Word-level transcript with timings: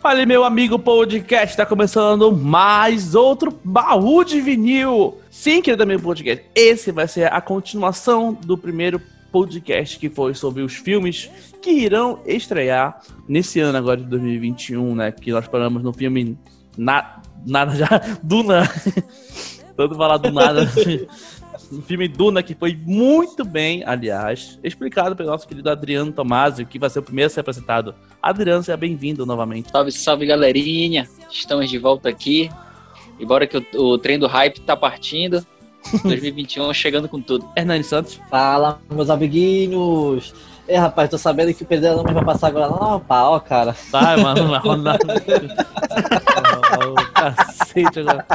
Fale, 0.00 0.24
meu 0.24 0.44
amigo 0.44 0.78
podcast, 0.78 1.56
tá 1.56 1.66
começando 1.66 2.30
mais 2.30 3.16
outro 3.16 3.58
baú 3.64 4.22
de 4.22 4.40
vinil. 4.40 5.18
Sim, 5.28 5.60
querido 5.60 5.82
amigo 5.82 6.02
podcast, 6.02 6.44
esse 6.54 6.92
vai 6.92 7.08
ser 7.08 7.32
a 7.32 7.40
continuação 7.40 8.32
do 8.32 8.56
primeiro 8.56 9.02
podcast 9.32 9.98
que 9.98 10.08
foi 10.08 10.34
sobre 10.34 10.62
os 10.62 10.74
filmes 10.74 11.28
que 11.60 11.70
irão 11.70 12.20
estrear 12.24 13.02
nesse 13.28 13.58
ano 13.58 13.76
agora 13.76 13.96
de 13.96 14.04
2021, 14.04 14.94
né? 14.94 15.10
Que 15.10 15.32
nós 15.32 15.48
paramos 15.48 15.82
no 15.82 15.92
filme 15.92 16.38
na, 16.76 17.20
nada 17.44 17.74
já, 17.74 17.88
Duna. 18.22 18.70
Tanto 19.76 19.96
falar 19.96 20.18
do 20.18 20.30
nada. 20.30 20.68
um 21.72 21.82
filme 21.82 22.08
Duna 22.08 22.42
que 22.42 22.54
foi 22.54 22.78
muito 22.84 23.44
bem, 23.44 23.82
aliás, 23.84 24.58
explicado 24.62 25.14
pelo 25.14 25.30
nosso 25.30 25.46
querido 25.46 25.70
Adriano 25.70 26.12
Tomásio, 26.12 26.66
que 26.66 26.78
vai 26.78 26.88
ser 26.90 27.00
o 27.00 27.02
primeiro 27.02 27.26
a 27.26 27.30
ser 27.30 27.40
apresentado. 27.40 27.94
Adriano, 28.22 28.62
seja 28.62 28.76
bem-vindo 28.76 29.26
novamente. 29.26 29.70
Salve, 29.70 29.92
salve, 29.92 30.26
galerinha. 30.26 31.08
Estamos 31.30 31.68
de 31.68 31.78
volta 31.78 32.08
aqui. 32.08 32.50
E 33.18 33.26
bora 33.26 33.46
que 33.46 33.58
o, 33.58 33.64
o 33.74 33.98
trem 33.98 34.18
do 34.18 34.26
hype 34.26 34.60
tá 34.60 34.76
partindo. 34.76 35.44
2021 36.02 36.72
chegando 36.74 37.08
com 37.08 37.20
tudo. 37.20 37.48
Hernani 37.56 37.84
Santos. 37.84 38.20
Fala, 38.30 38.80
meus 38.90 39.10
amiguinhos. 39.10 40.34
Ei, 40.66 40.76
rapaz, 40.76 41.08
tô 41.08 41.16
sabendo 41.16 41.54
que 41.54 41.62
o 41.62 41.66
Pedro 41.66 42.02
não 42.02 42.12
vai 42.12 42.24
passar 42.24 42.48
agora 42.48 42.66
lá 42.66 42.92
no 42.92 43.00
pau, 43.00 43.40
cara. 43.40 43.74
Vai, 43.90 44.22
mano, 44.22 44.48
vai 44.48 44.60
rodar. 44.60 44.98
oh, 46.78 46.94
cacete 47.12 48.00
agora. 48.00 48.26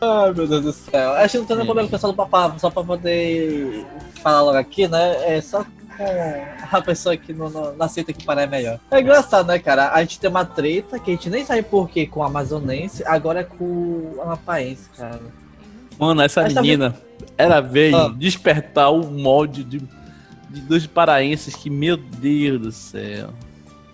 Ai, 0.00 0.32
meu 0.34 0.46
Deus 0.46 0.62
do 0.62 0.72
céu. 0.72 1.12
Acho 1.12 1.32
que 1.32 1.38
não 1.38 1.46
tem 1.46 1.56
nem 1.56 1.66
problema 1.66 1.88
com 1.88 1.94
o 1.94 1.98
pessoal 1.98 2.12
do 2.12 2.16
papá, 2.16 2.54
só 2.58 2.70
pra 2.70 2.82
poder 2.84 3.84
falar 4.22 4.42
logo 4.42 4.56
aqui, 4.58 4.86
né? 4.88 5.36
É 5.36 5.40
só 5.40 5.64
com 5.64 6.76
a 6.76 6.80
pessoa 6.82 7.16
que 7.16 7.32
não, 7.32 7.50
não, 7.50 7.74
não 7.74 7.86
aceita 7.86 8.12
que 8.12 8.24
parar 8.24 8.42
é 8.42 8.46
melhor. 8.46 8.78
É 8.90 9.00
engraçado, 9.00 9.46
né, 9.48 9.58
cara? 9.58 9.92
A 9.92 10.00
gente 10.00 10.20
tem 10.20 10.30
uma 10.30 10.44
treta 10.44 10.98
que 10.98 11.10
a 11.10 11.14
gente 11.14 11.28
nem 11.28 11.44
sabe 11.44 11.62
por 11.62 11.88
que 11.88 12.06
com 12.06 12.20
o 12.20 12.22
amazonense, 12.22 13.02
agora 13.04 13.40
é 13.40 13.44
com 13.44 13.64
o 13.64 14.20
amapaense, 14.22 14.88
cara. 14.96 15.20
Mano, 15.98 16.22
essa 16.22 16.44
menina, 16.44 16.94
ela 17.36 17.60
veio 17.60 17.96
Ah. 17.96 18.14
despertar 18.16 18.90
o 18.90 19.04
molde 19.10 19.64
de, 19.64 19.78
de 20.48 20.60
dos 20.60 20.86
paraenses 20.86 21.56
que, 21.56 21.68
meu 21.68 21.96
Deus 21.96 22.60
do 22.60 22.70
céu. 22.72 23.30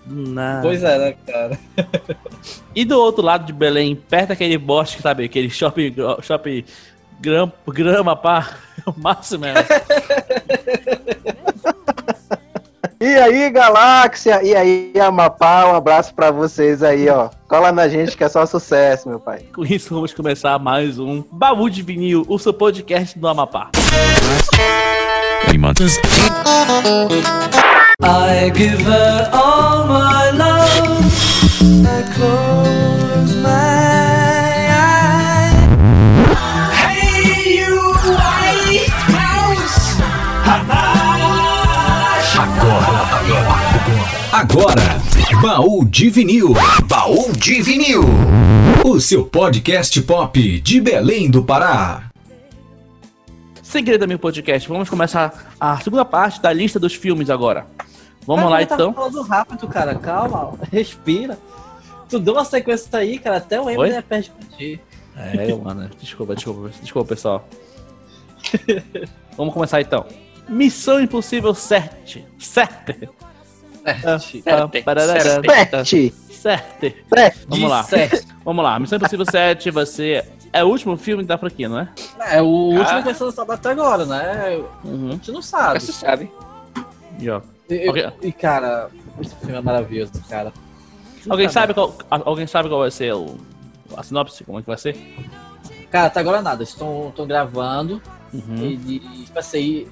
Nada. 0.06 0.62
Pois 0.62 0.82
é, 0.82 0.98
né, 0.98 1.14
cara? 1.26 1.58
E 2.74 2.84
do 2.84 2.98
outro 2.98 3.24
lado 3.24 3.46
de 3.46 3.52
Belém, 3.52 3.96
perto 3.96 4.28
daquele 4.28 4.58
bosque, 4.58 5.00
sabe? 5.00 5.24
Aquele 5.24 5.48
shopping, 5.48 5.94
shopping 6.22 6.64
grama, 7.20 7.52
grama 7.68 8.16
pá. 8.16 8.50
O 8.86 8.92
máximo 9.00 9.46
é. 9.46 9.54
E 13.00 13.16
aí, 13.16 13.50
Galáxia? 13.50 14.42
E 14.42 14.54
aí, 14.54 14.92
Amapá? 15.00 15.66
Um 15.66 15.74
abraço 15.74 16.14
pra 16.14 16.30
vocês 16.30 16.82
aí, 16.82 17.08
ó. 17.08 17.30
Cola 17.48 17.70
na 17.70 17.88
gente 17.88 18.16
que 18.16 18.24
é 18.24 18.28
só 18.28 18.44
sucesso, 18.46 19.08
meu 19.08 19.20
pai. 19.20 19.40
Com 19.54 19.64
isso, 19.64 19.94
vamos 19.94 20.12
começar 20.12 20.58
mais 20.58 20.98
um 20.98 21.22
Baú 21.30 21.70
de 21.70 21.82
Vinil, 21.82 22.24
o 22.28 22.38
seu 22.38 22.52
podcast 22.52 23.18
do 23.18 23.28
Amapá. 23.28 23.70
I 28.02 28.50
give 28.50 28.80
her 28.80 29.30
all 29.32 29.86
my 29.86 30.30
love. 30.30 31.06
I 31.86 32.02
close 32.12 33.36
my 33.36 34.68
eyes. 34.74 35.54
Hey, 36.74 37.58
you 37.60 37.92
white 38.18 38.90
mouse! 39.12 39.94
Agora, 44.32 45.00
Baú 45.40 45.84
de 45.84 46.10
Vinil. 46.10 46.52
Baú 46.88 47.32
de 47.32 47.62
Vinil. 47.62 48.02
O 48.84 48.98
seu 49.00 49.24
podcast 49.24 50.02
pop 50.02 50.60
de 50.60 50.80
Belém 50.80 51.30
do 51.30 51.44
Pará. 51.44 52.10
Sem 53.62 53.84
querer 53.84 53.98
também 53.98 54.16
o 54.16 54.20
podcast, 54.20 54.68
vamos 54.68 54.88
começar 54.88 55.52
a 55.58 55.76
segunda 55.80 56.04
parte 56.04 56.40
da 56.40 56.52
lista 56.52 56.78
dos 56.78 56.94
filmes 56.94 57.28
agora. 57.30 57.66
Vamos 58.26 58.44
lá 58.50 58.56
Cara, 58.58 58.66
tá 58.66 58.74
então. 58.74 58.92
falando 58.94 59.22
rápido, 59.22 59.68
cara. 59.68 59.94
Calma, 59.96 60.54
respira. 60.72 61.38
Tu 62.08 62.18
deu 62.18 62.34
uma 62.34 62.44
sequência 62.44 62.98
aí, 62.98 63.18
cara. 63.18 63.36
Até 63.38 63.60
o? 63.60 63.68
Eminem 63.68 64.00
perde 64.02 64.30
pra 64.30 64.56
ti. 64.56 64.80
É, 65.16 65.54
mano. 65.54 65.90
Desculpa, 66.00 66.34
desculpa, 66.34 66.70
desculpa, 66.80 67.08
pessoal. 67.08 67.46
Vamos 69.36 69.54
começar 69.54 69.80
então. 69.80 70.04
Missão 70.48 71.00
Impossível 71.00 71.54
7. 71.54 72.24
7. 72.38 73.08
Perde. 73.82 74.42
Pet! 75.42 76.10
Certo. 76.30 76.80
Pet! 77.10 77.38
Vamos 77.48 77.70
lá. 77.70 77.86
Vamos 78.44 78.64
lá. 78.64 78.78
Missão 78.78 78.96
Impossível 78.96 79.26
7 79.30 79.70
vai 79.70 79.86
ser. 79.86 80.26
É 80.52 80.62
o 80.62 80.68
último 80.68 80.96
filme 80.96 81.24
da 81.24 81.36
franquia, 81.36 81.68
não 81.68 81.80
é? 81.80 81.88
É 82.30 82.40
o 82.42 82.46
último 82.46 82.82
Ah. 82.88 82.98
que 82.98 83.04
vai 83.06 83.14
ser 83.14 83.24
lançado 83.24 83.50
até 83.50 83.70
agora, 83.70 84.04
né? 84.06 84.62
A 84.84 84.86
Uhum. 84.86 85.10
gente 85.12 85.32
não 85.32 85.42
sabe. 85.42 85.80
Você 85.80 85.92
sabe. 85.92 86.30
E, 87.18 87.28
ó, 87.28 87.40
E, 87.68 87.88
Ok. 87.88 88.12
e, 88.22 88.32
cara, 88.32 88.90
esse 89.20 89.34
filme 89.36 89.56
é 89.56 89.60
maravilhoso, 89.60 90.12
cara. 90.28 90.52
Alguém 91.28 91.48
sabe 91.48 91.72
qual, 91.72 91.94
alguém 92.10 92.46
sabe 92.46 92.68
qual 92.68 92.80
vai 92.80 92.90
ser 92.90 93.14
o, 93.14 93.38
a 93.96 94.02
sinopse? 94.02 94.44
Como 94.44 94.58
é 94.58 94.62
que 94.62 94.68
vai 94.68 94.76
ser? 94.76 94.96
Cara, 95.90 96.06
até 96.06 96.20
agora 96.20 96.42
nada. 96.42 96.62
Estão 96.62 97.12
gravando. 97.26 98.02
Uhum. 98.32 98.56
E, 98.56 98.98
tipo 99.24 99.38
assim, 99.38 99.86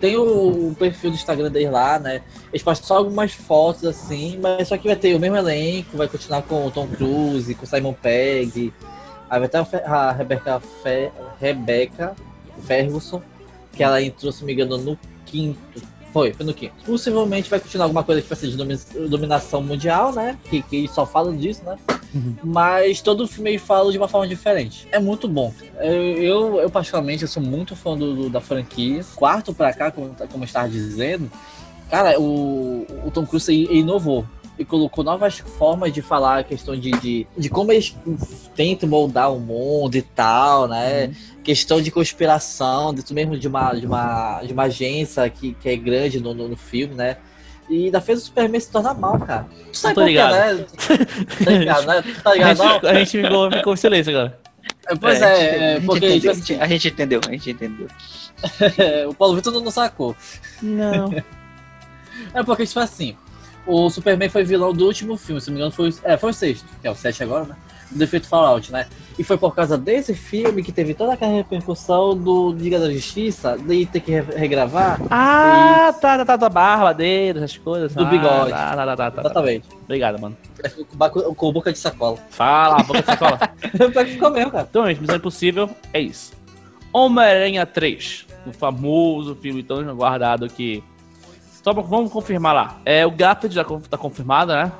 tem 0.00 0.16
o, 0.16 0.70
o 0.70 0.74
perfil 0.78 1.10
do 1.10 1.16
Instagram 1.16 1.50
deles 1.50 1.70
lá, 1.70 1.98
né? 1.98 2.22
Eles 2.52 2.62
postam 2.62 2.86
só 2.86 2.96
algumas 2.98 3.32
fotos 3.32 3.84
assim, 3.84 4.38
mas 4.40 4.68
só 4.68 4.78
que 4.78 4.86
vai 4.86 4.96
ter 4.96 5.14
o 5.14 5.20
mesmo 5.20 5.36
elenco, 5.36 5.96
vai 5.96 6.08
continuar 6.08 6.42
com 6.42 6.66
o 6.66 6.70
Tom 6.70 6.86
Cruise, 6.86 7.54
com 7.54 7.64
o 7.64 7.68
Simon 7.68 7.92
Pegg. 7.92 8.72
Aí 9.28 9.40
vai 9.40 9.48
ter 9.48 9.58
a, 9.84 10.12
Rebecca, 10.12 10.60
Fe, 10.60 11.10
Rebecca 11.40 12.14
Ferguson, 12.62 13.20
que 13.72 13.82
ela 13.82 14.00
entrou, 14.00 14.32
se 14.32 14.44
me 14.44 14.52
engano, 14.52 14.78
no 14.78 14.98
quinto. 15.26 15.82
Foi, 16.18 16.32
foi 16.32 16.44
no 16.46 16.52
quinto. 16.52 16.74
Possivelmente 16.84 17.48
vai 17.48 17.60
continuar 17.60 17.84
alguma 17.84 18.02
coisa 18.02 18.20
que 18.20 18.28
vai 18.28 18.36
ser 18.36 18.48
de 18.48 18.56
domi- 18.56 18.76
dominação 19.08 19.62
mundial, 19.62 20.12
né? 20.12 20.36
Que, 20.50 20.62
que 20.62 20.88
só 20.88 21.06
falam 21.06 21.36
disso, 21.36 21.62
né? 21.64 21.76
Uhum. 22.12 22.34
Mas 22.42 23.00
todo 23.00 23.28
filme 23.28 23.50
ele 23.50 23.58
fala 23.58 23.92
de 23.92 23.98
uma 23.98 24.08
forma 24.08 24.26
diferente. 24.26 24.88
É 24.90 24.98
muito 24.98 25.28
bom. 25.28 25.54
Eu, 25.78 25.92
eu, 25.92 26.60
eu, 26.62 26.70
particularmente, 26.70 27.22
eu 27.22 27.28
sou 27.28 27.40
muito 27.42 27.76
fã 27.76 27.96
do, 27.96 28.14
do- 28.16 28.30
da 28.30 28.40
franquia. 28.40 29.04
Quarto 29.14 29.54
pra 29.54 29.72
cá, 29.72 29.92
como, 29.92 30.08
como 30.32 30.42
eu 30.42 30.46
estava 30.46 30.68
dizendo, 30.68 31.30
cara, 31.88 32.18
o, 32.20 32.84
o 33.06 33.10
Tom 33.12 33.24
Cruise 33.24 33.52
inovou. 33.52 34.24
E 34.58 34.64
colocou 34.64 35.04
novas 35.04 35.38
formas 35.38 35.92
de 35.92 36.02
falar 36.02 36.38
a 36.40 36.42
questão 36.42 36.74
de, 36.74 36.90
de, 36.90 37.26
de 37.36 37.48
como 37.48 37.70
eles 37.70 37.96
tentam 38.56 38.88
moldar 38.88 39.32
o 39.32 39.38
mundo 39.38 39.94
e 39.94 40.02
tal, 40.02 40.66
né? 40.66 41.12
Questão 41.44 41.80
de 41.80 41.90
conspiração, 41.92 42.92
dentro 42.92 43.14
mesmo 43.14 43.38
de 43.38 43.46
uma, 43.46 43.72
de 43.74 43.86
uma, 43.86 44.42
de 44.42 44.52
uma 44.52 44.64
agência 44.64 45.28
que, 45.30 45.54
que 45.54 45.68
é 45.68 45.76
grande 45.76 46.18
no, 46.20 46.34
no, 46.34 46.48
no 46.48 46.56
filme, 46.56 46.94
né? 46.94 47.18
E 47.70 47.84
ainda 47.84 48.00
fez 48.00 48.18
o 48.20 48.24
Superman 48.24 48.58
se 48.60 48.70
tornar 48.72 48.94
mal, 48.94 49.18
cara. 49.20 49.46
Tu 49.70 49.76
sabe 49.76 49.94
por 49.94 50.02
quê, 50.04 50.08
ligado. 50.10 50.32
né? 50.32 50.66
Tá 51.44 51.50
ligado, 51.52 51.86
né? 51.86 52.02
Tu 52.02 52.22
Tá 52.22 52.30
A 52.30 52.34
ligado, 52.34 52.58
não? 52.58 52.72
gente, 52.72 52.86
a 52.86 52.94
gente 52.94 53.22
ficou, 53.22 53.52
ficou 53.52 53.74
em 53.74 53.76
silêncio 53.76 54.10
agora. 54.18 54.38
É, 54.88 54.96
Pois 54.96 55.20
É, 55.22 55.24
a 55.24 55.28
é, 55.28 55.36
gente- 55.36 55.54
é, 55.54 55.68
a 55.68 55.74
gente 55.76 55.86
porque 55.86 56.06
entendeu, 56.06 56.20
tipo 56.20 56.30
a 56.30 56.34
gente- 56.34 56.60
a 56.62 56.66
gente 56.66 56.88
entendeu, 56.88 57.20
a 57.28 57.30
gente 57.30 57.50
entendeu. 57.50 57.86
assim, 58.42 59.06
o 59.08 59.14
Paulo 59.14 59.36
Vitor 59.36 59.52
não, 59.52 59.60
não 59.60 59.70
sacou. 59.70 60.16
Não. 60.60 61.12
É 62.34 62.42
porque, 62.42 62.66
tipo 62.66 62.80
assim, 62.80 63.16
o 63.68 63.90
Superman 63.90 64.28
foi 64.28 64.42
vilão 64.44 64.72
do 64.72 64.86
último 64.86 65.16
filme, 65.16 65.40
se 65.40 65.48
não 65.48 65.54
me 65.54 65.60
engano, 65.60 65.72
foi, 65.72 65.90
o- 65.90 65.94
é, 66.04 66.16
foi 66.16 66.30
o 66.30 66.34
sexto, 66.34 66.66
que 66.80 66.88
é 66.88 66.90
o 66.90 66.94
sete 66.94 67.22
agora, 67.22 67.44
né? 67.44 67.56
Do 67.90 67.98
Defeito 67.98 68.28
Fallout, 68.28 68.70
né? 68.70 68.86
E 69.18 69.24
foi 69.24 69.38
por 69.38 69.54
causa 69.54 69.78
desse 69.78 70.14
filme 70.14 70.62
que 70.62 70.70
teve 70.70 70.92
toda 70.92 71.14
aquela 71.14 71.32
repercussão 71.32 72.14
do 72.16 72.52
Liga 72.52 72.78
da 72.78 72.90
Justiça, 72.92 73.56
de 73.58 73.86
ter 73.86 74.00
que 74.00 74.10
re- 74.12 74.36
regravar. 74.36 75.00
Ah, 75.10 75.92
tá, 76.00 76.18
tá, 76.18 76.24
tá, 76.24 76.36
da 76.36 76.48
barba 76.50 76.92
dele, 76.92 77.38
essas 77.38 77.56
coisas. 77.56 77.94
Do 77.94 78.04
Ah, 78.04 78.10
bigode. 78.10 78.50
Tá, 78.50 78.76
tá, 78.76 78.86
tá, 78.86 78.96
tá, 78.96 79.10
tá. 79.10 79.20
Exatamente. 79.22 79.68
Obrigado, 79.84 80.20
mano. 80.20 80.36
Com, 81.10 81.34
com 81.34 81.52
boca 81.52 81.72
de 81.72 81.78
sacola. 81.78 82.18
Fala, 82.30 82.82
boca 82.82 83.00
de 83.00 83.06
sacola. 83.06 83.38
Pior 83.90 84.04
que 84.04 84.12
ficou 84.12 84.30
mesmo, 84.30 84.50
cara. 84.50 84.66
Então, 84.68 84.86
gente, 84.86 85.00
Missão 85.00 85.16
Impossível 85.16 85.70
é 85.92 86.00
isso. 86.00 86.32
Homem-Aranha 86.92 87.64
3. 87.66 88.26
O 88.46 88.52
famoso 88.52 89.34
filme 89.34 89.62
tão 89.62 89.78
aguardado 89.88 90.46
que. 90.48 90.82
Só 91.62 91.72
pra- 91.74 91.82
vamos 91.82 92.10
confirmar 92.12 92.54
lá. 92.54 92.80
É, 92.84 93.04
o 93.06 93.10
Garfield 93.10 93.54
já 93.54 93.64
tá 93.64 93.98
confirmado, 93.98 94.52
né? 94.52 94.70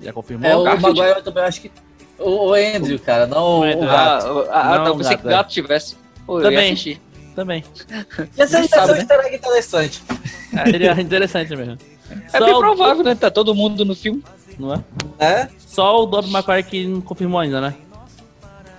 Já 0.00 0.12
confirmou. 0.12 0.48
É, 0.48 0.56
o 0.56 0.62
Garfield. 0.62 0.98
Maguire 1.00 1.18
eu 1.18 1.24
também 1.24 1.44
acho 1.44 1.60
que. 1.60 1.70
O, 2.18 2.48
o 2.50 2.54
Andrew, 2.54 2.98
cara, 3.00 3.26
não 3.26 3.42
O 3.42 3.60
o, 3.60 3.62
Andrew. 3.64 3.80
o 3.80 3.84
Ah, 3.90 3.94
gato. 3.96 4.46
ah, 4.50 4.78
Não, 4.78 4.84
tá, 4.84 4.96
pensei 4.98 5.10
gato, 5.16 5.20
que 5.22 5.26
o 5.26 5.30
gato 5.30 5.50
tivesse. 5.50 5.96
Pô, 6.26 6.40
eu 6.40 6.50
ia 6.50 6.50
Também. 6.50 7.00
Também. 7.34 7.64
Ia 8.36 8.46
ser 8.46 8.68
sabe, 8.68 8.92
né? 8.92 8.98
easter 8.98 9.20
egg 9.20 9.36
interessante. 9.36 10.02
É, 10.54 10.70
seria 10.70 11.00
interessante 11.00 11.56
mesmo. 11.56 11.78
É 12.32 12.38
Só 12.38 12.44
bem 12.44 12.54
o- 12.54 12.58
provável, 12.58 13.02
né? 13.02 13.14
Tá 13.14 13.30
todo 13.30 13.54
mundo 13.54 13.84
no 13.86 13.94
filme. 13.96 14.22
Não 14.58 14.74
é? 14.74 14.84
Né? 15.18 15.48
Só 15.58 16.02
o 16.02 16.06
Dobby 16.06 16.28
McQuarrie 16.30 16.62
que 16.62 16.86
não 16.86 17.00
confirmou 17.00 17.40
ainda, 17.40 17.58
né? 17.60 17.74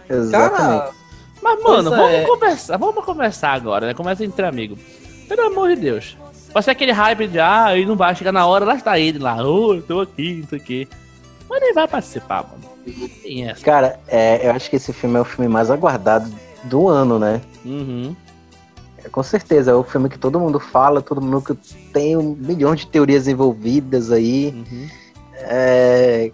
Exatamente. 0.09 0.57
Cara, 0.81 0.91
Mas, 1.41 1.63
mano, 1.63 1.89
vamos 1.89 2.11
é. 2.11 2.23
conversar. 2.25 2.77
Vamos 2.77 3.03
conversar 3.03 3.53
agora, 3.53 3.87
né? 3.87 3.93
Começa 3.95 4.23
entre 4.23 4.45
amigos. 4.45 4.77
Pelo 5.27 5.47
amor 5.47 5.69
de 5.69 5.81
Deus. 5.81 6.15
Vai 6.53 6.61
ser 6.61 6.71
aquele 6.71 6.91
hype 6.91 7.27
de, 7.27 7.39
ah, 7.39 7.75
ele 7.75 7.87
não 7.87 7.95
vai 7.95 8.15
chegar 8.15 8.31
na 8.31 8.45
hora, 8.45 8.63
lá 8.63 8.75
está 8.75 8.99
ele 8.99 9.17
lá, 9.17 9.43
ô, 9.43 9.73
eu 9.73 9.81
tô 9.81 10.01
aqui, 10.01 10.39
não 10.41 10.47
sei 10.47 10.59
o 10.59 10.61
quê. 10.61 10.87
Mas 11.49 11.61
ele 11.61 11.73
vai 11.73 11.87
participar, 11.87 12.43
mano. 12.43 12.73
Tem 13.21 13.49
essa. 13.49 13.63
Cara, 13.63 13.99
é, 14.07 14.47
eu 14.47 14.51
acho 14.51 14.69
que 14.69 14.75
esse 14.75 14.93
filme 14.93 15.17
é 15.17 15.21
o 15.21 15.25
filme 15.25 15.49
mais 15.49 15.71
aguardado 15.71 16.31
do 16.63 16.87
ano, 16.87 17.17
né? 17.17 17.41
Uhum. 17.65 18.15
É, 19.03 19.09
Com 19.09 19.23
certeza, 19.23 19.71
é 19.71 19.73
o 19.73 19.83
filme 19.83 20.09
que 20.09 20.17
todo 20.19 20.39
mundo 20.39 20.59
fala, 20.59 21.01
todo 21.01 21.21
mundo 21.21 21.41
que 21.41 21.53
tem 21.91 22.15
um 22.17 22.35
milhão 22.35 22.75
de 22.75 22.87
teorias 22.87 23.27
envolvidas 23.27 24.11
aí. 24.11 24.53
Uhum. 24.53 24.87
É... 25.35 26.31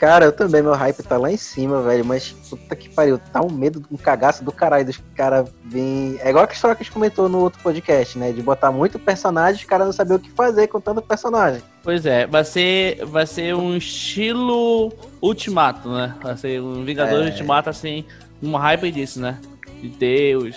Cara, 0.00 0.24
eu 0.24 0.32
também, 0.32 0.62
meu 0.62 0.72
hype 0.72 1.02
tá 1.02 1.18
lá 1.18 1.30
em 1.30 1.36
cima, 1.36 1.82
velho, 1.82 2.02
mas 2.06 2.30
puta 2.48 2.74
que 2.74 2.88
pariu, 2.88 3.20
tá 3.30 3.42
um 3.42 3.50
medo, 3.50 3.84
um 3.92 3.98
cagaço 3.98 4.42
do 4.42 4.50
caralho 4.50 4.86
dos 4.86 4.98
caras 5.14 5.46
vir. 5.62 6.18
É 6.22 6.30
igual 6.30 6.48
a 6.48 6.50
história 6.50 6.74
que 6.74 6.82
a 6.82 6.84
gente 6.84 6.92
comentou 6.92 7.28
no 7.28 7.40
outro 7.40 7.60
podcast, 7.62 8.18
né? 8.18 8.32
De 8.32 8.40
botar 8.40 8.72
muito 8.72 8.98
personagem, 8.98 9.60
os 9.60 9.68
caras 9.68 9.84
não 9.84 9.92
saber 9.92 10.14
o 10.14 10.18
que 10.18 10.30
fazer 10.30 10.68
com 10.68 10.80
tanto 10.80 11.02
personagem. 11.02 11.62
Pois 11.82 12.06
é, 12.06 12.26
vai 12.26 12.44
ser, 12.46 13.04
vai 13.04 13.26
ser 13.26 13.54
um 13.54 13.76
estilo 13.76 14.90
Ultimato, 15.20 15.90
né? 15.90 16.14
Vai 16.22 16.34
ser 16.38 16.62
um 16.62 16.82
Vingadores 16.82 17.26
É. 17.26 17.30
Ultimato, 17.32 17.68
assim, 17.68 18.06
um 18.42 18.56
hype 18.56 18.90
disso, 18.90 19.20
né? 19.20 19.38
De 19.82 19.90
ter 19.90 20.34
os, 20.34 20.56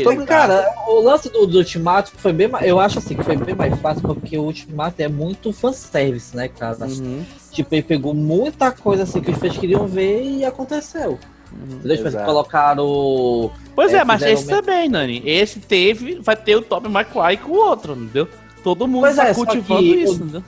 e 0.00 0.16
que, 0.16 0.16
tal. 0.16 0.26
cara, 0.26 0.74
o 0.86 1.00
lance 1.00 1.28
do, 1.28 1.44
do 1.44 1.58
Ultimato 1.58 2.12
foi 2.16 2.32
bem 2.32 2.46
mais. 2.46 2.66
Eu 2.66 2.78
acho 2.78 2.98
assim 2.98 3.16
que 3.16 3.24
foi 3.24 3.36
bem 3.36 3.54
mais 3.54 3.76
fácil 3.80 4.02
porque 4.02 4.38
o 4.38 4.42
Ultimato 4.42 5.02
é 5.02 5.08
muito 5.08 5.52
fanservice, 5.52 6.36
né, 6.36 6.46
cara? 6.48 6.86
Uhum. 6.86 7.24
Tipo, 7.54 7.74
ele 7.74 7.82
pegou 7.82 8.12
muita 8.12 8.70
coisa 8.72 9.04
assim 9.04 9.20
que 9.20 9.30
os 9.30 9.38
fãs 9.38 9.56
queriam 9.56 9.86
ver 9.86 10.22
e 10.24 10.44
aconteceu. 10.44 11.18
Uhum. 11.52 11.76
Entendeu? 11.76 11.96
Tipo, 11.96 12.08
Exato. 12.08 12.24
colocaram. 12.26 13.50
Pois 13.76 13.94
é, 13.94 13.98
É, 13.98 14.04
mas 14.04 14.22
esse 14.22 14.46
também, 14.46 14.88
Nani. 14.88 15.22
Esse 15.24 15.60
teve, 15.60 16.16
vai 16.20 16.34
ter 16.36 16.56
o 16.56 16.62
Tobey 16.62 16.90
Maguire 16.90 17.36
com 17.38 17.52
o 17.52 17.56
outro, 17.56 17.92
entendeu? 17.94 18.28
Todo 18.64 18.88
mundo 18.88 19.02
Pois 19.02 19.16
tá 19.16 19.28
é, 19.28 19.34
cultivando 19.34 19.82
isso, 19.84 20.12
o- 20.12 20.16
entendeu? 20.16 20.42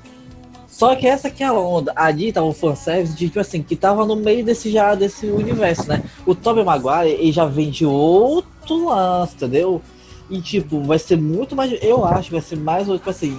Só 0.68 0.94
que 0.94 1.06
essa 1.06 1.30
que 1.30 1.42
é 1.42 1.46
a 1.46 1.52
onda. 1.54 1.92
Ali 1.96 2.32
tava 2.32 2.46
o 2.46 2.52
fanservice 2.52 3.14
de, 3.16 3.26
tipo 3.28 3.40
assim, 3.40 3.62
que 3.62 3.74
tava 3.76 4.04
no 4.04 4.14
meio 4.16 4.44
desse 4.44 4.70
já, 4.70 4.94
desse 4.94 5.26
universo, 5.26 5.88
né? 5.88 6.02
O 6.26 6.34
Tobey 6.34 6.64
Maguire, 6.64 7.12
ele 7.18 7.32
já 7.32 7.46
vem 7.46 7.70
de 7.70 7.86
outro 7.86 8.86
lance, 8.88 9.34
entendeu? 9.36 9.80
E, 10.28 10.40
tipo, 10.40 10.82
vai 10.82 10.98
ser 10.98 11.16
muito 11.16 11.54
mais... 11.56 11.72
Eu 11.82 12.04
acho 12.04 12.24
que 12.28 12.32
vai 12.32 12.42
ser 12.42 12.56
mais, 12.56 12.86
tipo 12.88 13.08
assim... 13.08 13.38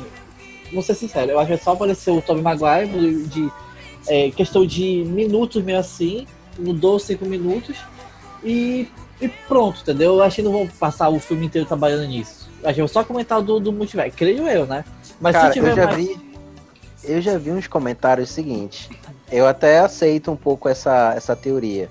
Vou 0.72 0.82
ser 0.82 0.96
sincero, 0.96 1.32
eu 1.32 1.40
acho 1.40 1.48
que 1.48 1.56
vai 1.56 1.64
só 1.64 1.72
aparecer 1.74 2.12
o 2.12 2.22
Tobey 2.22 2.42
Maguire 2.42 3.24
de, 3.26 3.52
é, 4.08 4.32
questão 4.32 4.66
de 4.66 5.04
minutos 5.06 5.64
meio 5.64 5.80
assim, 5.80 6.28
mudou 6.58 7.00
cinco 7.00 7.26
minutos 7.26 7.78
e, 8.44 8.88
e 9.22 9.28
pronto, 9.48 9.82
entendeu? 9.82 10.16
Eu 10.16 10.24
acho 10.24 10.38
que 10.38 10.42
não 10.42 10.52
vão 10.52 10.68
passar 10.68 11.10
o 11.10 11.20
filme 11.20 11.46
inteiro 11.46 11.68
trabalhando 11.68 12.08
nisso. 12.08 12.50
Eu 12.62 12.70
acho 12.70 12.82
que 12.82 12.88
só 12.88 13.04
comentar 13.04 13.42
do, 13.42 13.60
do 13.60 13.72
multiverso, 13.72 14.16
creio 14.16 14.48
eu, 14.48 14.66
né? 14.66 14.84
Mas 15.22 15.34
Cara, 15.34 15.48
se 15.48 15.54
tiver 15.54 15.72
eu 15.72 15.76
já 15.76 15.86
mais... 15.86 15.98
vi. 15.98 16.28
Eu 17.04 17.22
já 17.22 17.38
vi 17.38 17.52
uns 17.52 17.68
comentários 17.68 18.30
seguintes. 18.30 18.90
Eu 19.32 19.48
até 19.48 19.80
aceito 19.80 20.32
um 20.32 20.36
pouco 20.36 20.68
essa, 20.68 21.14
essa 21.16 21.36
teoria. 21.36 21.90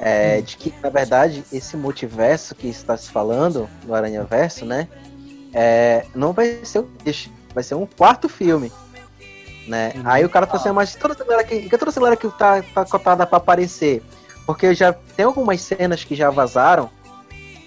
É, 0.00 0.40
de 0.40 0.56
que, 0.56 0.72
na 0.82 0.88
verdade, 0.88 1.44
esse 1.52 1.76
multiverso 1.76 2.54
que 2.54 2.68
está 2.68 2.96
se 2.96 3.10
falando, 3.10 3.68
do 3.84 3.94
Aranha 3.94 4.24
Verso, 4.24 4.64
né? 4.64 4.88
é, 5.52 6.04
não 6.14 6.32
vai 6.32 6.60
ser 6.62 6.80
o 6.80 6.88
deixe, 7.04 7.30
vai 7.54 7.62
ser 7.62 7.74
um 7.74 7.86
quarto 7.86 8.28
filme. 8.28 8.72
Né? 9.66 9.92
Aí 10.04 10.24
o 10.24 10.28
cara 10.28 10.46
fala 10.46 10.58
assim, 10.58 10.72
mas 10.72 10.94
toda 10.94 11.14
essa 11.14 11.24
galera 11.24 11.44
que, 11.44 11.68
toda 11.70 11.90
essa 11.90 12.00
galera 12.00 12.16
que 12.16 12.28
tá, 12.30 12.62
tá 12.62 12.84
cotada 12.84 13.26
pra 13.26 13.38
aparecer. 13.38 14.02
Porque 14.46 14.74
já 14.74 14.92
tem 14.92 15.24
algumas 15.24 15.60
cenas 15.60 16.02
que 16.02 16.14
já 16.16 16.30
vazaram 16.30 16.90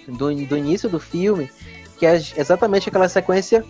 do, 0.06 0.34
do 0.46 0.56
início 0.56 0.88
do 0.88 1.00
filme, 1.00 1.50
que 1.98 2.04
é 2.04 2.16
exatamente 2.36 2.88
aquela 2.88 3.08
sequência 3.08 3.64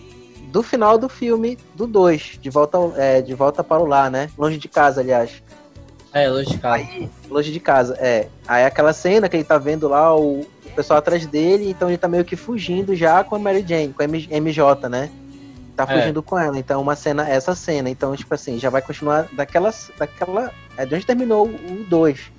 do 0.49 0.63
final 0.63 0.99
do 0.99 1.09
filme 1.09 1.59
do 1.75 1.87
2, 1.87 2.39
de 2.41 2.51
volta, 2.51 2.79
é, 2.97 3.21
de 3.21 3.35
volta 3.35 3.63
para 3.63 3.83
o 3.83 3.87
lar, 3.87 4.11
né? 4.11 4.31
Longe 4.39 4.59
de 4.59 4.69
casa, 4.69 5.01
aliás. 5.01 5.43
É, 6.13 6.29
lógico. 6.29 6.65
Aí, 6.67 7.11
longe 7.29 7.51
de 7.51 7.59
casa, 7.59 7.97
é. 7.99 8.29
Aí 8.47 8.65
aquela 8.65 8.93
cena 8.93 9.29
que 9.29 9.37
ele 9.37 9.45
tá 9.45 9.59
vendo 9.59 9.89
lá 9.89 10.17
o, 10.17 10.41
o 10.43 10.71
pessoal 10.75 11.01
atrás 11.01 11.27
dele, 11.27 11.69
então 11.69 11.89
ele 11.89 11.99
tá 11.99 12.07
meio 12.07 12.25
que 12.25 12.37
fugindo 12.37 12.95
já 12.95 13.25
com 13.25 13.35
a 13.35 13.39
Mary 13.39 13.65
Jane, 13.67 13.93
com 13.93 14.03
a 14.03 14.07
MJ, 14.07 14.89
né? 14.89 15.11
Tá 15.77 15.85
É. 15.89 16.01
fugindo 16.01 16.23
com 16.23 16.39
ela. 16.39 16.59
Então, 16.59 16.81
uma 16.81 16.95
cena, 16.95 17.29
essa 17.29 17.55
cena. 17.55 17.91
Então, 17.91 18.15
tipo 18.15 18.33
assim, 18.33 18.59
já 18.59 18.71
vai 18.71 18.81
continuar 18.83 19.29
daquela. 19.33 19.73
daquela 19.99 20.53
é 20.77 20.87
de 20.87 20.95
onde 20.95 21.07
terminou 21.07 21.47
o 21.47 21.85
2. 21.89 22.33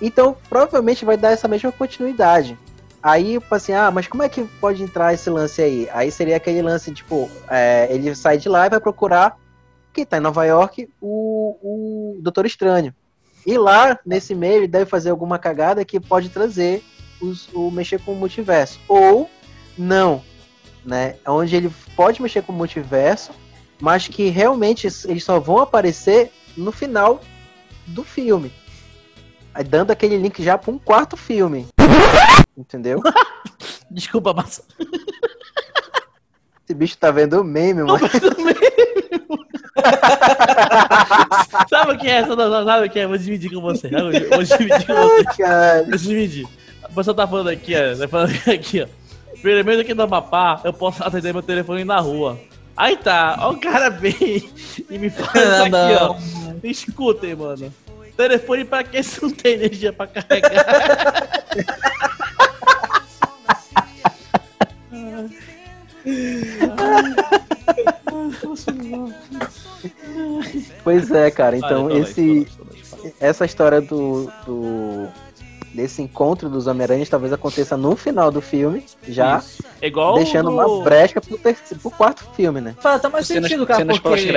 Então, 0.00 0.36
provavelmente 0.48 1.04
vai 1.04 1.16
dar 1.16 1.30
essa 1.32 1.48
mesma 1.48 1.72
continuidade. 1.72 2.58
Aí, 3.02 3.38
tipo 3.38 3.54
assim, 3.54 3.72
ah, 3.72 3.90
mas 3.90 4.06
como 4.06 4.22
é 4.22 4.28
que 4.28 4.44
pode 4.60 4.82
entrar 4.82 5.12
esse 5.12 5.28
lance 5.28 5.60
aí? 5.60 5.88
Aí 5.92 6.10
seria 6.10 6.36
aquele 6.36 6.62
lance, 6.62 6.90
tipo, 6.92 7.30
é, 7.50 7.86
ele 7.90 8.14
sai 8.14 8.38
de 8.38 8.48
lá 8.48 8.66
e 8.66 8.70
vai 8.70 8.80
procurar, 8.80 9.36
que 9.92 10.06
tá 10.06 10.16
em 10.16 10.20
Nova 10.20 10.44
York, 10.44 10.88
o, 11.00 11.56
o 11.62 12.18
Doutor 12.22 12.46
Estranho. 12.46 12.94
E 13.46 13.58
lá, 13.58 13.98
nesse 14.06 14.34
meio, 14.34 14.54
ele 14.54 14.68
deve 14.68 14.86
fazer 14.86 15.10
alguma 15.10 15.38
cagada 15.38 15.84
que 15.84 16.00
pode 16.00 16.30
trazer 16.30 16.82
os, 17.20 17.48
o 17.52 17.70
mexer 17.70 18.00
com 18.00 18.12
o 18.12 18.16
multiverso. 18.16 18.80
Ou 18.88 19.28
não, 19.76 20.22
né? 20.84 21.16
Onde 21.26 21.56
ele 21.56 21.70
pode 21.96 22.20
mexer 22.20 22.42
com 22.42 22.52
o 22.52 22.56
multiverso, 22.56 23.32
mas 23.80 24.06
que 24.08 24.28
realmente 24.28 24.86
eles 25.06 25.24
só 25.24 25.38
vão 25.38 25.58
aparecer 25.58 26.30
no 26.56 26.70
final 26.70 27.20
do 27.86 28.04
filme. 28.04 28.52
Dando 29.68 29.90
aquele 29.90 30.16
link 30.16 30.42
já 30.42 30.58
para 30.58 30.72
um 30.72 30.78
quarto 30.78 31.16
filme. 31.16 31.66
Entendeu? 32.56 33.00
Desculpa, 33.90 34.32
mas. 34.34 34.62
Esse 36.64 36.74
bicho 36.74 36.96
tá 36.96 37.10
vendo 37.10 37.34
o 37.40 37.44
meme, 37.44 37.82
mano. 37.82 37.98
sabe 41.68 41.92
o 41.92 41.98
que 41.98 42.08
é? 42.08 42.24
Sabe, 42.26 42.86
o 42.86 42.90
que 42.90 42.98
é? 42.98 43.06
Vou 43.06 43.18
dividir 43.18 43.52
com 43.52 43.60
você. 43.60 43.88
Vou 43.88 44.10
vou 44.10 44.42
dividir 44.42 44.86
com 44.86 44.94
você. 44.94 45.84
Vou 45.84 45.98
dividir. 45.98 46.48
A 46.82 46.88
pessoa 46.88 47.14
tá 47.14 47.26
falando 47.26 47.48
aqui, 47.48 47.74
ó. 47.76 47.96
Tá 47.96 48.08
falando 48.08 48.34
aqui, 48.52 48.82
ó. 48.82 49.03
Primeiro 49.44 49.82
aqui 49.82 49.92
no 49.92 50.04
Amapá, 50.04 50.58
eu 50.64 50.72
posso 50.72 51.04
atender 51.04 51.34
meu 51.34 51.42
telefone 51.42 51.84
na 51.84 52.00
rua. 52.00 52.40
Aí 52.74 52.96
tá, 52.96 53.36
ó, 53.40 53.52
o 53.52 53.60
cara 53.60 53.90
vem 53.90 54.14
e 54.88 54.98
me 54.98 55.10
fala 55.10 55.30
isso 55.36 55.70
Não, 55.70 55.84
aqui, 55.84 56.02
ó. 56.02 56.16
Escutem, 56.66 57.34
mano. 57.34 57.70
Telefone 58.16 58.64
pra 58.64 58.82
quem 58.82 59.02
se 59.02 59.22
não 59.22 59.30
tem 59.30 59.52
energia 59.52 59.92
pra 59.92 60.06
carregar? 60.06 60.64
pois 70.82 71.10
é, 71.10 71.30
cara. 71.30 71.58
Então, 71.58 71.90
esse, 71.90 72.48
essa 73.20 73.44
história 73.44 73.82
do, 73.82 74.32
do 74.46 74.83
desse 75.74 76.00
encontro 76.00 76.48
dos 76.48 76.66
Homem-Aranhas 76.66 77.08
talvez 77.08 77.32
aconteça 77.32 77.76
no 77.76 77.96
final 77.96 78.30
do 78.30 78.40
filme, 78.40 78.84
já. 79.08 79.42
É 79.82 79.88
igual 79.88 80.14
deixando 80.14 80.50
do... 80.50 80.52
uma 80.56 80.84
brecha 80.84 81.20
pro, 81.20 81.36
terceiro, 81.36 81.80
pro 81.82 81.90
quarto 81.90 82.24
filme, 82.34 82.60
né? 82.60 82.74
Faz 82.80 82.96
até 82.96 83.08
mais 83.08 83.26
cenas, 83.26 83.50
sentido, 83.50 83.66
cara, 83.66 83.80
cenas 83.80 83.98
porque... 83.98 84.30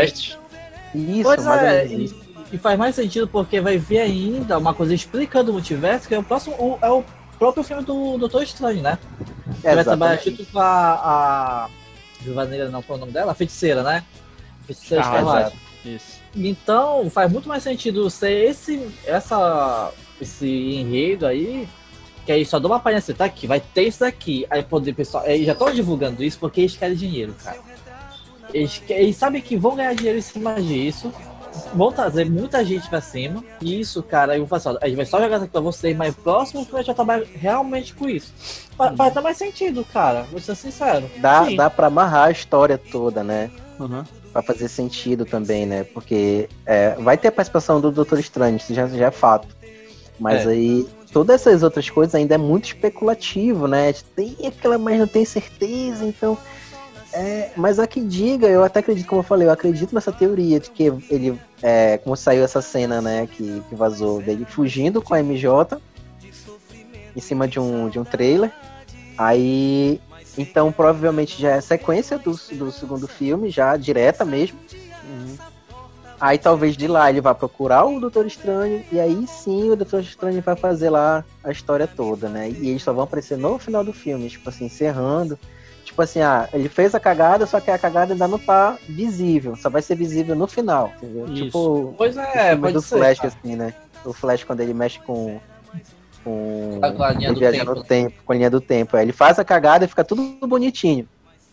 Isso, 0.96 1.24
Pois 1.24 1.46
é, 1.46 1.86
e, 1.86 2.16
e 2.54 2.58
faz 2.58 2.80
mais 2.80 2.96
sentido 2.96 3.28
porque 3.28 3.60
vai 3.62 3.78
vir 3.78 4.00
ainda 4.00 4.58
uma 4.58 4.74
coisa 4.74 4.94
explicando 4.94 5.52
o 5.52 5.54
multiverso, 5.54 6.08
que 6.08 6.16
é 6.16 6.20
o 6.20 6.24
próximo, 6.24 6.56
o- 6.56 6.80
é 6.82 6.90
o 6.90 7.04
próprio 7.38 7.64
filme 7.64 7.84
do 7.84 8.18
Doutor 8.18 8.42
Estranho, 8.42 8.82
né? 8.82 8.98
Que 9.62 9.76
vai 9.76 9.84
trabalhar 9.84 10.18
junto 10.24 10.46
com 10.46 10.60
a, 10.60 10.94
a 10.94 11.70
Viúva 12.22 12.46
Negra, 12.46 12.70
não, 12.70 12.82
qual 12.82 12.96
é 12.96 12.98
o 12.98 13.00
nome 13.02 13.12
dela? 13.12 13.34
A 13.34 13.36
Feiticeira, 13.36 13.84
né? 13.84 14.04
Feiticeira 14.66 15.04
Ah. 15.06 15.52
Isso. 15.86 16.18
Então, 16.36 17.10
faz 17.10 17.32
muito 17.32 17.48
mais 17.48 17.64
sentido 17.64 18.10
ser 18.10 18.32
esse, 18.50 18.88
essa, 19.06 19.92
esse 20.22 20.48
enredo 20.48 21.26
aí, 21.26 21.68
que 22.26 22.32
aí 22.32 22.46
só 22.46 22.60
dá 22.60 22.68
uma 22.68 22.80
palhinha 22.80 23.00
assim, 23.00 23.14
tá 23.14 23.26
aqui, 23.26 23.48
vai 23.48 23.60
ter 23.60 23.84
isso 23.84 24.00
daqui. 24.02 24.46
Aí 24.50 24.64
poder, 24.64 24.94
pessoal, 24.94 25.26
eles 25.26 25.46
já 25.46 25.54
estão 25.54 25.72
divulgando 25.72 26.24
isso 26.24 26.38
porque 26.40 26.62
eles 26.62 26.76
querem 26.78 26.96
dinheiro, 26.96 27.34
cara. 27.44 27.58
Eles, 28.54 28.82
eles 28.90 29.16
sabem 29.16 29.42
que 29.42 29.58
vão 29.58 29.76
ganhar 29.76 29.94
dinheiro 29.94 30.18
em 30.18 30.22
cima 30.22 30.56
disso, 30.62 31.12
vão 31.74 31.92
trazer 31.92 32.30
muita 32.30 32.64
gente 32.64 32.88
pra 32.90 33.02
cima, 33.02 33.44
e 33.62 33.80
isso, 33.80 34.02
cara, 34.02 34.36
eu 34.38 34.46
vou 34.46 34.48
falar 34.48 34.58
assim, 34.60 34.80
ó, 34.82 34.86
a 34.86 34.88
gente 34.88 34.96
vai 34.98 35.06
só 35.06 35.20
jogar 35.22 35.36
isso 35.36 35.44
aqui 35.44 35.52
pra 35.52 35.62
vocês, 35.62 35.98
mas 35.98 36.16
próximo 36.16 36.66
que 36.66 36.72
vai 36.72 36.84
já 36.84 36.94
trabalhar 36.94 37.26
realmente 37.36 37.94
com 37.94 38.08
isso. 38.08 38.34
Fa- 38.78 38.94
Faz 38.96 39.12
até 39.12 39.22
mais 39.22 39.38
sentido, 39.38 39.84
cara, 39.92 40.24
vou 40.32 40.40
ser 40.40 40.56
sincero. 40.56 41.10
Dá, 41.18 41.46
Sim. 41.46 41.56
dá 41.58 41.70
pra 41.70 41.88
amarrar 41.88 42.28
a 42.28 42.32
história 42.32 42.78
toda, 42.78 43.22
né? 43.24 43.52
Uhum. 43.80 44.04
Pra 44.32 44.42
fazer 44.42 44.68
sentido 44.70 45.26
também, 45.26 45.66
né? 45.66 45.84
Porque 45.84 46.48
é, 46.66 46.92
vai 46.96 47.18
ter 47.18 47.28
a 47.28 47.32
participação 47.32 47.82
do 47.82 47.92
Doutor 47.92 48.18
Estranho, 48.20 48.56
isso 48.58 48.74
já, 48.74 48.88
já 48.88 49.08
é 49.08 49.12
fato. 49.12 49.48
Mas 50.20 50.46
É. 50.46 50.50
aí, 50.50 50.88
todas 51.12 51.42
essas 51.42 51.64
outras 51.64 51.90
coisas 51.90 52.16
ainda 52.16 52.36
é 52.36 52.38
muito 52.38 52.66
especulativo, 52.66 53.68
né? 53.68 53.94
Tem 54.16 54.36
aquela, 54.46 54.78
mas 54.78 55.00
não 55.00 55.08
tem 55.08 55.26
certeza, 55.26 56.06
então. 56.06 56.38
É, 57.14 57.52
mas 57.56 57.80
há 57.80 57.88
que 57.88 58.02
diga, 58.02 58.48
eu 58.48 58.64
até 58.64 58.80
acredito, 58.80 59.08
como 59.08 59.22
eu 59.22 59.24
falei, 59.24 59.48
eu 59.48 59.52
acredito 59.52 59.96
nessa 59.96 60.12
teoria 60.12 60.60
de 60.60 60.70
que 60.70 60.84
ele, 61.10 61.40
é, 61.64 61.98
como 61.98 62.16
saiu 62.16 62.44
essa 62.44 62.62
cena, 62.62 63.02
né, 63.02 63.28
que, 63.32 63.64
que 63.68 63.76
vazou 63.76 64.22
dele 64.22 64.46
fugindo 64.46 65.02
com 65.02 65.14
a 65.14 65.20
MJ 65.20 65.80
em 67.16 67.22
cima 67.22 67.48
de 67.48 67.60
um, 67.60 67.90
de 67.90 67.98
um 67.98 68.04
trailer. 68.04 68.52
Aí 69.18 70.00
Então 70.38 70.72
provavelmente 70.72 71.42
já 71.42 71.52
é 71.54 71.62
sequência 71.62 72.20
do, 72.20 72.32
do 72.32 72.72
segundo 72.72 73.08
filme, 73.08 73.50
já 73.50 73.76
direta 73.76 74.24
mesmo. 74.24 74.60
Aí 76.20 76.38
talvez 76.38 76.76
de 76.76 76.88
lá 76.88 77.10
ele 77.10 77.22
vá 77.22 77.36
procurar 77.36 77.86
o 77.86 78.00
Doutor 78.00 78.26
Estranho, 78.26 78.84
e 78.92 79.00
aí 79.00 79.26
sim 79.28 79.70
o 79.70 79.76
Doutor 79.76 80.02
Estranho 80.02 80.42
vai 80.42 80.56
fazer 80.56 80.90
lá 80.90 81.24
a 81.44 81.52
história 81.52 81.88
toda, 81.88 82.28
né? 82.28 82.50
E 82.50 82.70
eles 82.70 82.82
só 82.82 82.92
vão 82.92 83.04
aparecer 83.04 83.38
no 83.38 83.60
final 83.60 83.84
do 83.84 83.94
filme, 83.94 84.28
tipo 84.30 84.50
assim, 84.50 84.66
encerrando. 84.66 85.38
Tipo 85.86 86.02
assim, 86.02 86.20
ah, 86.22 86.50
ele 86.54 86.68
fez 86.70 86.94
a 86.96 87.00
cagada, 87.00 87.46
só 87.46 87.60
que 87.60 87.72
a 87.72 87.78
cagada 87.78 88.14
ainda 88.14 88.28
não 88.28 88.38
tá 88.38 88.78
visível, 88.90 89.56
só 89.56 89.70
vai 89.70 89.82
ser 89.82 89.96
visível 89.96 90.36
no 90.36 90.46
final, 90.48 90.92
entendeu? 90.98 91.26
Isso. 91.28 91.44
Tipo, 91.46 91.96
Pois 91.98 92.18
o 92.18 92.20
é, 92.20 92.50
filme 92.50 92.62
pode 92.62 92.74
do 92.74 92.82
ser. 92.82 92.98
Flash, 92.98 93.18
cara. 93.20 93.34
assim, 93.40 93.56
né? 93.56 93.74
O 94.04 94.12
Flash 94.14 94.44
quando 94.44 94.60
ele 94.62 94.74
mexe 94.74 95.00
com. 95.00 95.40
com 96.24 96.80
Com 96.82 97.04
a 97.04 97.12
linha 97.12 97.28
ele 97.28 97.34
do 97.36 97.40
viaja 97.40 97.60
tempo. 97.60 97.76
no 97.76 97.84
tempo, 97.84 98.24
com 98.26 98.34
a 98.34 98.36
linha 98.36 98.50
do 98.50 98.60
tempo. 98.60 98.98
Aí 98.98 99.06
ele 99.06 99.14
faz 99.14 99.40
a 99.40 99.46
cagada 99.46 99.86
e 99.86 99.88
fica 99.88 100.04
tudo 100.04 100.22
bonitinho. 100.48 101.08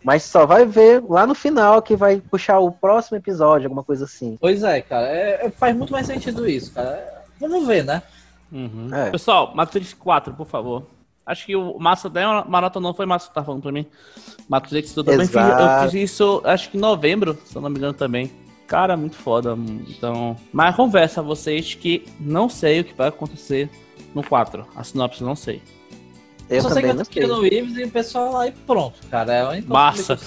Mas 0.05 0.23
só 0.25 0.45
vai 0.45 0.67
ver 0.67 1.03
lá 1.09 1.27
no 1.27 1.35
final 1.35 1.81
que 1.81 1.97
vai 1.97 2.21
puxar 2.21 2.59
o 2.59 2.71
próximo 2.71 3.17
episódio, 3.17 3.67
alguma 3.67 3.83
coisa 3.83 4.05
assim. 4.05 4.37
Pois 4.41 4.63
é, 4.63 4.81
cara. 4.83 5.07
é- 5.09 5.47
é- 5.47 5.51
faz 5.51 5.75
muito 5.75 5.93
mais 5.93 6.07
sentido 6.07 6.47
isso, 6.49 6.73
cara. 6.73 7.25
Vamos 7.41 7.67
ver, 7.67 7.85
né? 7.85 8.03
Uhum. 8.53 8.95
É. 8.95 9.11
Pessoal, 9.11 9.53
Matrix 9.55 9.95
4, 9.95 10.35
por 10.35 10.47
favor. 10.47 10.85
Acho 11.27 11.47
que 11.47 11.57
o 11.57 11.79
Massa 11.79 12.09
até 12.09 12.23
maratonou 12.47 12.93
foi 12.93 13.07
Massa 13.07 13.29
que 13.29 13.35
tá 13.35 13.43
falando 13.43 13.63
pra 13.63 13.73
mim. 13.73 13.87
Matrix, 14.47 14.95
eu 14.95 15.03
também 15.03 15.27
fiz, 15.27 15.37
eu 15.37 15.89
fiz 15.91 16.11
isso, 16.11 16.43
acho 16.45 16.71
que 16.71 16.77
em 16.77 16.81
novembro, 16.81 17.39
se 17.47 17.57
eu 17.57 17.63
não 17.63 17.71
me 17.71 17.79
engano 17.79 17.95
também. 17.95 18.31
Cara, 18.67 18.97
muito 18.97 19.17
foda. 19.17 19.57
Então. 19.89 20.37
Mas 20.53 20.77
conversa 20.77 21.21
a 21.21 21.25
vocês 21.25 21.75
que 21.75 22.07
não 22.21 22.49
sei 22.49 22.81
o 22.81 22.85
que 22.85 22.93
vai 22.95 23.09
acontecer 23.09 23.71
no 24.15 24.23
4. 24.23 24.67
A 24.77 24.85
sinopse 24.85 25.25
não 25.25 25.35
sei. 25.35 25.63
Eu 26.51 26.61
só 26.63 26.71
sei 26.71 26.83
que 26.83 27.21
eu 27.21 27.29
tô 27.29 27.37
no 27.37 27.43
Reeves 27.43 27.77
e 27.77 27.85
o 27.85 27.91
pessoal 27.91 28.33
lá 28.33 28.47
e 28.47 28.53
pronto, 28.53 28.95
cara. 29.11 29.57
É 29.57 29.61
Massa. 29.63 30.19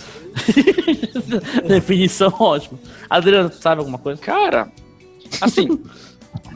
Definição 1.68 2.34
ótima. 2.40 2.80
Adriano, 3.10 3.52
sabe 3.52 3.80
alguma 3.80 3.98
coisa? 3.98 4.22
Cara, 4.22 4.72
assim, 5.42 5.68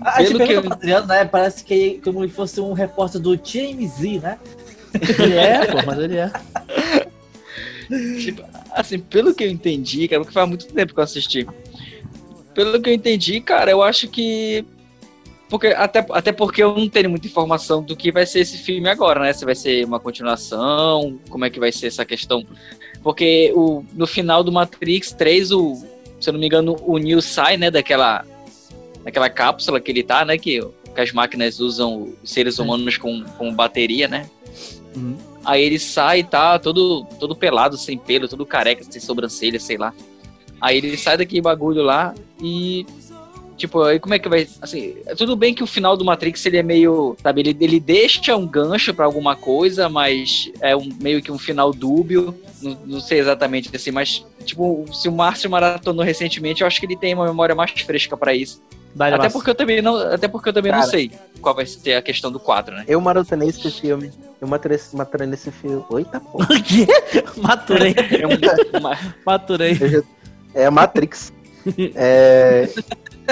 A 0.01 0.21
gente 0.23 0.37
Pelo 0.37 0.47
que 0.47 0.53
eu- 0.53 0.61
pro 0.63 0.73
Adriano, 0.73 1.07
né? 1.07 1.25
Parece 1.25 1.63
que 1.63 2.01
como 2.03 2.23
se 2.23 2.29
fosse 2.33 2.59
um 2.59 2.73
repórter 2.73 3.21
do 3.21 3.37
TMZ, 3.37 4.21
né? 4.21 4.39
Ele 5.19 5.35
é, 5.35 5.65
pô, 5.67 5.77
mas 5.85 5.99
ele 5.99 6.17
é. 6.17 6.31
tipo, 8.19 8.43
assim, 8.71 8.99
pelo 8.99 9.33
que 9.33 9.43
eu 9.43 9.49
entendi, 9.49 10.07
cara, 10.07 10.21
porque 10.21 10.33
faz 10.33 10.47
muito 10.49 10.65
tempo 10.67 10.93
que 10.93 10.99
eu 10.99 11.03
assisti. 11.03 11.47
Pelo 12.53 12.81
que 12.81 12.89
eu 12.89 12.93
entendi, 12.93 13.39
cara, 13.41 13.71
eu 13.71 13.81
acho 13.81 14.07
que. 14.07 14.65
Porque, 15.51 15.67
até, 15.67 16.05
até 16.11 16.31
porque 16.31 16.63
eu 16.63 16.73
não 16.73 16.87
tenho 16.87 17.09
muita 17.09 17.27
informação 17.27 17.83
do 17.83 17.93
que 17.93 18.09
vai 18.09 18.25
ser 18.25 18.39
esse 18.39 18.57
filme 18.57 18.87
agora, 18.87 19.19
né? 19.19 19.33
Se 19.33 19.43
vai 19.43 19.53
ser 19.53 19.85
uma 19.85 19.99
continuação, 19.99 21.19
como 21.29 21.43
é 21.43 21.49
que 21.49 21.59
vai 21.59 21.73
ser 21.73 21.87
essa 21.87 22.05
questão. 22.05 22.45
Porque 23.03 23.51
o, 23.53 23.83
no 23.93 24.07
final 24.07 24.45
do 24.45 24.51
Matrix 24.51 25.11
3, 25.11 25.51
o, 25.51 25.75
se 26.21 26.29
eu 26.29 26.31
não 26.31 26.39
me 26.39 26.45
engano, 26.45 26.77
o 26.87 26.97
Neo 26.97 27.21
sai, 27.21 27.57
né, 27.57 27.69
daquela, 27.69 28.25
daquela 29.03 29.29
cápsula 29.29 29.81
que 29.81 29.91
ele 29.91 30.03
tá, 30.03 30.23
né? 30.23 30.37
Que, 30.37 30.61
que 30.95 31.01
as 31.01 31.11
máquinas 31.11 31.59
usam 31.59 32.13
os 32.23 32.31
seres 32.31 32.57
humanos 32.57 32.97
com, 32.97 33.21
com 33.37 33.53
bateria, 33.53 34.07
né? 34.07 34.29
Uhum. 34.95 35.17
Aí 35.43 35.61
ele 35.63 35.79
sai 35.79 36.19
e 36.19 36.23
tá 36.23 36.57
todo, 36.59 37.03
todo 37.19 37.35
pelado, 37.35 37.75
sem 37.75 37.97
pelo, 37.97 38.29
todo 38.29 38.45
careca, 38.45 38.85
sem 38.89 39.01
sobrancelha, 39.01 39.59
sei 39.59 39.75
lá. 39.75 39.93
Aí 40.61 40.77
ele 40.77 40.95
sai 40.95 41.17
daquele 41.17 41.41
bagulho 41.41 41.83
lá 41.83 42.15
e. 42.41 42.85
Tipo, 43.61 43.83
aí 43.83 43.99
como 43.99 44.15
é 44.15 44.17
que 44.17 44.27
vai. 44.27 44.47
Assim, 44.59 44.95
é 45.05 45.13
tudo 45.13 45.35
bem 45.35 45.53
que 45.53 45.61
o 45.61 45.67
final 45.67 45.95
do 45.95 46.03
Matrix 46.03 46.43
ele 46.47 46.57
é 46.57 46.63
meio. 46.63 47.15
Sabe, 47.21 47.41
ele, 47.41 47.55
ele 47.61 47.79
deixa 47.79 48.35
um 48.35 48.47
gancho 48.47 48.91
pra 48.91 49.05
alguma 49.05 49.35
coisa, 49.35 49.87
mas 49.87 50.51
é 50.61 50.75
um, 50.75 50.89
meio 50.99 51.21
que 51.21 51.31
um 51.31 51.37
final 51.37 51.71
dúbio. 51.71 52.33
Não, 52.59 52.75
não 52.87 52.99
sei 52.99 53.19
exatamente 53.19 53.69
assim, 53.75 53.91
mas, 53.91 54.25
tipo, 54.45 54.83
se 54.91 55.07
o 55.07 55.11
Márcio 55.11 55.47
maratonou 55.47 56.03
recentemente, 56.03 56.61
eu 56.61 56.67
acho 56.67 56.79
que 56.79 56.87
ele 56.87 56.97
tem 56.97 57.13
uma 57.13 57.27
memória 57.27 57.53
mais 57.53 57.69
fresca 57.81 58.17
pra 58.17 58.33
isso. 58.33 58.63
Dá-lhe 58.95 59.13
Até 59.15 59.29
porque 59.29 59.51
eu 59.51 59.55
também 59.55 59.79
não, 59.79 59.95
até 59.95 60.27
porque 60.27 60.49
eu 60.49 60.53
também 60.53 60.71
não 60.71 60.79
Cara. 60.79 60.89
sei 60.89 61.11
qual 61.39 61.53
vai 61.53 61.67
ser 61.67 61.93
a 61.93 62.01
questão 62.01 62.31
do 62.31 62.39
4, 62.39 62.75
né? 62.77 62.83
Eu 62.87 62.99
maratonei 62.99 63.49
esse 63.49 63.69
filme. 63.69 64.11
Eu 64.41 64.47
maturei, 64.47 64.79
nesse 65.27 65.51
filme. 65.51 65.83
Eita 65.99 66.19
porra. 66.19 66.47
O 66.57 66.63
quê? 66.63 66.87
Maturei. 67.37 67.93
É 67.95 68.25
um- 68.25 68.81
Maturei. 69.23 69.77
É 70.55 70.65
a 70.65 70.71
Matrix. 70.71 71.31
É, 71.95 72.67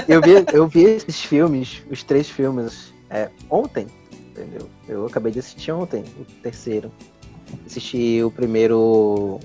eu, 0.08 0.22
vi, 0.22 0.46
eu 0.54 0.68
vi 0.68 0.84
esses 0.84 1.22
filmes, 1.22 1.82
os 1.90 2.04
três 2.04 2.30
filmes, 2.30 2.94
é, 3.10 3.30
ontem, 3.50 3.88
entendeu? 4.30 4.70
Eu 4.88 5.06
acabei 5.06 5.32
de 5.32 5.40
assistir 5.40 5.72
ontem, 5.72 6.04
o 6.20 6.26
terceiro. 6.42 6.92
Assisti 7.66 8.22
o 8.24 8.30
primeiro 8.30 9.40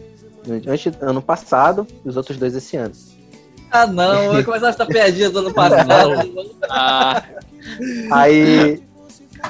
antes, 0.66 0.92
ano 1.00 1.23
passado 1.23 1.87
e 2.04 2.08
os 2.08 2.16
outros 2.16 2.37
dois 2.37 2.54
esse 2.54 2.76
ano. 2.76 2.94
Ah, 3.70 3.87
não. 3.87 4.32
Vai 4.32 4.44
começar 4.44 4.68
essa 4.68 4.87
piadinha 4.87 5.30
do 5.30 5.40
ano 5.40 5.52
passado. 5.52 6.12
Ah, 6.68 7.23
Aí. 8.11 8.82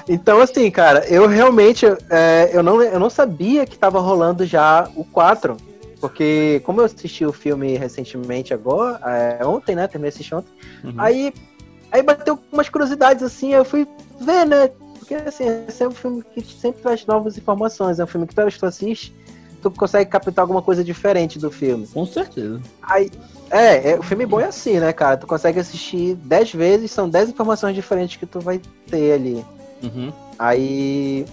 Então, 0.09 0.41
assim, 0.41 0.69
cara, 0.71 1.07
eu 1.07 1.27
realmente 1.27 1.87
é, 2.11 2.51
eu, 2.53 2.63
não, 2.63 2.83
eu 2.83 2.99
não 2.99 3.09
sabia 3.09 3.65
que 3.65 3.79
tava 3.79 4.01
rolando 4.01 4.45
já 4.45 4.89
o 4.97 5.05
4. 5.05 5.57
Porque, 6.05 6.61
como 6.67 6.83
eu 6.83 6.85
assisti 6.85 7.25
o 7.25 7.33
filme 7.33 7.79
recentemente 7.79 8.53
agora, 8.53 9.01
é, 9.07 9.47
ontem, 9.47 9.75
né? 9.75 9.89
Terminei 9.89 10.11
assistir 10.11 10.35
ontem. 10.35 10.53
Uhum. 10.85 10.93
Aí, 10.99 11.33
aí 11.91 12.03
bateu 12.03 12.39
umas 12.53 12.69
curiosidades 12.69 13.23
assim, 13.23 13.55
eu 13.55 13.65
fui 13.65 13.89
ver, 14.21 14.45
né? 14.45 14.69
Porque 14.99 15.15
assim, 15.15 15.45
esse 15.67 15.83
é 15.83 15.89
um 15.89 15.93
filme 15.93 16.23
que 16.23 16.43
sempre 16.43 16.83
traz 16.83 17.07
novas 17.07 17.39
informações. 17.39 17.99
É 17.99 18.05
um 18.05 18.07
filme 18.07 18.27
que 18.27 18.35
toda 18.35 18.45
vez 18.45 18.53
que 18.53 18.61
tu 18.61 18.67
assiste, 18.67 19.17
tu 19.63 19.71
consegue 19.71 20.11
captar 20.11 20.43
alguma 20.43 20.61
coisa 20.61 20.85
diferente 20.85 21.39
do 21.39 21.51
filme. 21.51 21.87
Com 21.87 22.05
certeza. 22.05 22.61
Aí, 22.83 23.11
é, 23.51 23.93
é, 23.93 23.99
o 23.99 24.03
filme 24.03 24.27
bom 24.27 24.41
é 24.41 24.45
assim, 24.45 24.79
né, 24.79 24.93
cara? 24.93 25.17
Tu 25.17 25.27
consegue 25.27 25.59
assistir 25.59 26.17
10 26.17 26.53
vezes, 26.53 26.91
são 26.91 27.09
10 27.09 27.31
informações 27.31 27.75
diferentes 27.75 28.19
que 28.19 28.27
tu 28.27 28.41
vai 28.41 28.61
ter 28.91 29.13
ali. 29.13 29.43
Uhum. 29.83 30.13
Aí. 30.39 31.25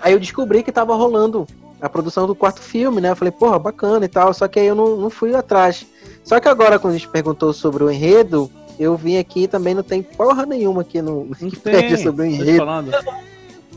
Aí 0.00 0.14
eu 0.14 0.18
descobri 0.18 0.62
que 0.62 0.72
tava 0.72 0.94
rolando 0.94 1.46
a 1.84 1.88
produção 1.90 2.26
do 2.26 2.34
quarto 2.34 2.62
filme, 2.62 2.98
né? 2.98 3.10
Eu 3.10 3.16
falei, 3.16 3.30
porra, 3.30 3.58
bacana 3.58 4.06
e 4.06 4.08
tal. 4.08 4.32
Só 4.32 4.48
que 4.48 4.58
aí 4.58 4.66
eu 4.66 4.74
não, 4.74 4.96
não 4.96 5.10
fui 5.10 5.34
atrás. 5.34 5.86
Só 6.24 6.40
que 6.40 6.48
agora, 6.48 6.78
quando 6.78 6.94
a 6.94 6.96
gente 6.96 7.08
perguntou 7.08 7.52
sobre 7.52 7.84
o 7.84 7.90
enredo, 7.90 8.50
eu 8.78 8.96
vim 8.96 9.18
aqui 9.18 9.42
e 9.42 9.48
também 9.48 9.74
não 9.74 9.82
tem 9.82 10.02
porra 10.02 10.46
nenhuma 10.46 10.80
aqui 10.80 11.02
no 11.02 11.28
Wikipedia 11.30 11.98
sobre 12.02 12.22
o 12.22 12.26
enredo. 12.26 12.64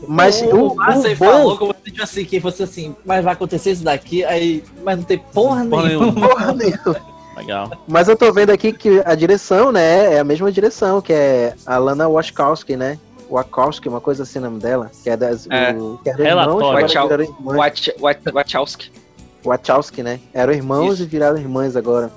Mas 0.06 0.40
o, 0.40 0.46
o 0.46 0.66
o 0.68 0.74
bom. 0.74 1.14
falou 1.16 1.58
como 1.58 1.74
se 1.74 1.90
tipo 1.90 2.02
assim, 2.02 2.24
que 2.24 2.40
fosse 2.40 2.62
assim, 2.62 2.96
mas 3.04 3.22
vai 3.22 3.34
acontecer 3.34 3.72
isso 3.72 3.84
daqui, 3.84 4.24
aí, 4.24 4.64
mas 4.82 4.96
não 4.96 5.04
tem 5.04 5.18
porra, 5.18 5.66
Porra 5.66 5.88
nenhuma. 5.88 6.06
nenhuma. 6.06 6.28
Porra 6.28 6.54
nenhuma. 6.54 7.18
Legal. 7.36 7.70
Mas 7.86 8.08
eu 8.08 8.16
tô 8.16 8.32
vendo 8.32 8.50
aqui 8.50 8.72
que 8.72 9.02
a 9.04 9.14
direção, 9.14 9.70
né, 9.70 10.14
é 10.14 10.18
a 10.18 10.24
mesma 10.24 10.50
direção, 10.50 11.02
que 11.02 11.12
é 11.12 11.54
a 11.66 11.76
Lana 11.78 12.08
Wachowski, 12.08 12.74
né? 12.74 12.98
Wachowski, 13.30 13.88
uma 13.88 14.00
coisa 14.00 14.22
assim 14.22 14.38
o 14.38 14.42
nome 14.42 14.60
dela, 14.60 14.90
que 15.02 15.10
é 15.10 15.16
das. 15.16 15.46
É. 15.50 15.72
O, 15.72 15.98
que 16.02 16.10
eram 16.10 16.24
Relatório. 16.24 17.24
irmãos, 17.24 17.56
Wachow-. 17.56 17.56
Wach, 17.56 17.94
Wach, 18.00 18.20
Wachowski. 18.32 18.92
Wachowski, 19.44 20.02
né? 20.02 20.20
Eram 20.32 20.52
irmãos 20.52 20.94
Isso. 20.94 21.02
e 21.04 21.06
viraram 21.06 21.38
irmãs 21.38 21.76
agora. 21.76 22.10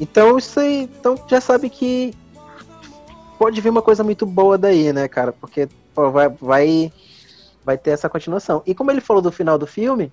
Então 0.00 0.36
isso 0.38 0.58
aí, 0.58 0.90
então 0.98 1.14
já 1.28 1.40
sabe 1.40 1.68
que 1.68 2.14
pode 3.38 3.60
vir 3.60 3.68
uma 3.68 3.82
coisa 3.82 4.02
muito 4.02 4.24
boa 4.24 4.56
daí, 4.56 4.92
né, 4.92 5.06
cara? 5.06 5.32
Porque 5.32 5.68
pô, 5.94 6.10
vai, 6.10 6.28
vai, 6.28 6.92
vai 7.64 7.78
ter 7.78 7.90
essa 7.90 8.08
continuação. 8.08 8.62
E 8.66 8.74
como 8.74 8.90
ele 8.90 9.00
falou 9.00 9.22
do 9.22 9.30
final 9.30 9.58
do 9.58 9.66
filme, 9.66 10.12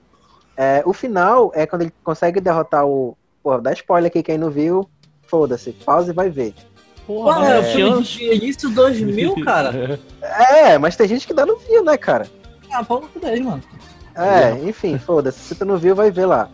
é, 0.56 0.84
o 0.86 0.94
final 0.94 1.52
é 1.56 1.66
quando 1.66 1.84
ele 1.84 1.94
consegue 2.04 2.42
derrotar 2.42 2.86
o. 2.86 3.18
Pô, 3.42 3.58
dá 3.58 3.72
spoiler 3.72 4.10
aqui 4.10 4.22
quem 4.22 4.38
não 4.38 4.50
viu. 4.52 4.90
Foda-se, 5.24 5.72
pausa 5.72 6.12
e 6.12 6.14
vai 6.14 6.30
ver. 6.30 6.54
Porra, 7.10 7.46
é 7.48 7.62
mas 7.62 7.72
filme 7.72 8.06
chance. 8.06 8.18
de 8.20 8.36
início 8.36 8.70
2000, 8.70 9.36
cara. 9.44 10.00
É, 10.22 10.78
mas 10.78 10.96
tem 10.96 11.08
gente 11.08 11.26
que 11.26 11.34
ainda 11.34 11.46
não 11.46 11.58
viu, 11.58 11.84
né, 11.84 11.98
cara? 11.98 12.28
Ah, 12.72 12.84
pau 12.84 13.02
no 13.02 13.08
cu 13.08 13.20
deles, 13.20 13.44
mano. 13.44 13.64
É, 14.16 14.52
enfim, 14.68 14.98
foda-se. 15.00 15.40
Se 15.40 15.56
tu 15.56 15.66
não 15.66 15.78
viu, 15.78 15.96
vai 15.96 16.12
ver 16.12 16.28
lá. 16.28 16.50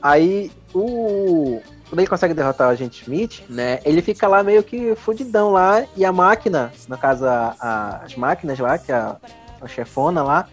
Aí, 0.00 0.50
o. 0.72 1.60
Quando 1.88 1.98
ele 2.00 2.06
consegue 2.08 2.34
derrotar 2.34 2.68
o 2.68 2.70
agente 2.70 3.02
Smith, 3.02 3.42
né? 3.48 3.80
Ele 3.84 4.00
fica 4.02 4.28
lá 4.28 4.42
meio 4.44 4.62
que 4.62 4.94
fudidão 4.94 5.50
lá. 5.50 5.84
E 5.96 6.04
a 6.04 6.12
máquina, 6.12 6.72
no 6.88 6.96
caso, 6.98 7.26
a- 7.26 7.54
a- 7.60 8.00
as 8.04 8.14
máquinas 8.16 8.58
lá, 8.60 8.76
que 8.78 8.92
é 8.92 8.94
a, 8.96 9.16
a 9.60 9.66
chefona 9.68 10.22
lá, 10.22 10.48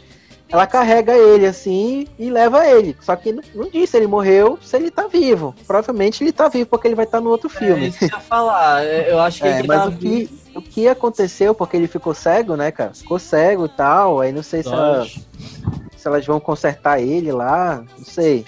ela 0.53 0.67
carrega 0.67 1.17
ele 1.17 1.47
assim 1.47 2.07
e 2.17 2.29
leva 2.29 2.65
ele. 2.67 2.95
Só 3.01 3.15
que 3.15 3.33
não, 3.33 3.69
diz 3.71 3.89
se 3.89 3.97
ele 3.97 4.05
morreu, 4.07 4.57
se 4.61 4.75
ele 4.77 4.91
tá 4.91 5.07
vivo. 5.07 5.53
Provavelmente 5.65 6.23
ele 6.23 6.31
tá 6.31 6.47
vivo, 6.47 6.67
porque 6.69 6.87
ele 6.87 6.95
vai 6.95 7.05
estar 7.05 7.19
no 7.19 7.31
outro 7.31 7.49
É 7.55 7.57
filme. 7.57 7.87
isso 7.87 7.97
que 7.97 8.05
eu 8.05 8.09
ia 8.09 8.19
falar. 8.19 8.85
é, 8.85 9.11
Eu 9.11 9.19
acho 9.19 9.41
que 9.41 9.47
É, 9.47 9.59
ele 9.59 9.67
mas 9.67 9.81
tá 9.81 9.87
o 9.87 9.91
que, 9.97 10.29
o 10.55 10.61
que 10.61 10.87
aconteceu, 10.87 11.55
porque 11.55 11.75
ele 11.75 11.87
ficou 11.87 12.13
cego, 12.13 12.55
né, 12.55 12.71
cara? 12.71 12.93
Ficou 12.93 13.17
cego 13.17 13.65
e 13.65 13.69
tal. 13.69 14.21
Aí 14.21 14.31
não 14.31 14.43
sei 14.43 14.61
se 14.61 14.69
ela 14.69 15.05
se 15.05 16.07
elas 16.07 16.25
vão 16.25 16.39
consertar 16.39 17.01
ele 17.01 17.31
lá, 17.31 17.83
não 17.97 18.05
sei. 18.05 18.45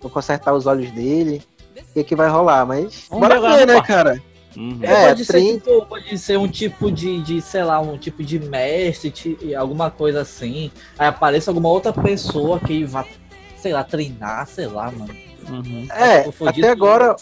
Vão 0.00 0.10
consertar 0.10 0.54
os 0.54 0.66
olhos 0.66 0.90
dele. 0.92 1.42
O 1.76 1.92
que, 1.94 2.04
que 2.04 2.14
vai 2.14 2.28
rolar, 2.28 2.64
mas. 2.64 3.06
Vamos 3.10 3.26
bora 3.28 3.40
ver, 3.56 3.66
né, 3.66 3.80
cara? 3.82 4.22
Uhum. 4.56 4.78
É, 4.82 5.08
pode, 5.08 5.24
ser, 5.24 5.32
30. 5.32 5.70
tipo, 5.70 5.86
pode 5.86 6.18
ser 6.18 6.38
um 6.38 6.48
tipo 6.48 6.90
de, 6.90 7.22
de, 7.22 7.40
sei 7.40 7.62
lá, 7.62 7.80
um 7.80 7.96
tipo 7.96 8.22
de 8.24 8.40
mestre, 8.40 9.10
ti- 9.10 9.54
alguma 9.54 9.90
coisa 9.90 10.22
assim. 10.22 10.70
Aí 10.98 11.08
apareça 11.08 11.50
alguma 11.50 11.68
outra 11.68 11.92
pessoa 11.92 12.58
que 12.58 12.84
vá 12.84 13.04
sei 13.56 13.72
lá, 13.72 13.84
treinar, 13.84 14.46
sei 14.46 14.66
lá, 14.66 14.90
mano. 14.90 15.14
Uhum. 15.48 15.86
É, 15.90 16.22
confundido 16.24 16.66
até 16.66 16.72
agora. 16.72 17.16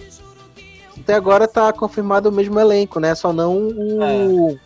Até 1.01 1.15
agora 1.15 1.47
tá 1.49 1.73
confirmado 1.73 2.29
o 2.29 2.33
mesmo 2.33 2.59
elenco, 2.59 2.99
né? 3.01 3.15
Só 3.15 3.33
não 3.33 3.69
o. 3.69 4.59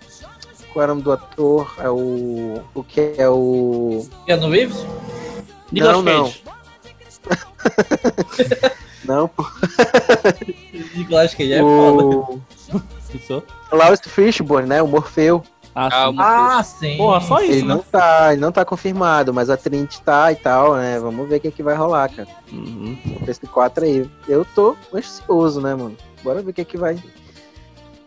Qual 0.73 0.83
era 0.83 0.93
o 0.93 0.95
nome 0.95 1.03
do 1.03 1.13
ator? 1.13 1.75
É 1.79 1.91
o. 1.91 2.63
O 2.75 2.83
que 2.83 3.15
é 3.19 3.29
o. 3.29 4.07
Keanu 4.27 4.51
Reeves? 4.51 4.87
Nicolas 5.71 6.05
não. 6.05 6.25
Cage. 6.25 6.43
Não, 9.05 9.27
pô. 9.27 9.45
Nicolas 10.95 11.35
Cage 11.35 11.55
é 11.55 11.61
foda. 11.61 12.41
Lawrence 13.73 14.09
Fishburne, 14.09 14.69
né? 14.69 14.83
O 14.83 14.89
Morfeu. 14.89 15.43
Ah, 15.75 15.89
Ah, 15.89 16.11
sim. 16.11 16.17
Ah, 16.19 16.63
sim. 16.63 16.97
Porra, 16.99 17.21
só 17.21 17.41
Ele 17.41 17.57
isso, 17.57 17.67
não 17.67 17.77
né? 17.77 17.85
tá, 17.91 18.33
ele 18.33 18.41
não 18.41 18.53
tá 18.53 18.65
confirmado, 18.65 19.33
mas 19.33 19.49
a 19.49 19.57
Trinity 19.57 20.03
tá 20.03 20.31
e 20.31 20.37
tal, 20.37 20.75
né? 20.77 20.99
Vamos 21.01 21.29
ver 21.29 21.37
o 21.37 21.41
que, 21.41 21.51
que 21.51 21.63
vai 21.63 21.75
rolar, 21.75 22.11
cara. 22.11 22.29
Uhum. 22.53 22.99
Esse 23.27 23.47
4 23.47 23.85
aí. 23.85 24.11
Eu 24.29 24.45
tô 24.55 24.77
ansioso, 24.95 25.61
né, 25.63 25.75
mano? 25.75 25.97
Bora 26.23 26.43
ver 26.43 26.51
o 26.51 26.55
que, 26.55 26.65
que 26.65 26.77
vai. 26.77 27.03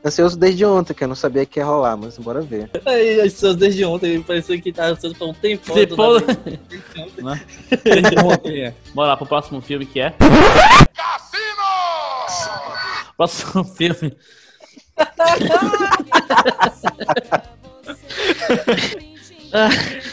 Ansioso 0.06 0.38
desde 0.38 0.64
ontem, 0.64 0.94
que 0.94 1.04
eu 1.04 1.08
não 1.08 1.16
sabia 1.16 1.48
que 1.48 1.60
ia 1.60 1.66
rolar, 1.66 1.98
mas 1.98 2.16
bora 2.20 2.40
ver. 2.40 2.70
Aí, 2.86 3.16
pessoas 3.24 3.56
desde 3.56 3.84
ontem 3.84 4.22
parecia 4.22 4.62
que 4.62 4.72
tava 4.72 4.90
ansioso 4.90 5.16
por 5.16 5.30
um 5.30 5.34
tempo. 5.34 5.74
Depois... 5.74 6.24
Né? 7.18 7.42
Bora 8.94 9.08
lá 9.10 9.18
pro 9.18 9.26
próximo 9.26 9.60
filme 9.62 9.88
que 9.88 10.00
é. 10.00 10.14
Próximo 13.18 13.64
filme. 13.64 14.16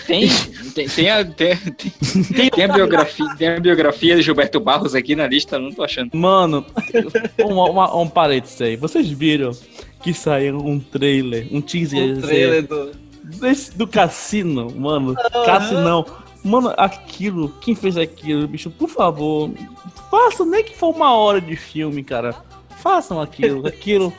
Tem, 0.07 0.29
tem, 0.75 0.89
tem, 0.89 1.11
a, 1.11 1.25
tem, 1.25 1.57
tem, 1.57 2.51
tem 2.51 2.65
a 2.65 2.69
biografia, 2.69 3.27
tem 3.37 3.49
a 3.49 3.61
biografia 3.61 4.15
de 4.17 4.23
Gilberto 4.23 4.61
Barros 4.61 4.95
aqui 4.95 5.17
na 5.17 5.27
lista, 5.27 5.59
não 5.59 5.73
tô 5.73 5.83
achando. 5.83 6.11
Mano, 6.17 6.65
um, 7.45 7.55
uma, 7.55 7.97
um 7.97 8.09
parênteses 8.09 8.61
aí. 8.61 8.77
Vocês 8.77 9.09
viram 9.09 9.51
que 10.03 10.13
saiu 10.15 10.59
um 10.59 10.79
trailer, 10.79 11.49
um 11.51 11.61
teaser 11.61 12.19
O 12.19 12.21
trailer 12.21 12.67
do. 12.67 12.93
desse- 13.41 13.77
do 13.77 13.87
cassino, 13.87 14.71
mano. 14.77 15.15
Cassinão. 15.45 16.05
Mano, 16.45 16.73
aquilo, 16.77 17.49
quem 17.61 17.75
fez 17.75 17.97
aquilo, 17.97 18.47
bicho, 18.49 18.69
por 18.71 18.89
favor, 18.89 19.51
façam 20.11 20.45
nem 20.47 20.63
que 20.65 20.77
for 20.77 20.95
uma 20.95 21.15
hora 21.15 21.41
de 21.41 21.55
filme, 21.57 22.03
cara. 22.03 22.35
Façam 22.83 23.21
aquilo, 23.21 23.65
aquilo. 23.67 24.13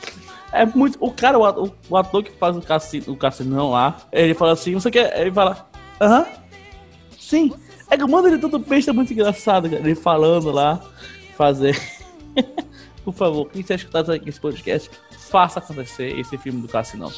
É 0.54 0.64
muito. 0.66 0.96
O 1.00 1.10
cara, 1.10 1.38
o 1.38 1.44
ator, 1.44 1.72
o 1.90 1.96
ator 1.96 2.22
que 2.22 2.30
faz 2.32 2.56
o 2.56 2.60
cassino, 2.62 3.12
o 3.12 3.16
cassinão 3.16 3.70
lá, 3.70 3.96
ele 4.12 4.34
fala 4.34 4.52
assim, 4.52 4.72
não 4.72 4.80
sei 4.80 4.88
o 4.90 4.92
que, 4.92 4.98
ele 4.98 5.32
fala, 5.32 5.68
aham, 6.00 6.26
sim. 7.18 7.52
É 7.90 7.96
que, 7.96 8.04
mano, 8.06 8.28
ele 8.28 8.38
todo 8.38 8.58
besta, 8.58 8.90
é 8.90 8.94
muito 8.94 9.12
engraçado, 9.12 9.68
cara. 9.68 9.82
Ele 9.82 9.94
falando 9.94 10.50
lá, 10.50 10.80
fazer. 11.36 11.78
Por 13.04 13.12
favor, 13.12 13.48
quem 13.50 13.60
estiver 13.60 13.74
escutando 13.76 14.12
aqui 14.12 14.28
esse 14.30 14.40
podcast, 14.40 14.90
faça 15.28 15.58
acontecer 15.58 16.18
esse 16.18 16.38
filme 16.38 16.62
do 16.62 16.68
Cassinão. 16.68 17.12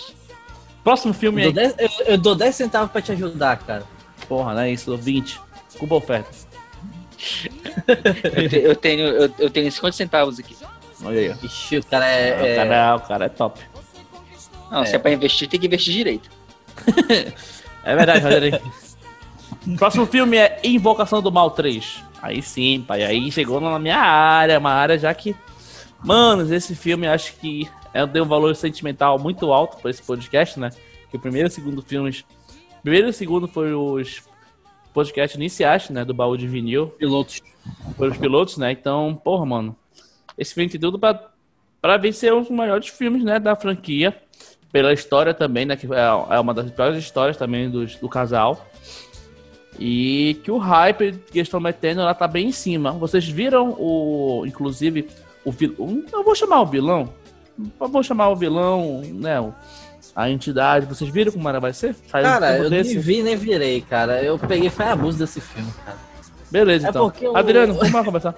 Próximo 0.83 1.13
filme 1.15 1.43
Eu 1.45 1.51
é. 1.51 1.53
dou, 1.53 1.63
10, 1.63 1.75
eu, 1.79 2.07
eu 2.07 2.19
dou 2.19 2.35
10 2.35 2.55
centavos 2.55 2.91
pra 2.91 3.01
te 3.03 3.13
ajudar, 3.13 3.57
cara. 3.59 3.85
Porra, 4.29 4.55
não 4.55 4.61
é 4.63 4.73
isso, 4.73 4.97
20. 4.97 5.41
Culpa 5.79 5.95
oferta. 5.97 6.31
Eu, 8.35 8.49
te- 8.49 8.57
eu 8.63 8.75
tenho, 8.77 9.07
eu, 9.07 9.31
eu 9.39 9.51
tenho 9.51 9.71
50 9.71 9.97
centavos 9.97 10.39
aqui. 10.39 10.57
Olha 11.05 11.19
aí. 11.21 11.35
Ixi, 11.43 11.79
o 11.79 11.85
cara 11.85 12.05
O, 12.05 12.09
é. 12.09 12.29
é- 12.53 12.57
cara, 12.57 12.75
é- 12.75 12.95
o 12.95 13.01
cara 13.01 13.25
é 13.27 13.29
top. 13.29 13.61
Não, 14.71 14.85
se 14.85 14.97
é 14.97 14.99
pra 14.99 15.13
investir, 15.13 15.49
tem 15.49 15.61
que 15.61 15.67
investir 15.67 15.95
direito. 15.95 16.31
É 17.85 17.95
verdade, 17.95 18.19
Rogério. 18.25 18.61
Próximo 19.79 20.07
filme 20.07 20.37
é 20.37 20.61
Invocação 20.65 21.23
do 21.23 21.31
Mal 21.31 21.53
3. 21.53 22.03
Aí 22.21 22.43
sim, 22.43 22.85
pai. 22.87 23.05
Aí 23.05 23.31
chegou 23.31 23.61
na 23.61 23.79
minha 23.79 23.97
área, 23.99 24.59
uma 24.59 24.73
área 24.73 24.99
já 24.99 25.15
que. 25.15 25.37
Mano, 26.03 26.53
esse 26.53 26.75
filme 26.75 27.07
acho 27.07 27.35
que 27.37 27.69
eu 27.95 28.07
dei 28.09 28.21
um 28.21 28.27
valor 28.27 28.57
sentimental 28.57 29.21
muito 29.21 29.53
alto 29.53 29.77
pra 29.77 29.89
esse 29.89 30.03
podcast, 30.03 30.59
né? 30.59 30.71
Que 31.11 31.17
o 31.17 31.21
primeiro 31.21 31.47
e 31.47 31.51
o 31.51 31.53
segundo 31.53 31.81
filmes. 31.81 32.25
o 32.79 32.83
Primeiro 32.83 33.07
e 33.07 33.11
o 33.11 33.13
segundo 33.13 33.47
foram 33.47 33.93
os 33.93 34.21
podcasts 34.93 35.37
iniciais, 35.37 35.89
né? 35.89 36.05
Do 36.05 36.13
baú 36.13 36.37
de 36.37 36.49
vinil. 36.49 36.89
pilotos. 36.89 37.41
Foram 37.97 38.11
os 38.11 38.19
pilotos, 38.19 38.57
né? 38.57 38.73
Então, 38.73 39.15
porra, 39.23 39.47
mano. 39.47 39.77
Esse 40.37 40.55
filme 40.55 40.69
tem 40.71 40.81
tudo 40.81 40.99
pra 40.99 41.97
vencer 41.97 42.33
um 42.33 42.41
dos 42.43 42.51
maiores 42.51 42.89
filmes, 42.89 43.23
né? 43.25 43.39
Da 43.39 43.55
franquia. 43.57 44.17
Pela 44.73 44.93
história 44.93 45.33
também, 45.33 45.65
né? 45.65 45.77
Que 45.77 45.87
é, 45.87 46.35
é 46.37 46.41
uma 46.41 46.53
das 46.53 46.71
piores 46.71 46.99
histórias 46.99 47.37
também 47.37 47.71
dos, 47.71 47.97
do 47.97 48.09
casal. 48.09 48.67
E 49.79 50.41
que 50.43 50.51
o 50.51 50.57
hype 50.59 51.13
que 51.31 51.39
eles 51.39 51.49
estão 51.49 51.61
metendo 51.61 52.03
lá 52.03 52.15
tá 52.15 52.27
bem 52.27 52.49
em 52.49 52.53
cima. 52.53 52.93
Vocês 52.93 53.27
viram 53.29 53.71
o. 53.79 54.45
Inclusive, 54.47 55.09
o 55.45 55.53
vilão. 55.53 56.03
Eu 56.13 56.25
vou 56.25 56.35
chamar 56.35 56.61
o 56.63 56.67
vilão. 56.67 57.13
Eu 57.81 57.89
vou 57.89 58.03
chamar 58.03 58.29
o 58.31 58.37
vilão, 58.37 59.03
né? 59.15 59.41
o- 59.41 59.53
A 60.15 60.31
entidade. 60.31 60.87
Vocês 60.87 61.11
viram 61.11 61.31
como 61.33 61.47
ela 61.49 61.61
vai 61.61 61.73
ser? 61.75 61.91
Um 62.09 62.11
Cara, 62.11 62.49
filme 62.53 62.65
eu 62.67 62.71
desse? 62.71 62.95
nem 62.95 63.03
vi 63.03 63.23
nem 63.23 63.37
virei, 63.37 63.81
cara. 63.83 64.23
Eu 64.23 64.39
peguei 64.39 64.71
foi 64.71 64.87
abuso 64.87 65.19
desse 65.19 65.41
filme, 65.41 65.71
cara. 65.85 65.99
Beleza, 66.51 66.87
É 66.87 66.91
então. 66.91 67.13
Adriano, 67.35 67.75
vamos 67.75 67.93
lá 67.93 68.05
conversar. 68.05 68.35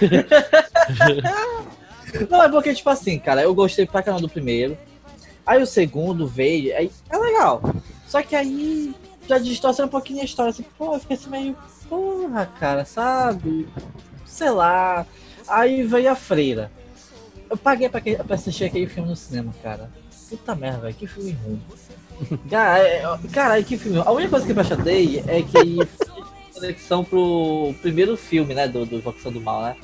Não, 2.30 2.42
é 2.42 2.48
porque, 2.48 2.74
tipo 2.74 2.88
assim, 2.90 3.18
cara, 3.18 3.42
eu 3.42 3.54
gostei 3.54 3.86
pra 3.86 4.02
caramba 4.02 4.22
do 4.22 4.28
primeiro. 4.28 4.76
Aí 5.44 5.62
o 5.62 5.66
segundo 5.66 6.26
veio, 6.26 6.76
aí 6.76 6.90
é 7.10 7.16
legal. 7.16 7.60
Só 8.08 8.22
que 8.22 8.34
aí 8.34 8.94
já 9.28 9.38
distorceu 9.38 9.86
um 9.86 9.88
pouquinho 9.88 10.22
a 10.22 10.24
história, 10.24 10.50
assim, 10.50 10.64
pô, 10.78 10.94
eu 10.94 11.00
fiquei 11.00 11.16
assim 11.16 11.30
meio, 11.30 11.56
porra, 11.88 12.46
cara, 12.58 12.84
sabe? 12.84 13.68
Sei 14.24 14.50
lá. 14.50 15.06
Aí 15.46 15.82
veio 15.82 16.10
a 16.10 16.16
freira. 16.16 16.70
Eu 17.48 17.56
paguei 17.56 17.88
pra, 17.88 18.00
que- 18.00 18.16
pra 18.16 18.34
assistir 18.34 18.64
aquele 18.64 18.88
filme 18.88 19.08
no 19.08 19.16
cinema, 19.16 19.54
cara. 19.62 19.88
Puta 20.28 20.54
merda, 20.56 20.78
velho, 20.80 20.94
que 20.94 21.06
filme 21.06 21.36
ruim. 21.44 21.62
Cara, 22.50 22.78
é- 22.78 23.02
cara, 23.32 23.62
que 23.62 23.76
filme. 23.76 24.02
A 24.04 24.10
única 24.10 24.30
coisa 24.30 24.46
que 24.46 24.52
eu 24.52 24.60
achei 24.60 25.22
é 25.28 25.42
que 25.42 25.78
conexão 26.60 27.04
pro 27.04 27.74
primeiro 27.82 28.16
filme, 28.16 28.54
né, 28.54 28.66
do, 28.66 28.84
do 28.84 28.96
Invocação 28.96 29.30
do 29.32 29.40
Mal, 29.40 29.62
né? 29.62 29.76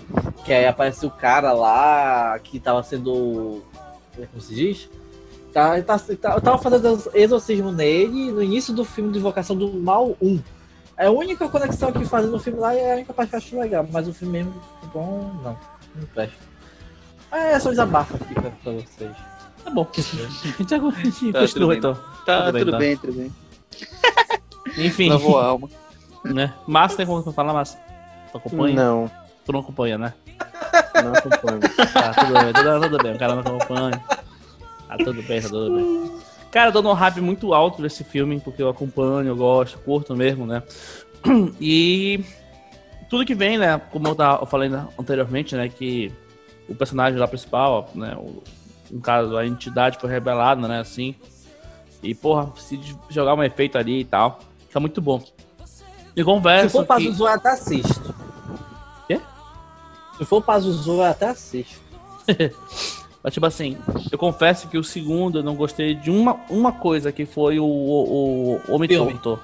Que 0.45 0.53
aí 0.53 0.67
aparece 0.67 1.05
o 1.07 1.11
cara 1.11 1.53
lá 1.53 2.39
que 2.39 2.59
tava 2.59 2.83
sendo. 2.83 3.63
Como 4.15 4.41
se 4.41 4.55
diz? 4.55 4.89
Tá, 5.53 5.81
tá, 5.83 5.99
tá, 5.99 6.41
tava 6.41 6.59
fazendo 6.59 7.11
exorcismo 7.15 7.71
nele 7.71 8.31
no 8.33 8.43
início 8.43 8.73
do 8.75 8.85
filme 8.85 9.13
de 9.13 9.19
Invocação 9.19 9.55
do 9.55 9.73
Mal 9.73 10.17
1. 10.21 10.41
É 10.97 11.07
a 11.07 11.11
única 11.11 11.49
conexão 11.49 11.93
que 11.93 12.05
fazem 12.05 12.31
no 12.31 12.39
filme 12.39 12.59
lá 12.59 12.75
e 12.75 12.79
é 12.79 12.93
a 12.93 12.97
única 12.97 13.13
parte 13.13 13.31
que 13.31 13.37
eu 13.37 13.39
acho 13.39 13.59
legal, 13.59 13.87
mas 13.91 14.09
o 14.09 14.15
filme 14.15 14.39
mesmo, 14.39 14.55
bom, 14.93 15.31
não, 15.43 15.59
não 15.97 16.07
presta. 16.15 16.37
É 17.31 17.59
só 17.59 17.71
desabafo 17.71 18.15
aqui 18.17 18.35
pra, 18.35 18.51
pra 18.51 18.73
vocês. 18.73 19.11
Tá 19.65 19.71
bom. 19.71 19.87
A 19.91 20.01
gente, 20.01 20.21
a 20.21 20.27
gente 20.29 21.33
Tá, 21.33 21.41
continua 21.41 21.49
tudo 21.49 21.69
bem. 21.69 21.79
então. 21.79 21.95
Tá, 22.27 22.45
Tudo 22.45 22.53
bem, 22.53 22.63
tudo 22.65 22.71
tá. 22.73 22.79
bem, 22.79 22.97
tudo 22.97 23.13
bem. 23.13 23.33
Enfim, 24.87 25.09
Lavou 25.09 25.39
a 25.39 25.47
alma. 25.47 25.69
Né? 26.25 26.53
Márcio 26.67 26.97
tem 26.97 27.07
como 27.07 27.23
falar, 27.33 27.53
Márcio? 27.53 27.79
Tu 28.31 28.39
acompanha? 28.39 28.75
Não, 28.75 29.11
Tu 29.45 29.53
não 29.53 29.61
acompanha, 29.61 29.99
né? 29.99 30.15
não 31.03 31.13
acompanho. 31.13 31.61
Tá, 31.93 32.15
tudo 32.25 32.33
bem, 32.33 32.53
tudo, 32.53 32.81
tudo 32.81 33.03
bem. 33.03 33.15
O 33.15 33.19
cara 33.19 33.35
não 33.35 33.41
acompanha. 33.41 34.05
Tá 34.89 34.97
tudo 34.99 35.23
bem, 35.23 35.41
tá 35.41 35.49
tudo 35.49 35.75
bem. 35.75 36.21
Cara, 36.51 36.69
eu 36.69 36.73
dou 36.73 36.93
um 36.93 36.95
hype 36.95 37.21
muito 37.21 37.55
alto 37.55 37.83
desse 37.83 38.05
filme, 38.05 38.39
porque 38.39 38.63
eu 38.63 38.69
acompanho, 38.69 39.29
eu 39.29 39.37
gosto, 39.37 39.79
curto 39.79 40.15
mesmo, 40.15 40.47
né? 40.47 40.63
E 41.61 42.25
tudo 43.09 43.25
que 43.25 43.35
vem, 43.35 43.59
né? 43.59 43.81
Como 43.91 44.07
eu, 44.07 44.15
tava, 44.15 44.43
eu 44.43 44.47
falei 44.47 44.69
né, 44.69 44.87
anteriormente, 44.99 45.57
né? 45.57 45.69
Que 45.69 46.13
o 46.69 46.75
personagem 46.75 47.19
lá 47.19 47.27
principal, 47.27 47.91
né? 47.95 48.15
O, 48.17 48.43
no 48.91 49.01
caso, 49.01 49.37
a 49.37 49.47
entidade 49.47 49.99
foi 49.99 50.11
revelada, 50.11 50.69
né? 50.69 50.81
Assim. 50.81 51.15
E, 52.03 52.15
porra, 52.15 52.53
se 52.57 52.79
jogar 53.09 53.35
um 53.35 53.43
efeito 53.43 53.79
ali 53.79 54.01
e 54.01 54.05
tal, 54.05 54.41
fica 54.69 54.79
muito 54.79 55.01
bom. 55.01 55.23
E 56.15 56.21
Se 56.21 56.25
conversa. 56.25 56.71
for 56.71 56.87
pra 56.87 56.97
que- 56.97 57.05
Zuzu, 57.11 57.25
eu 57.25 57.29
até 57.29 57.49
assisto. 57.51 58.15
Quê? 59.07 59.21
Se 60.19 60.25
for 60.25 60.43
pra 60.43 60.59
Zuzu, 60.61 60.93
eu 60.95 61.03
até 61.05 61.29
assisto. 61.29 61.81
Mas, 63.25 63.33
tipo 63.35 63.47
assim, 63.47 63.79
eu 64.11 64.19
confesso 64.19 64.67
que 64.69 64.77
o 64.77 64.83
segundo 64.83 65.39
eu 65.39 65.43
não 65.45 65.55
gostei 65.55 65.95
de 65.95 66.11
uma, 66.11 66.41
uma 66.51 66.73
coisa, 66.73 67.13
que 67.13 67.25
foi 67.25 67.61
o, 67.61 67.65
o, 67.65 68.61
o 68.69 68.75
Homem 68.75 68.89
Filme. 68.89 69.17
Torto. 69.19 69.41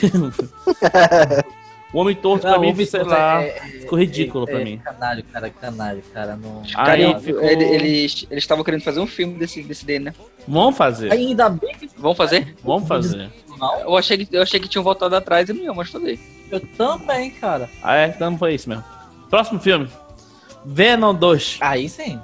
o 1.92 1.98
Homem 1.98 2.16
Torto, 2.16 2.42
pra 2.46 2.58
mim, 2.58 2.72
o 2.72 2.86
sei 2.86 3.02
lá, 3.02 3.42
é- 3.42 3.60
ficou 3.80 3.98
ridículo 3.98 4.44
é, 4.48 4.50
pra 4.50 4.60
é 4.60 4.64
mim. 4.64 4.78
Canário, 4.78 5.24
cara, 5.24 5.50
canário, 5.50 6.02
cara. 6.12 6.36
Não... 6.36 6.62
Aí 6.76 7.02
Cara, 7.06 7.20
ficou- 7.20 7.42
ele- 7.42 7.64
eles 7.64 8.26
eles 8.30 8.44
estavam 8.44 8.64
querendo 8.64 8.82
fazer 8.82 9.00
um 9.00 9.06
filme 9.06 9.34
desse, 9.34 9.62
desse 9.62 9.84
dele, 9.84 10.04
né? 10.06 10.14
Vamos 10.48 10.76
fazer, 10.76 11.12
Ainda 11.12 11.48
bem 11.48 11.74
que 11.76 11.88
Vamos 11.96 12.16
fazer? 12.16 12.56
vamos 12.64 12.88
fazer. 12.88 13.30
Não. 13.60 13.80
Eu 13.80 13.96
achei 13.96 14.24
que, 14.24 14.36
eu 14.36 14.42
achei 14.42 14.58
que 14.58 14.68
tinham 14.68 14.82
voltado 14.82 15.14
atrás 15.14 15.48
e 15.48 15.52
não 15.52 15.62
iam 15.62 15.74
mais 15.74 15.90
fazer. 15.90 16.18
Eu 16.50 16.60
também, 16.60 17.30
cara. 17.30 17.68
Ah, 17.82 17.96
é? 17.96 18.08
Então 18.08 18.36
foi 18.36 18.54
isso 18.54 18.68
mesmo. 18.68 18.84
Próximo 19.28 19.60
filme. 19.60 19.88
Venom 20.64 21.14
2. 21.14 21.58
Aí 21.60 21.88
sim. 21.88 22.18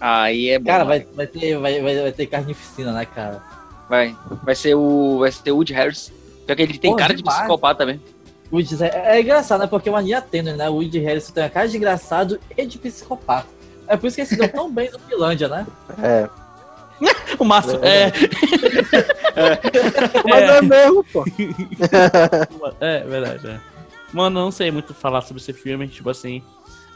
Aí 0.00 0.48
é 0.48 0.58
bom. 0.58 0.66
Cara, 0.66 0.84
vai, 0.84 1.06
vai, 1.14 1.26
ter, 1.26 1.58
vai, 1.58 1.80
vai, 1.80 2.02
vai 2.02 2.12
ter 2.12 2.26
carnificina, 2.26 2.92
né, 2.92 3.04
cara? 3.04 3.42
Vai, 3.88 4.16
vai 4.42 4.54
ser 4.54 4.74
o. 4.74 5.18
Vai 5.20 5.32
ser 5.32 5.50
o 5.50 5.56
Woody 5.56 5.72
Harris. 5.72 6.12
Pior 6.46 6.56
que 6.56 6.62
ele 6.62 6.78
tem 6.78 6.90
Pô, 6.90 6.96
cara 6.96 7.14
de 7.14 7.22
demais. 7.22 7.38
psicopata 7.38 7.80
também. 7.80 8.00
Woody, 8.52 8.82
é, 8.82 9.16
é 9.16 9.20
engraçado, 9.20 9.60
né? 9.60 9.66
Porque 9.66 9.88
é 9.88 9.92
uma 9.92 10.00
linha 10.00 10.20
tênue, 10.20 10.54
né? 10.54 10.68
O 10.68 10.74
Woody 10.74 10.98
Harrison 10.98 11.32
tem 11.32 11.44
a 11.44 11.50
cara 11.50 11.68
de 11.68 11.76
engraçado 11.76 12.40
e 12.56 12.66
de 12.66 12.78
psicopata. 12.78 13.48
É 13.86 13.96
por 13.96 14.06
isso 14.06 14.16
que 14.16 14.22
ele 14.22 14.28
se 14.28 14.36
deu 14.36 14.48
tão 14.48 14.70
bem 14.70 14.90
no 14.90 14.98
Pilândia, 14.98 15.48
né? 15.48 15.66
É. 16.02 16.28
O 17.38 17.44
Márcio, 17.44 17.78
é, 17.84 18.10
Mas 20.28 20.42
é, 20.42 20.62
mesmo, 20.62 21.04
pô. 21.04 21.24
é, 22.80 23.04
verdade, 23.04 23.46
é. 23.46 23.60
Mano, 24.12 24.40
eu 24.40 24.44
não 24.44 24.50
sei 24.50 24.70
muito 24.70 24.94
falar 24.94 25.20
sobre 25.22 25.40
esse 25.42 25.52
filme, 25.52 25.86
tipo 25.86 26.08
assim. 26.10 26.42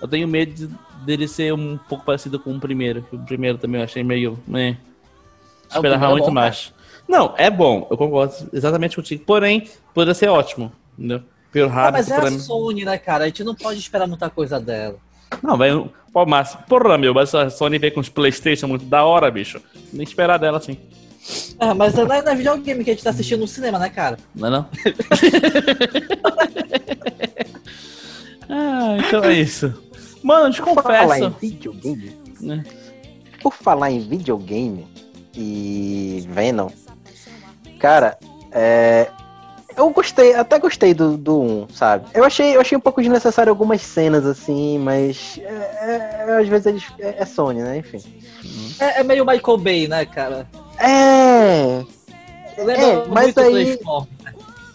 Eu 0.01 0.09
tenho 0.09 0.27
medo 0.27 0.53
de- 0.53 0.71
dele 1.05 1.29
ser 1.29 1.53
um 1.55 1.79
pouco 1.89 2.05
parecido 2.05 2.41
com 2.41 2.55
o 2.57 2.61
primeiro. 2.61 3.03
que 3.03 3.15
O 3.15 3.19
primeiro 3.21 3.59
também 3.59 3.81
eu 3.81 3.85
achei 3.85 4.03
meio. 4.03 4.39
Né, 4.49 4.77
Ah, 5.71 5.75
o 5.75 5.77
esperava 5.77 6.07
é 6.07 6.09
muito 6.09 6.25
bom, 6.27 6.31
mais. 6.33 6.73
Não, 7.09 7.35
é 7.37 7.49
bom, 7.51 7.87
eu 7.91 7.97
concordo 7.97 8.35
exatamente 8.53 8.97
contigo. 8.97 9.23
Porém, 9.25 9.69
poderia 9.95 10.15
ser 10.15 10.29
ótimo. 10.29 10.73
Entendeu? 10.99 11.23
Pelo 11.53 11.69
Ah, 11.69 11.73
rápido. 11.73 11.93
mas 11.93 12.11
é 12.11 12.17
a 12.17 12.31
mim- 12.31 12.39
Sony, 12.39 12.85
né, 12.85 12.99
cara? 12.99 13.25
A 13.25 13.27
gente 13.29 13.45
não 13.45 13.55
pode 13.55 13.79
esperar 13.79 14.07
muita 14.09 14.29
coisa 14.31 14.59
dela. 14.59 14.97
Não, 15.43 15.57
velho. 15.57 15.91
Pô, 16.13 16.27
Márcio, 16.27 16.59
porra, 16.69 16.99
meu, 16.99 17.15
mas 17.15 17.35
a 17.35 17.49
Sony 17.49 17.79
veio 17.79 17.95
com 17.95 18.01
os 18.01 18.09
Playstation 18.09 18.69
muito 18.69 18.85
da 18.85 19.05
hora, 19.05 19.31
bicho. 19.31 19.61
Nem 19.93 20.05
esperar 20.05 20.39
dela 20.39 20.59
assim. 20.59 20.77
É, 21.59 21.73
mas 21.73 21.95
não 21.95 22.13
é, 22.13 22.21
não 22.21 22.33
é 22.33 22.35
videogame 22.35 22.85
que 22.85 22.91
a 22.91 22.95
gente 22.95 23.05
tá 23.05 23.11
assistindo 23.11 23.41
no 23.41 23.47
cinema, 23.47 23.79
né, 23.79 23.89
cara? 23.89 24.19
Não 24.35 24.49
é 24.49 24.51
não? 24.51 24.69
ah, 28.51 28.97
então 28.99 29.25
é 29.25 29.35
isso. 29.35 29.73
Mano, 30.23 30.47
eu 30.47 30.53
te 30.53 30.63
Por 30.63 30.83
falar 30.83 31.19
em 31.19 31.23
confesso. 31.23 31.41
videogame, 31.41 32.17
né? 32.41 32.65
por 33.43 33.55
falar 33.55 33.91
em 33.91 34.01
videogame 34.01 34.87
e 35.35 36.25
Venom, 36.29 36.69
cara, 37.79 38.19
é, 38.53 39.11
eu 39.77 39.91
gostei, 39.91 40.35
até 40.35 40.59
gostei 40.59 40.93
do, 40.95 41.17
do 41.17 41.41
1, 41.41 41.69
sabe? 41.73 42.07
Eu 42.15 42.25
achei, 42.25 42.57
eu 42.57 42.61
achei 42.61 42.77
um 42.77 42.81
pouco 42.81 43.01
desnecessário 43.01 43.51
algumas 43.51 43.81
cenas, 43.83 44.25
assim, 44.27 44.79
mas 44.79 45.39
é, 45.43 46.25
é, 46.29 46.37
às 46.41 46.49
vezes 46.49 46.67
eles, 46.67 46.85
é, 46.99 47.23
é 47.23 47.25
Sony, 47.25 47.61
né? 47.63 47.79
Enfim. 47.79 48.01
É, 48.79 49.01
é 49.01 49.03
meio 49.05 49.25
Michael 49.27 49.59
Bay, 49.59 49.89
né, 49.89 50.05
cara? 50.07 50.47
É, 50.79 51.83
Lembra 52.59 52.83
É, 52.83 53.07
mas 53.09 53.25
muito 53.25 53.41
aí- 53.41 53.65
Transform. 53.77 54.07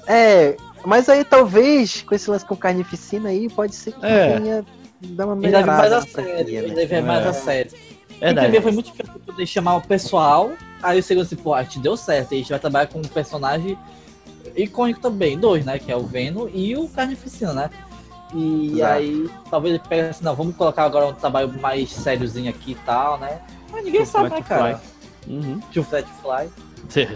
é, 0.07 0.55
mas 0.85 1.09
aí 1.09 1.23
talvez, 1.23 2.01
com 2.01 2.15
esse 2.15 2.29
lance 2.29 2.45
com 2.45 2.55
carnificina 2.55 3.29
aí, 3.29 3.49
pode 3.49 3.75
ser 3.75 3.91
que 3.93 4.05
É. 4.05 4.39
tenha 4.39 4.65
dar 5.01 5.25
uma 5.27 5.35
Ele 5.35 5.51
leva 5.51 5.67
mais 5.67 5.81
melhorada 5.83 5.97
a 5.97 6.01
sério, 6.01 6.53
né? 6.61 6.67
ele 6.67 6.73
leva 6.73 7.01
mais 7.01 7.25
É. 7.25 7.29
a 7.29 7.33
sério. 7.33 7.71
O 8.09 8.19
Verdade. 8.19 8.39
primeiro 8.47 8.63
foi 8.63 8.71
muito 8.71 8.91
difícil 8.91 9.19
poder 9.23 9.45
chamar 9.45 9.75
o 9.75 9.81
pessoal. 9.81 10.51
Aí 10.81 10.97
o 10.99 11.03
segundo 11.03 11.25
assim, 11.25 11.35
pô, 11.35 11.53
a 11.53 11.61
gente 11.61 11.77
deu 11.79 11.95
certo. 11.95 12.33
A 12.33 12.37
gente 12.37 12.49
vai 12.49 12.57
trabalhar 12.59 12.87
com 12.87 12.97
um 12.97 13.03
personagem 13.03 13.77
icônico 14.55 14.99
também, 14.99 15.37
dois, 15.37 15.65
né? 15.65 15.79
Que 15.79 15.91
é 15.91 15.95
o 15.95 16.03
Venom 16.03 16.47
e 16.53 16.75
o 16.75 16.87
Carnificina, 16.87 17.53
né? 17.53 17.69
E 18.33 18.73
Exato. 18.73 18.93
aí, 18.93 19.29
talvez 19.49 19.75
ele 19.75 19.83
pegue 19.87 20.09
assim, 20.09 20.23
não, 20.23 20.35
vamos 20.35 20.55
colocar 20.55 20.83
agora 20.83 21.07
um 21.07 21.13
trabalho 21.13 21.53
mais 21.61 21.91
sériozinho 21.91 22.49
aqui 22.49 22.71
e 22.71 22.75
tal, 22.75 23.17
né? 23.19 23.41
Mas 23.71 23.85
ninguém 23.85 24.05
sabe, 24.05 24.29
né, 24.29 24.41
cara? 24.41 24.81
Uhum. 25.27 25.59
Tio 25.71 25.83
Flat 25.83 26.07
Fly. 26.21 26.49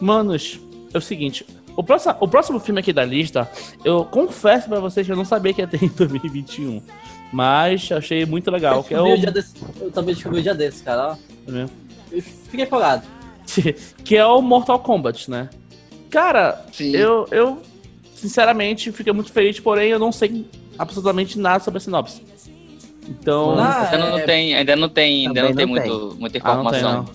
Manos, 0.00 0.60
é 0.92 0.98
o 0.98 1.00
seguinte. 1.00 1.46
O 1.76 1.84
próximo, 1.84 2.16
o 2.20 2.28
próximo 2.28 2.58
filme 2.58 2.80
aqui 2.80 2.92
da 2.92 3.04
lista, 3.04 3.48
eu 3.84 4.04
confesso 4.04 4.68
pra 4.68 4.80
vocês 4.80 5.06
que 5.06 5.12
eu 5.12 5.16
não 5.16 5.24
sabia 5.24 5.52
que 5.54 5.60
ia 5.60 5.66
ter 5.66 5.82
em 5.84 5.88
2021. 5.88 6.82
Mas 7.32 7.90
achei 7.92 8.26
muito 8.26 8.50
legal. 8.50 8.82
Que 8.82 8.94
é 8.94 8.98
eu, 8.98 9.04
o, 9.04 9.12
um 9.12 9.16
dia 9.16 9.30
desse, 9.30 9.54
eu 9.80 9.90
também 9.92 10.14
descobri 10.14 10.40
um 10.40 10.42
dia 10.42 10.54
desses, 10.54 10.82
cara. 10.82 11.12
ó. 11.12 11.16
Eu 12.10 12.22
fiquei 12.22 12.64
empolgado. 12.64 13.02
que 14.04 14.16
é 14.16 14.26
o 14.26 14.40
Mortal 14.42 14.80
Kombat, 14.80 15.30
né? 15.30 15.48
Cara, 16.10 16.64
Sim. 16.72 16.94
eu, 16.94 17.26
eu 17.30 17.62
sinceramente 18.14 18.90
fiquei 18.92 19.12
muito 19.12 19.32
feliz, 19.32 19.58
porém 19.60 19.90
eu 19.90 19.98
não 19.98 20.12
sei 20.12 20.46
absolutamente 20.78 21.38
nada 21.38 21.62
sobre 21.62 21.78
a 21.78 21.80
sinopse. 21.80 22.22
Então. 23.08 23.58
Ah, 23.58 23.88
Ainda 23.90 23.98
não 23.98 24.18
é- 24.18 24.22
tem, 24.22 24.54
ainda 24.54 24.76
não 24.76 24.88
tem, 24.88 25.26
ainda 25.26 25.42
não 25.42 25.54
tem, 25.54 25.66
não 25.66 25.72
muito, 25.72 26.16
muita 26.18 26.38
Ah, 26.42 26.54
não 26.56 26.70
tem, 26.70 26.80
informação. 26.80 27.06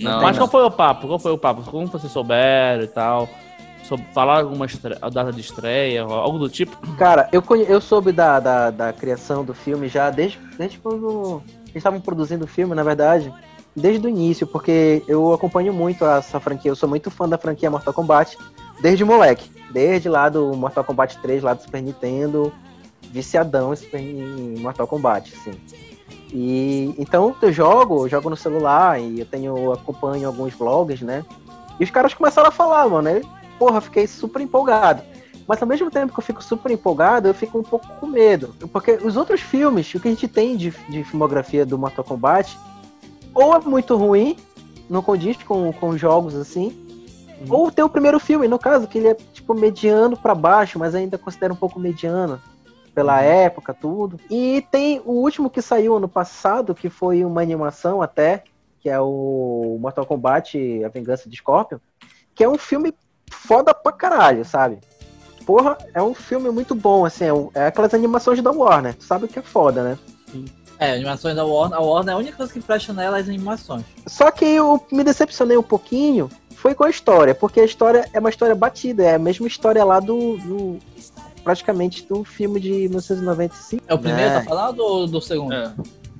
não. 0.00 0.10
não. 0.12 0.22
Mas 0.22 0.36
qual 0.36 0.48
foi 0.48 0.64
o 0.64 0.70
papo? 0.70 1.06
Qual 1.06 1.18
foi 1.18 1.32
o 1.32 1.38
papo? 1.38 1.62
Como 1.70 1.86
vocês 1.86 2.12
souberam 2.12 2.82
e 2.82 2.88
tal? 2.88 3.28
Falar 4.12 4.40
alguma 4.40 4.66
estre- 4.66 4.98
a 5.00 5.08
data 5.08 5.32
de 5.32 5.40
estreia, 5.40 6.02
algo 6.02 6.38
do 6.38 6.48
tipo? 6.50 6.76
Cara, 6.96 7.26
eu, 7.32 7.40
conhe- 7.40 7.64
eu 7.66 7.80
soube 7.80 8.12
da, 8.12 8.38
da, 8.38 8.70
da 8.70 8.92
criação 8.92 9.42
do 9.42 9.54
filme 9.54 9.88
já 9.88 10.10
desde, 10.10 10.38
desde 10.58 10.78
quando 10.78 11.42
eles 11.64 11.76
estavam 11.76 11.98
produzindo 11.98 12.44
o 12.44 12.48
filme, 12.48 12.74
na 12.74 12.82
verdade, 12.82 13.32
desde 13.74 14.06
o 14.06 14.10
início, 14.10 14.46
porque 14.46 15.02
eu 15.06 15.32
acompanho 15.32 15.72
muito 15.72 16.04
essa 16.04 16.40
franquia, 16.40 16.70
eu 16.70 16.76
sou 16.76 16.88
muito 16.88 17.10
fã 17.10 17.28
da 17.28 17.38
franquia 17.38 17.70
Mortal 17.70 17.94
Kombat, 17.94 18.36
desde 18.80 19.04
moleque, 19.04 19.50
desde 19.70 20.08
lá 20.08 20.28
do 20.28 20.54
Mortal 20.56 20.84
Kombat 20.84 21.18
3, 21.18 21.42
lá 21.42 21.54
do 21.54 21.62
Super 21.62 21.82
Nintendo, 21.82 22.52
viciadão 23.10 23.72
em 23.94 24.58
Mortal 24.58 24.86
Kombat, 24.86 25.32
assim. 25.34 25.52
E 26.32 26.94
então 26.98 27.34
eu 27.40 27.52
jogo, 27.52 28.04
eu 28.04 28.08
jogo 28.08 28.28
no 28.28 28.36
celular 28.36 29.00
e 29.00 29.20
eu 29.20 29.26
tenho 29.26 29.72
acompanho 29.72 30.28
alguns 30.28 30.52
vlogs, 30.52 31.00
né? 31.00 31.24
E 31.80 31.84
os 31.84 31.90
caras 31.90 32.12
começaram 32.12 32.48
a 32.48 32.52
falar, 32.52 32.88
mano, 32.88 33.08
eu, 33.08 33.22
porra, 33.58 33.80
fiquei 33.80 34.06
super 34.06 34.42
empolgado. 34.42 35.02
Mas 35.46 35.62
ao 35.62 35.68
mesmo 35.68 35.90
tempo 35.90 36.12
que 36.12 36.18
eu 36.18 36.24
fico 36.24 36.44
super 36.44 36.70
empolgado, 36.70 37.28
eu 37.28 37.34
fico 37.34 37.58
um 37.58 37.62
pouco 37.62 37.86
com 37.98 38.06
medo. 38.06 38.54
Porque 38.70 38.98
os 39.02 39.16
outros 39.16 39.40
filmes, 39.40 39.94
o 39.94 40.00
que 40.00 40.08
a 40.08 40.10
gente 40.10 40.28
tem 40.28 40.56
de, 40.56 40.70
de 40.90 41.02
filmografia 41.04 41.64
do 41.64 41.78
Mortal 41.78 42.04
Kombat, 42.04 42.58
ou 43.38 43.54
é 43.54 43.60
muito 43.60 43.96
ruim, 43.96 44.36
não 44.90 45.00
condiz 45.00 45.36
com, 45.44 45.72
com 45.72 45.96
jogos 45.96 46.34
assim, 46.34 46.76
ou 47.48 47.70
tem 47.70 47.84
o 47.84 47.88
primeiro 47.88 48.18
filme, 48.18 48.48
no 48.48 48.58
caso, 48.58 48.88
que 48.88 48.98
ele 48.98 49.08
é 49.08 49.14
tipo 49.14 49.54
mediano 49.54 50.16
pra 50.16 50.34
baixo, 50.34 50.76
mas 50.76 50.94
ainda 50.94 51.16
considera 51.16 51.52
um 51.52 51.56
pouco 51.56 51.78
mediano 51.78 52.40
pela 52.92 53.20
época, 53.20 53.72
tudo. 53.72 54.18
E 54.28 54.66
tem 54.72 55.00
o 55.04 55.12
último 55.12 55.48
que 55.48 55.62
saiu 55.62 55.94
ano 55.94 56.08
passado, 56.08 56.74
que 56.74 56.90
foi 56.90 57.24
uma 57.24 57.40
animação 57.40 58.02
até, 58.02 58.42
que 58.80 58.90
é 58.90 58.98
o 58.98 59.78
Mortal 59.80 60.04
Kombat 60.04 60.84
A 60.84 60.88
Vingança 60.88 61.30
de 61.30 61.36
Scorpion, 61.36 61.78
que 62.34 62.42
é 62.42 62.48
um 62.48 62.58
filme 62.58 62.92
foda 63.30 63.72
pra 63.72 63.92
caralho, 63.92 64.44
sabe? 64.44 64.80
Porra, 65.46 65.78
é 65.94 66.02
um 66.02 66.12
filme 66.12 66.50
muito 66.50 66.74
bom, 66.74 67.04
assim, 67.04 67.24
é, 67.24 67.60
é 67.60 67.66
aquelas 67.68 67.94
animações 67.94 68.42
da 68.42 68.50
Warner, 68.50 68.96
tu 68.96 69.04
sabe 69.04 69.26
o 69.26 69.28
que 69.28 69.38
é 69.38 69.42
foda, 69.42 69.82
né? 69.84 69.98
É, 70.78 70.92
animações 70.92 71.34
da 71.34 71.44
Warner. 71.44 71.78
A 71.78 71.82
Warner, 71.82 72.14
a 72.14 72.18
única 72.18 72.36
coisa 72.36 72.52
que 72.52 72.60
presta 72.60 72.92
nela 72.92 73.18
é 73.18 73.20
as 73.20 73.28
animações. 73.28 73.84
Só 74.06 74.30
que 74.30 74.44
eu 74.44 74.80
me 74.92 75.02
decepcionei 75.02 75.56
um 75.56 75.62
pouquinho, 75.62 76.30
foi 76.54 76.74
com 76.74 76.84
a 76.84 76.90
história, 76.90 77.34
porque 77.34 77.60
a 77.60 77.64
história 77.64 78.08
é 78.12 78.18
uma 78.20 78.30
história 78.30 78.54
batida, 78.54 79.02
é 79.04 79.14
a 79.14 79.18
mesma 79.18 79.46
história 79.46 79.84
lá 79.84 79.98
do, 80.00 80.36
do- 80.38 80.78
praticamente 81.42 82.06
do 82.06 82.22
filme 82.24 82.60
de 82.60 82.70
1995. 82.88 83.82
É 83.88 83.94
o 83.94 83.98
primeiro, 83.98 84.30
É. 84.30 84.34
tá 84.34 84.42
falando 84.42 84.80
ou 84.80 85.06
do 85.06 85.20
segundo? 85.20 85.52
É. 85.54 85.72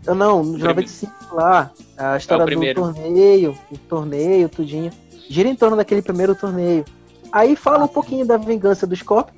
Eu 0.06 0.14
não, 0.14 0.42
no 0.42 0.56
95 0.58 1.12
lá, 1.34 1.70
a 1.96 2.16
história 2.16 2.44
do 2.44 2.46
primeiro. 2.48 2.80
torneio, 2.80 3.58
o 3.70 3.76
torneio, 3.76 4.48
tudinho. 4.48 4.90
Gira 5.28 5.48
em 5.48 5.54
torno 5.54 5.76
daquele 5.76 6.00
primeiro 6.00 6.34
torneio. 6.34 6.84
Aí 7.30 7.54
fala 7.54 7.84
um 7.84 7.88
pouquinho 7.88 8.24
da 8.24 8.38
vingança 8.38 8.86
do 8.86 8.96
Scorpion, 8.96 9.34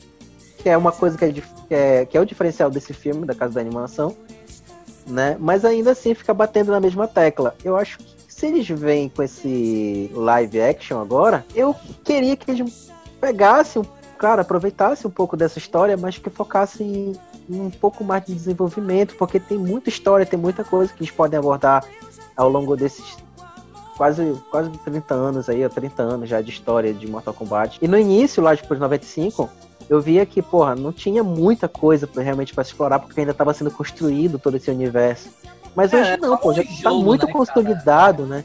que 0.63 0.69
é 0.69 0.77
uma 0.77 0.93
coisa 0.93 1.19
que 1.19 1.25
é, 1.25 1.33
que 1.33 1.43
é, 1.75 2.07
que 2.07 2.17
é 2.17 2.21
o 2.21 2.25
diferencial 2.27 2.71
desse 2.71 2.93
filme, 2.93 3.27
da 3.27 3.35
casa 3.35 3.55
da 3.55 3.61
animação, 3.61 4.15
né? 5.11 5.37
Mas 5.39 5.65
ainda 5.65 5.93
assim 5.93 6.15
fica 6.15 6.33
batendo 6.33 6.73
na 6.73 6.81
mesma 6.81 7.07
tecla. 7.07 7.55
Eu 7.65 7.77
acho 7.77 7.99
que 7.99 8.21
se 8.29 8.47
eles 8.47 8.69
vêm 8.69 9.09
com 9.09 9.23
esse 9.23 10.11
live 10.15 10.61
action 10.61 11.01
agora, 11.01 11.45
eu 11.55 11.75
queria 12.05 12.37
que 12.37 12.51
eles 12.51 12.91
pegassem, 13.21 13.83
claro, 14.17 14.41
aproveitassem 14.41 15.07
um 15.07 15.13
pouco 15.13 15.37
dessa 15.37 15.59
história, 15.59 15.97
mas 15.97 16.17
que 16.17 16.31
focassem 16.31 17.13
em 17.49 17.61
um 17.61 17.71
pouco 17.71 18.03
mais 18.05 18.25
de 18.25 18.33
desenvolvimento, 18.33 19.15
porque 19.17 19.39
tem 19.39 19.59
muita 19.59 19.89
história, 19.89 20.25
tem 20.25 20.39
muita 20.39 20.65
coisa 20.65 20.93
que 20.93 21.03
eles 21.03 21.13
podem 21.13 21.39
abordar 21.39 21.85
ao 22.37 22.49
longo 22.49 22.77
desses 22.77 23.19
quase, 24.01 24.35
quase 24.51 24.71
30 24.71 25.15
anos 25.15 25.49
aí, 25.51 25.63
ou 25.63 25.69
30 25.69 26.03
anos 26.03 26.29
já 26.29 26.41
de 26.41 26.49
história 26.49 26.95
de 26.95 27.07
Mortal 27.07 27.35
Kombat. 27.35 27.79
E 27.83 27.87
no 27.87 27.99
início, 27.99 28.43
lá 28.43 28.55
depois 28.55 28.79
de 28.79 28.81
95, 28.81 29.51
eu 29.91 30.01
via 30.01 30.25
que, 30.25 30.41
porra, 30.41 30.77
não 30.77 30.93
tinha 30.93 31.25
muita 31.25 31.67
coisa 31.69 32.07
pra, 32.07 32.23
realmente 32.23 32.55
para 32.55 32.63
explorar, 32.63 33.01
porque 33.01 33.19
ainda 33.19 33.33
estava 33.33 33.53
sendo 33.53 33.73
construído 33.73 34.39
todo 34.39 34.57
esse 34.57 34.71
universo. 34.71 35.31
Mas 35.75 35.93
É, 35.93 36.01
hoje 36.01 36.17
não, 36.19 36.29
só 36.29 36.37
pô, 36.37 36.51
um 36.53 36.55
já 36.55 36.63
tá 36.63 36.71
jogo, 36.71 37.03
muito 37.05 37.27
né, 37.27 37.33
consolidado, 37.33 38.25
né? 38.25 38.45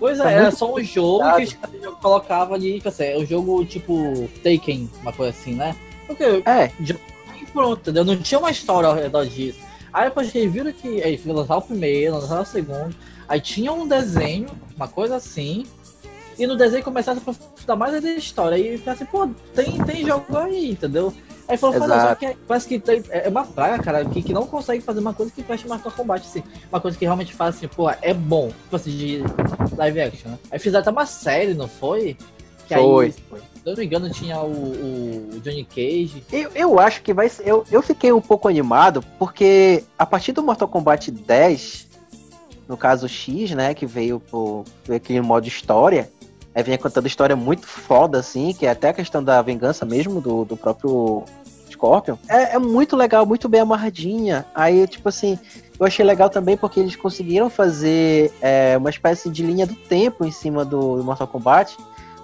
Pois 0.00 0.18
Tá 0.18 0.28
é, 0.28 0.34
era 0.34 0.42
muito 0.42 0.58
só 0.58 0.74
um 0.74 0.82
jogo 0.82 1.36
que 1.36 1.44
os 1.44 1.52
caras 1.52 1.94
colocavam 2.02 2.54
ali, 2.56 2.74
tipo 2.78 2.88
assim, 2.88 3.04
é 3.04 3.16
um 3.16 3.24
jogo 3.24 3.64
tipo 3.64 4.28
Taken, 4.42 4.90
uma 5.02 5.12
coisa 5.12 5.30
assim, 5.30 5.54
né? 5.54 5.76
Porque 6.04 6.24
É, 6.44 6.68
e 7.40 7.46
pronto, 7.52 7.78
entendeu? 7.80 8.04
Não 8.04 8.16
tinha 8.16 8.40
uma 8.40 8.50
história 8.50 8.88
ao 8.88 8.94
redor 8.96 9.24
disso. 9.24 9.60
Aí 9.92 10.06
depois 10.06 10.34
eles 10.34 10.52
viram 10.52 10.72
que 10.72 11.00
aí 11.00 11.20
lançaram 11.24 11.60
o 11.60 11.64
primeiro, 11.64 12.14
lançaram 12.14 12.42
o 12.42 12.46
segundo, 12.46 12.92
aí 13.28 13.40
tinha 13.40 13.72
um 13.72 13.86
desenho, 13.86 14.48
uma 14.74 14.88
coisa 14.88 15.14
assim, 15.14 15.64
e 16.38 16.46
no 16.46 16.56
desenho 16.56 16.82
começaram 16.82 17.18
a 17.18 17.20
aprofundar 17.20 17.76
mais 17.76 18.02
da 18.02 18.10
história. 18.10 18.56
E 18.56 18.82
assim, 18.86 19.04
pô, 19.04 19.28
tem, 19.54 19.78
tem 19.84 20.06
jogo 20.06 20.36
aí, 20.36 20.70
entendeu? 20.70 21.12
Aí 21.48 21.56
falou, 21.56 21.78
"Fala, 21.78 21.96
Exato. 21.96 22.08
só 22.08 22.14
que 22.14 22.26
é- 22.26 22.36
parece 22.46 22.68
que 22.68 22.78
tem, 22.78 23.02
é 23.10 23.28
uma 23.28 23.44
praga, 23.44 23.82
cara, 23.82 24.04
que, 24.04 24.22
que 24.22 24.32
não 24.32 24.46
consegue 24.46 24.80
fazer 24.80 25.00
uma 25.00 25.12
coisa 25.12 25.30
que 25.32 25.42
preste 25.42 25.66
mais 25.68 25.82
combate, 25.82 26.22
assim. 26.26 26.42
Uma 26.70 26.80
coisa 26.80 26.96
que 26.96 27.04
realmente 27.04 27.34
faz 27.34 27.56
assim, 27.56 27.68
pô, 27.68 27.90
é 27.90 28.14
bom, 28.14 28.48
tipo 28.48 28.76
assim, 28.76 28.90
de 28.96 29.22
live 29.76 30.00
action, 30.00 30.30
né? 30.30 30.38
Aí 30.50 30.58
fizeram 30.58 30.80
até 30.82 30.90
uma 30.90 31.04
série, 31.06 31.52
não 31.54 31.68
foi? 31.68 32.16
Que 32.68 32.74
Que 32.74 32.74
Foi. 32.74 33.06
aí, 33.06 33.12
se 33.12 33.18
eu 33.66 33.72
não 33.72 33.76
me 33.76 33.84
engano, 33.84 34.10
tinha 34.10 34.40
o, 34.40 34.50
o 35.34 35.40
Johnny 35.42 35.64
Cage. 35.64 36.24
Eu, 36.32 36.50
eu 36.54 36.78
acho 36.80 37.02
que 37.02 37.12
vai 37.12 37.28
ser. 37.28 37.46
Eu, 37.46 37.64
eu 37.70 37.82
fiquei 37.82 38.12
um 38.12 38.20
pouco 38.20 38.48
animado, 38.48 39.04
porque 39.18 39.84
a 39.98 40.06
partir 40.06 40.32
do 40.32 40.42
Mortal 40.44 40.68
Kombat 40.68 41.10
10, 41.10 41.88
no 42.68 42.76
caso 42.76 43.08
X, 43.08 43.50
né, 43.50 43.74
que 43.74 43.84
veio 43.84 44.20
pro 44.20 44.64
veio 44.84 44.96
aquele 44.96 45.20
modo 45.20 45.46
história, 45.46 46.10
aí 46.54 46.62
vinha 46.62 46.78
contando 46.78 47.06
história 47.06 47.34
muito 47.34 47.66
foda, 47.66 48.18
assim, 48.18 48.52
que 48.52 48.66
é 48.66 48.70
até 48.70 48.90
a 48.90 48.92
questão 48.92 49.22
da 49.22 49.40
vingança 49.42 49.84
mesmo 49.84 50.20
do, 50.20 50.44
do 50.44 50.56
próprio 50.56 51.24
Scorpion. 51.70 52.16
É, 52.28 52.54
é 52.54 52.58
muito 52.58 52.96
legal, 52.96 53.24
muito 53.26 53.48
bem 53.48 53.60
amarradinha. 53.60 54.44
Aí, 54.54 54.86
tipo 54.86 55.08
assim, 55.08 55.38
eu 55.78 55.86
achei 55.86 56.04
legal 56.04 56.30
também 56.30 56.56
porque 56.56 56.78
eles 56.78 56.94
conseguiram 56.94 57.50
fazer 57.50 58.32
é, 58.40 58.76
uma 58.76 58.90
espécie 58.90 59.30
de 59.30 59.42
linha 59.42 59.66
do 59.66 59.74
tempo 59.74 60.24
em 60.24 60.30
cima 60.30 60.64
do, 60.64 60.96
do 60.96 61.04
Mortal 61.04 61.26
Kombat, 61.26 61.76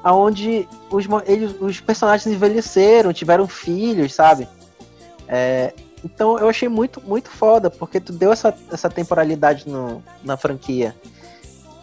aonde 0.03 0.69
os, 0.91 1.07
eles, 1.27 1.55
os 1.61 1.81
personagens 1.81 2.33
envelheceram, 2.33 3.13
tiveram 3.13 3.49
filhos, 3.49 4.15
sabe? 4.15 4.49
É, 5.27 5.73
então 6.05 6.39
eu 6.39 6.49
achei 6.49 6.69
muito, 6.69 7.01
muito 7.01 7.29
foda, 7.29 7.69
porque 7.71 7.99
tu 8.01 8.13
deu 8.13 8.33
essa, 8.33 8.55
essa 8.71 8.89
temporalidade 8.89 9.69
no, 9.69 10.03
na 10.23 10.37
franquia. 10.37 10.95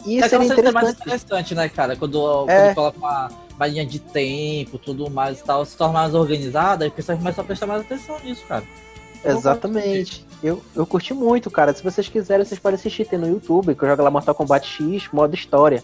E 0.05 0.19
É 0.21 0.27
seria 0.29 0.45
aquela 0.45 0.55
cena 0.55 0.71
mais 0.71 0.89
interessante. 0.89 1.23
interessante, 1.25 1.55
né, 1.55 1.69
cara? 1.69 1.95
Quando, 1.95 2.49
É. 2.49 2.73
quando 2.73 2.75
coloca 2.75 2.97
uma, 3.57 3.67
linha 3.67 3.85
de 3.85 3.99
tempo, 3.99 4.77
tudo 4.77 5.09
mais 5.09 5.39
e 5.39 5.43
tal, 5.43 5.65
se 5.65 5.75
torna 5.75 5.93
mais 5.93 6.13
organizada, 6.13 6.85
e 6.85 6.89
o 6.89 6.91
pessoal 6.91 7.17
começa 7.17 7.41
a 7.41 7.43
prestar 7.43 7.65
mais 7.65 7.81
atenção 7.81 8.17
nisso, 8.23 8.43
cara. 8.47 8.63
Exatamente. 9.23 10.25
Eu, 10.43 10.61
eu 10.75 10.85
curti 10.85 11.13
muito, 11.13 11.49
cara. 11.49 11.73
Se 11.73 11.83
vocês 11.83 12.07
quiserem, 12.07 12.45
vocês 12.45 12.59
podem 12.59 12.75
assistir. 12.75 13.05
Tem 13.05 13.17
no 13.17 13.27
YouTube, 13.27 13.73
que 13.73 13.83
eu 13.83 13.89
jogo 13.89 14.03
lá 14.03 14.11
Mortal 14.11 14.35
Kombat 14.35 14.67
X, 14.67 15.09
modo 15.11 15.33
história. 15.33 15.83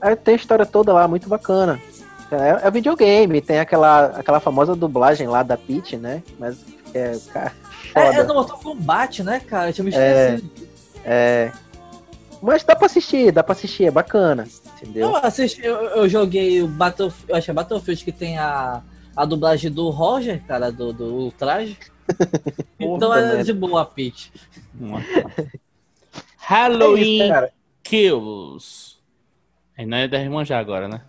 Aí 0.00 0.16
tem 0.16 0.34
a 0.34 0.36
história 0.36 0.64
toda 0.64 0.92
lá, 0.92 1.06
muito 1.06 1.28
bacana. 1.28 1.80
É, 2.30 2.66
é 2.66 2.70
videogame, 2.70 3.40
tem 3.40 3.58
aquela, 3.60 4.06
aquela 4.06 4.40
famosa 4.40 4.74
dublagem 4.74 5.28
lá 5.28 5.42
da 5.42 5.56
Peach, 5.56 5.96
né? 5.96 6.22
Mas 6.38 6.58
é, 6.94 7.16
cara, 7.32 7.52
É, 7.94 8.00
é 8.00 8.12
foda. 8.12 8.24
no 8.24 8.34
Mortal 8.34 8.58
Kombat, 8.58 9.22
né, 9.22 9.40
cara? 9.40 9.68
Eu 9.68 9.72
tinha 9.74 9.84
me 9.84 9.94
É. 9.94 10.34
esquecido. 10.34 10.50
É. 11.04 11.52
Mas 12.42 12.62
dá 12.64 12.76
pra 12.76 12.86
assistir, 12.86 13.32
dá 13.32 13.42
pra 13.42 13.52
assistir, 13.52 13.84
é 13.84 13.90
bacana. 13.90 14.46
Entendeu? 14.80 15.08
Eu, 15.10 15.16
assisti, 15.16 15.64
eu, 15.64 15.74
eu 15.76 16.08
joguei 16.08 16.62
o 16.62 16.68
Battlefield, 16.68 17.30
eu 17.30 17.36
acho 17.36 17.44
que 17.46 17.50
é 17.50 17.54
Battlefield 17.54 18.04
que 18.04 18.12
tem 18.12 18.38
a, 18.38 18.82
a 19.16 19.24
dublagem 19.24 19.70
do 19.70 19.88
Roger, 19.90 20.42
cara, 20.46 20.70
do, 20.70 20.92
do 20.92 21.04
Ultraje. 21.06 21.76
então 22.78 23.12
é 23.14 23.20
merda. 23.22 23.44
de 23.44 23.52
boa 23.52 23.82
a 23.82 23.84
pitch. 23.86 24.28
É 26.48 26.54
isso, 26.54 26.54
Halloween. 26.54 27.32
Kills. 27.82 28.96
Aí 29.76 29.84
não 29.84 29.96
é 29.98 30.06
da 30.06 30.18
irmã 30.20 30.44
já 30.44 30.60
agora, 30.60 30.86
né? 30.86 31.00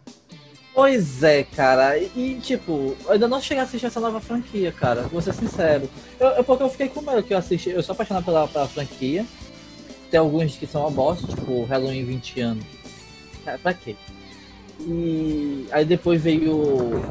Pois 0.74 1.22
é, 1.24 1.44
cara. 1.44 1.98
E, 1.98 2.12
e, 2.16 2.40
tipo, 2.42 2.96
eu 3.06 3.12
ainda 3.12 3.28
não 3.28 3.40
cheguei 3.40 3.62
a 3.62 3.64
assistir 3.64 3.86
essa 3.86 4.00
nova 4.00 4.20
franquia, 4.20 4.72
cara. 4.72 5.04
Vou 5.04 5.22
ser 5.22 5.34
sincero. 5.34 5.88
Eu, 6.20 6.28
eu- 6.30 6.44
porque 6.44 6.64
eu 6.64 6.70
fiquei 6.70 6.90
com 6.90 7.02
medo 7.02 7.22
que 7.24 7.34
eu 7.34 7.38
assisti. 7.38 7.70
Eu 7.70 7.84
sou 7.84 7.94
apaixonado 7.94 8.26
pela, 8.26 8.48
pela 8.48 8.68
franquia. 8.68 9.26
Tem 10.10 10.20
alguns 10.20 10.56
que 10.56 10.66
são 10.66 10.82
uma 10.82 10.92
bosta, 10.92 11.28
tipo 11.28 11.64
Halloween 11.66 12.04
20 12.06 12.40
anos. 12.42 12.64
Cara, 13.44 13.58
pra 13.58 13.74
quê? 13.74 13.96
E 14.80 15.66
aí 15.72 15.84
depois 15.84 16.22
veio 16.22 17.02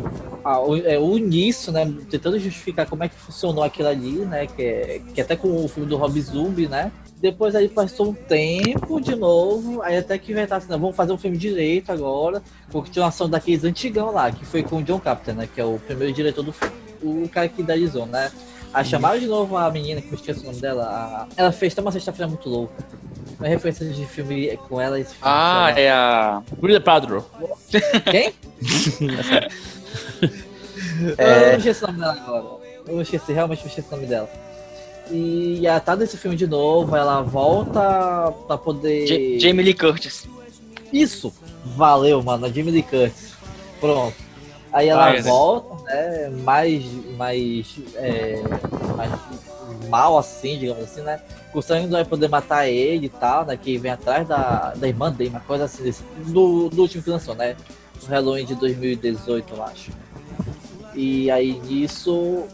a- 0.45 0.61
o, 0.61 0.77
é, 0.77 0.99
o 0.99 1.19
início, 1.19 1.73
né? 1.73 1.93
Tentando 2.09 2.39
justificar 2.39 2.87
como 2.87 3.03
é 3.05 3.09
que 3.09 3.17
funcionou 3.17 3.65
aquilo 3.65 3.89
ali, 3.89 4.13
né? 4.19 4.47
Que, 4.47 4.63
é, 4.63 5.01
que 5.15 5.21
até 5.21 5.35
com 5.37 5.65
o 5.65 5.69
filme 5.69 5.89
do 5.89 5.97
Rob 5.97 6.21
Zombie, 6.21 6.69
né? 6.69 6.93
Depois 7.21 7.55
aí 7.55 7.69
passou 7.69 8.11
um 8.11 8.15
tempo 8.15 9.01
de 9.01 9.17
novo, 9.17 9.83
aí 9.83 9.97
até 9.97 10.17
que 10.19 10.31
inventaram 10.33 10.59
assim, 10.59 10.71
não, 10.71 10.79
vamos 10.79 10.95
fazer 10.95 11.13
um 11.13 11.19
filme 11.19 11.37
direito 11.37 11.91
agora, 11.91 12.43
continuação 12.71 13.29
daqueles 13.29 13.65
antigão 13.65 14.13
lá, 14.13 14.31
que 14.31 14.45
foi 14.45 14.63
com 14.63 14.77
o 14.77 14.83
John 14.83 15.01
Carpenter, 15.01 15.35
né? 15.35 15.49
Que 15.53 15.61
é 15.61 15.65
o 15.65 15.79
primeiro 15.79 16.13
diretor 16.13 16.43
do 16.45 16.53
filme. 16.53 16.75
O 17.03 17.29
cara 17.29 17.49
que 17.49 17.63
idealizou, 17.63 18.07
né? 18.07 18.31
Aí 18.75 18.85
chamaram 18.85 19.19
de 19.19 19.27
novo 19.27 19.57
a 19.57 19.71
menina, 19.71 20.01
que 20.03 20.09
eu 20.09 20.15
esqueci 20.15 20.41
o 20.41 20.45
nome 20.45 20.61
dela. 20.61 20.85
a- 20.85 21.27
Ela 21.37 21.53
fez 21.53 21.73
até 21.73 21.81
uma 21.83 21.93
sexta-feira 21.93 22.29
muito 22.29 22.49
louca. 22.49 22.75
Uma 23.39 23.49
referência 23.49 23.87
de 23.87 24.07
filme 24.07 24.57
com 24.69 24.81
ela 24.81 24.99
esse 24.99 25.11
filme. 25.15 25.23
Ah, 25.25 25.71
sei 25.75 25.85
é 25.85 25.91
a. 25.93 26.43
Gwyneth 26.59 26.81
Paltrow. 26.81 27.25
Quem? 28.11 28.33
É. 31.19 31.55
Eu 31.55 31.59
esqueci 31.59 31.85
o 31.85 31.87
nome 31.89 31.99
dela 32.01 32.13
agora. 32.13 32.45
Eu 32.87 33.01
esqueci, 33.03 33.33
realmente 33.33 33.63
eu 33.63 33.67
esqueci 33.69 33.89
o 33.89 33.91
nome 33.97 34.07
dela. 34.07 34.29
E 35.11 35.67
ela 35.67 35.79
tá 35.81 35.95
nesse 35.95 36.17
filme 36.17 36.37
de 36.37 36.47
novo, 36.47 36.97
ela 36.97 37.23
volta 37.23 38.33
pra 38.47 38.57
poder. 38.59 39.07
Ja- 39.07 39.49
Jamie 39.49 39.65
Lee 39.65 39.75
Curtis. 39.75 40.27
Isso! 40.93 41.33
Valeu, 41.65 42.23
mano, 42.23 42.47
a 42.47 42.49
Jamie 42.49 42.71
Lee 42.73 42.83
Curtis. 42.83 43.35
Pronto. 43.81 44.17
Aí 44.73 44.89
ela 44.89 45.07
Ah, 45.11 45.15
é. 45.17 45.23
volta, 45.23 45.76
né? 45.87 46.29
Mais. 46.29 46.85
Mais. 47.17 47.79
É, 47.95 48.43
mais 48.97 49.11
mal 49.89 50.19
assim, 50.19 50.59
digamos 50.59 50.85
assim, 50.85 51.03
né? 51.03 51.21
O 51.55 51.63
sangue 51.63 51.89
vai 51.89 52.05
poder 52.05 52.29
matar 52.29 52.69
ele 52.69 53.07
e 53.07 53.09
tal, 53.09 53.45
né? 53.45 53.57
Que 53.57 53.79
vem 53.79 53.91
atrás 53.91 54.27
da, 54.27 54.75
da 54.75 54.89
irmã 54.89 55.11
dele, 55.11 55.31
uma 55.31 55.41
coisa 55.41 55.65
assim, 55.65 55.83
desse, 55.83 56.03
do, 56.27 56.69
do 56.69 56.83
último 56.83 57.03
que 57.03 57.11
lançou, 57.11 57.35
né? 57.35 57.57
O 58.03 58.07
Halloween 58.07 58.45
de 58.45 58.55
2018, 58.55 59.55
eu 59.55 59.63
acho. 59.63 59.91
E 60.95 61.31
aí 61.31 61.59
nisso. 61.61 62.45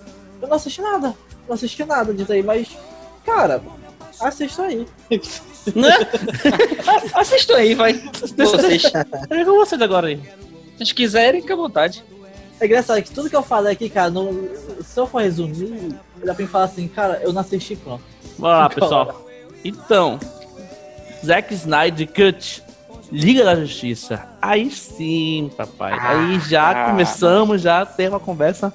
Eu 0.41 0.49
não 0.49 0.57
assisti 0.57 0.81
nada. 0.81 1.15
Não 1.47 1.55
assisti 1.55 1.85
nada 1.85 2.15
disso 2.15 2.33
aí, 2.33 2.43
mas. 2.43 2.77
Cara, 3.25 3.63
assista 4.21 4.63
aí. 4.63 4.87
Assistam 7.15 7.55
aí, 7.55 7.75
vai. 7.75 7.93
Vocês. 7.93 8.83
É 9.31 9.45
com 9.45 9.53
vocês 9.53 9.81
agora 9.81 10.09
aí. 10.09 10.17
Se 10.17 10.79
vocês 10.79 10.93
quiserem, 10.93 11.41
fica 11.41 11.55
à 11.55 11.57
vontade. 11.57 12.05
É 12.63 12.67
engraçado 12.67 13.03
que 13.03 13.11
tudo 13.11 13.29
que 13.29 13.35
eu 13.35 13.43
falei 13.43 13.73
aqui, 13.73 13.91
cara, 13.91 14.09
não, 14.09 14.33
se 14.85 14.99
eu 14.99 15.05
for 15.05 15.21
resumir, 15.21 15.97
dá 16.25 16.33
pra 16.33 16.45
mim 16.45 16.49
falar 16.49 16.67
assim, 16.67 16.87
cara, 16.87 17.21
eu 17.21 17.33
não 17.33 17.41
assisti 17.41 17.75
pronto. 17.75 18.05
Bora 18.39 18.57
lá, 18.59 18.71
pessoal. 18.71 19.27
Então, 19.65 20.21
Zack 21.27 21.53
Snyder 21.55 22.07
Cut. 22.07 22.63
Liga 23.11 23.45
da 23.45 23.57
Justiça. 23.57 24.25
Aí 24.41 24.71
sim, 24.71 25.51
papai. 25.57 25.93
Aí 26.01 26.39
já 26.49 26.71
Ah. 26.71 26.91
começamos 26.91 27.61
já 27.61 27.83
a 27.83 27.87
ter 27.87 28.09
uma 28.09 28.21
conversa 28.21 28.73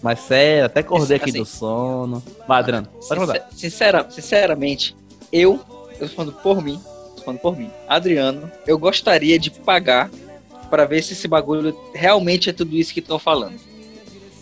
mais 0.00 0.20
séria. 0.20 0.66
Até 0.66 0.80
acordei 0.80 1.16
aqui 1.16 1.30
Assim. 1.30 1.38
do 1.40 1.44
sono. 1.44 2.22
Vai, 2.48 2.60
Adriano, 2.60 2.86
pode 3.08 3.20
mandar. 3.20 3.34
Sincer- 3.50 3.58
sincera, 3.58 4.06
sinceramente, 4.08 4.96
eu, 5.32 5.60
eu 6.00 6.08
falando 6.08 6.32
por 6.34 6.62
mim, 6.62 6.80
falando 7.24 7.40
por 7.40 7.58
mim, 7.58 7.68
Adriano, 7.86 8.50
eu 8.66 8.78
gostaria 8.78 9.38
de 9.40 9.50
pagar 9.50 10.08
pra 10.68 10.84
ver 10.84 11.02
se 11.02 11.12
esse 11.12 11.28
bagulho 11.28 11.76
realmente 11.94 12.50
é 12.50 12.52
tudo 12.52 12.76
isso 12.76 12.92
que 12.92 13.00
estão 13.00 13.18
falando. 13.18 13.58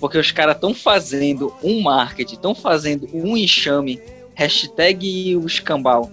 Porque 0.00 0.18
os 0.18 0.32
caras 0.32 0.56
estão 0.56 0.74
fazendo 0.74 1.54
um 1.62 1.80
marketing, 1.80 2.34
estão 2.34 2.54
fazendo 2.54 3.08
um 3.12 3.36
enxame, 3.36 4.00
hashtag 4.34 5.36
o 5.36 5.46
escambau. 5.46 6.10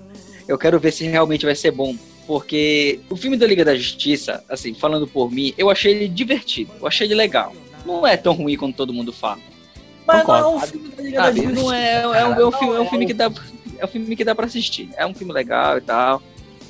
Eu 0.47 0.57
quero 0.57 0.79
ver 0.79 0.91
se 0.91 1.05
realmente 1.05 1.45
vai 1.45 1.55
ser 1.55 1.71
bom. 1.71 1.95
Porque 2.27 2.99
o 3.09 3.15
filme 3.15 3.35
da 3.35 3.47
Liga 3.47 3.65
da 3.65 3.75
Justiça, 3.75 4.43
assim, 4.47 4.75
falando 4.75 5.07
por 5.07 5.31
mim, 5.31 5.53
eu 5.57 5.69
achei 5.71 5.91
ele 5.93 6.07
divertido, 6.07 6.71
eu 6.79 6.87
achei 6.87 7.07
ele 7.07 7.15
legal. 7.15 7.53
Não 7.83 8.05
é 8.05 8.15
tão 8.15 8.33
ruim 8.33 8.55
quanto 8.55 8.75
todo 8.75 8.93
mundo 8.93 9.11
fala. 9.11 9.39
Mas 10.05 10.21
Concordo. 10.21 10.43
não 10.43 10.53
é 10.53 10.55
um 10.55 10.67
filme 10.67 10.89
da 10.89 11.01
Liga 11.01 11.17
da 11.17 11.31
Justiça. 11.31 11.53
não 11.61 11.73
é, 11.73 12.01
é, 12.01 12.07
um, 12.07 12.33
é 12.33 12.45
um 12.45 12.51
filme, 12.51 12.75
é 12.75 12.79
um 12.81 12.89
filme 12.89 13.05
que 13.07 13.13
dá 13.13 13.31
é 13.79 13.85
um 13.85 13.87
filme 13.87 14.15
que 14.15 14.23
dá 14.23 14.35
para 14.35 14.45
assistir. 14.45 14.89
É 14.95 15.05
um 15.05 15.13
filme 15.13 15.33
legal 15.33 15.77
e 15.77 15.81
tal. 15.81 16.21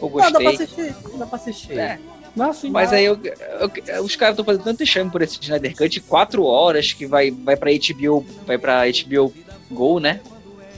Eu 0.01 0.09
Não, 0.09 0.31
dá 0.31 0.39
pra 0.39 0.51
gostei. 0.51 0.65
assistir, 0.65 1.17
dá 1.17 1.25
pra 1.25 1.35
assistir. 1.35 1.77
É, 1.77 1.99
Não, 2.35 2.53
sim. 2.53 2.69
mas 2.69 2.91
aí 2.93 3.05
eu- 3.05 3.19
eu- 3.23 4.03
os 4.03 4.15
caras 4.15 4.33
estão 4.33 4.45
fazendo 4.45 4.63
tanto 4.63 4.83
enxame 4.83 5.09
por 5.11 5.21
esse 5.21 5.37
Snyder 5.41 5.75
Cut, 5.75 5.99
quatro 6.01 6.43
horas 6.45 6.93
que 6.93 7.05
vai 7.05 7.31
vai 7.31 7.55
para 7.57 7.71
HBO, 7.71 8.25
vai 8.45 8.57
para 8.57 8.83
HBO 8.87 9.33
Go, 9.71 9.99
né? 9.99 10.19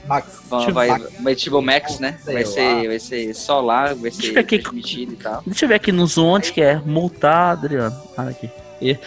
Max. 0.07 0.39
Vai, 0.49 0.71
vai, 0.87 0.99
vai 1.21 1.35
HBO 1.35 1.61
Max, 1.61 1.99
né? 1.99 2.17
Sei 2.25 2.33
Vai 2.33 2.45
ser, 2.45 2.87
vai 2.87 2.99
ser 2.99 3.33
só 3.35 3.61
lá, 3.61 3.93
vai 3.93 4.09
ser 4.11 4.37
aqui. 4.37 4.57
transmitido 4.59 5.13
e 5.13 5.15
tal. 5.15 5.43
Deixa 5.45 5.65
eu 5.65 5.69
ver 5.69 5.75
aqui 5.75 5.91
no 5.91 6.05
Zoom 6.07 6.25
onde 6.27 6.51
que 6.51 6.61
é. 6.61 6.75
Multar, 6.83 7.51
Adriano. 7.51 7.95
Ah, 8.17 8.27
aqui. 8.29 8.49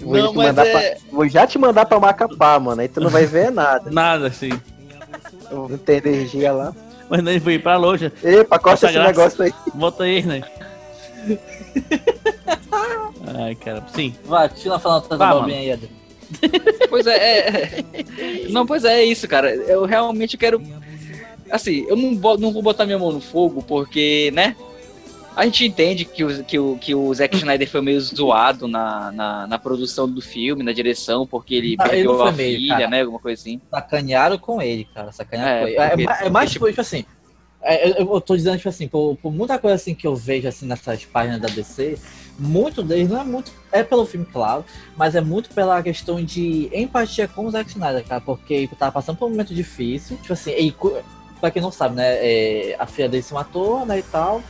Vou, 0.00 0.16
Não, 0.16 0.32
te 0.34 0.40
é- 0.46 0.52
pra- 0.52 0.96
vou 1.12 1.28
já 1.28 1.46
te 1.46 1.58
mandar 1.58 1.86
pra 1.86 2.00
Macapá, 2.00 2.58
mano. 2.58 2.80
Aí 2.80 2.88
tu 2.88 3.00
não 3.00 3.10
vai 3.10 3.26
ver 3.26 3.50
nada. 3.50 3.90
Nada, 3.90 4.28
assim. 4.28 4.50
Não 5.50 5.78
tem 5.78 5.96
energia 5.98 6.52
lá. 6.52 6.74
Mas 7.08 7.22
nem 7.22 7.40
foi 7.40 7.58
pra 7.58 7.76
longe. 7.76 8.12
Epa, 8.22 8.58
corta 8.58 8.86
Essa 8.86 8.86
esse 8.86 8.94
graça. 8.94 9.08
negócio 9.12 9.42
aí. 9.44 9.52
Volta 9.74 10.04
aí, 10.04 10.22
né? 10.22 10.42
Ai, 13.38 13.54
cara. 13.54 13.84
Sim. 13.94 14.14
Vai, 14.24 14.48
continua 14.48 14.78
falando 14.78 15.02
toda 15.02 15.16
Vai, 15.16 15.28
a 15.28 15.30
abobrinha 15.30 15.58
aí, 15.58 15.72
Adri. 15.72 15.90
Pois 16.90 17.06
é, 17.06 17.16
é, 17.16 17.48
é. 17.48 18.48
Não, 18.50 18.66
pois 18.66 18.84
é, 18.84 19.00
é 19.00 19.04
isso, 19.04 19.26
cara. 19.26 19.54
Eu 19.54 19.84
realmente 19.86 20.36
quero. 20.36 20.62
Assim, 21.50 21.86
eu 21.88 21.96
não 21.96 22.12
não 22.36 22.52
vou 22.52 22.62
botar 22.62 22.84
minha 22.84 22.98
mão 22.98 23.10
no 23.12 23.20
fogo, 23.20 23.62
porque, 23.62 24.30
né? 24.34 24.54
A 25.38 25.44
gente 25.44 25.64
entende 25.64 26.04
que 26.04 26.24
o, 26.24 26.42
que 26.44 26.58
o, 26.58 26.76
que 26.78 26.94
o 26.96 27.14
Zack 27.14 27.36
Snyder 27.36 27.70
foi 27.70 27.80
meio 27.80 28.00
zoado 28.00 28.66
na, 28.66 29.12
na, 29.12 29.46
na 29.46 29.58
produção 29.58 30.08
do 30.10 30.20
filme, 30.20 30.64
na 30.64 30.72
direção, 30.72 31.24
porque 31.26 31.54
ele 31.54 31.76
Ah, 31.78 31.88
perdeu 31.88 32.20
a 32.22 32.32
meio, 32.32 32.56
filha, 32.58 32.74
cara. 32.74 32.88
né? 32.88 33.00
Alguma 33.02 33.20
coisa 33.20 33.40
assim. 33.40 33.60
Sacanearam 33.70 34.36
com 34.36 34.60
ele, 34.60 34.84
cara. 34.92 35.12
Sacanearam 35.12 35.52
É, 35.52 35.60
com 35.60 35.66
ele. 35.68 35.76
É, 35.76 35.88
porque- 35.90 36.02
é 36.02 36.04
mais, 36.06 36.20
é 36.22 36.30
mais 36.30 36.52
porque, 36.52 36.52
tipo, 36.54 36.68
tipo 36.70 36.80
assim. 36.80 37.04
é, 37.62 38.00
eu, 38.02 38.12
eu 38.14 38.20
tô 38.20 38.34
dizendo, 38.36 38.56
tipo 38.56 38.68
assim, 38.68 38.88
por, 38.88 39.16
por 39.16 39.32
muita 39.32 39.58
coisa 39.60 39.76
assim 39.76 39.94
que 39.94 40.08
eu 40.08 40.16
vejo 40.16 40.48
assim 40.48 40.66
nessas 40.66 41.04
páginas 41.04 41.40
da 41.40 41.46
DC, 41.48 41.96
muito 42.36 42.82
deles 42.82 43.08
não 43.08 43.20
é 43.20 43.24
muito. 43.24 43.52
É 43.70 43.84
pelo 43.84 44.04
filme, 44.06 44.26
claro, 44.26 44.64
mas 44.96 45.14
é 45.14 45.20
muito 45.20 45.50
pela 45.50 45.80
questão 45.84 46.20
de 46.24 46.68
empatia 46.72 47.28
com 47.28 47.46
o 47.46 47.50
Zack 47.52 47.70
Snyder, 47.70 48.04
cara, 48.04 48.20
porque 48.20 48.54
ele 48.54 48.68
tava 48.68 48.90
passando 48.90 49.16
por 49.16 49.26
um 49.26 49.30
momento 49.30 49.54
difícil. 49.54 50.16
Tipo 50.16 50.32
assim, 50.32 50.70
cu- 50.72 50.96
pra 51.40 51.50
quem 51.52 51.62
não 51.62 51.70
sabe, 51.70 51.94
né? 51.94 52.16
é, 52.16 52.76
a 52.76 52.86
filha 52.86 53.08
dele 53.08 53.22
se 53.22 53.32
matou, 53.32 53.86
né, 53.86 54.00
e 54.00 54.02
tal. 54.02 54.42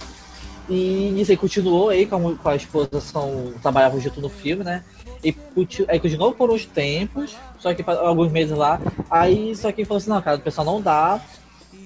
E 0.68 1.20
isso 1.20 1.30
aí 1.30 1.36
continuou 1.36 1.88
aí 1.88 2.06
com 2.06 2.36
a, 2.44 2.54
esposa, 2.56 3.00
são, 3.00 3.54
trabalhavam 3.62 3.98
junto 4.00 4.20
no 4.20 4.28
filme, 4.28 4.62
né? 4.62 4.84
E 5.24 5.34
aí 5.88 5.98
continuou 5.98 6.32
por 6.32 6.50
uns 6.50 6.66
tempos, 6.66 7.36
só 7.58 7.72
que 7.74 7.82
alguns 7.88 8.30
meses 8.30 8.56
lá. 8.56 8.80
Aí 9.10 9.56
só 9.56 9.72
que 9.72 9.84
falou 9.84 9.98
assim, 9.98 10.10
não, 10.10 10.20
cara, 10.20 10.36
o 10.36 10.40
pessoal 10.40 10.66
não 10.66 10.80
dá. 10.80 11.20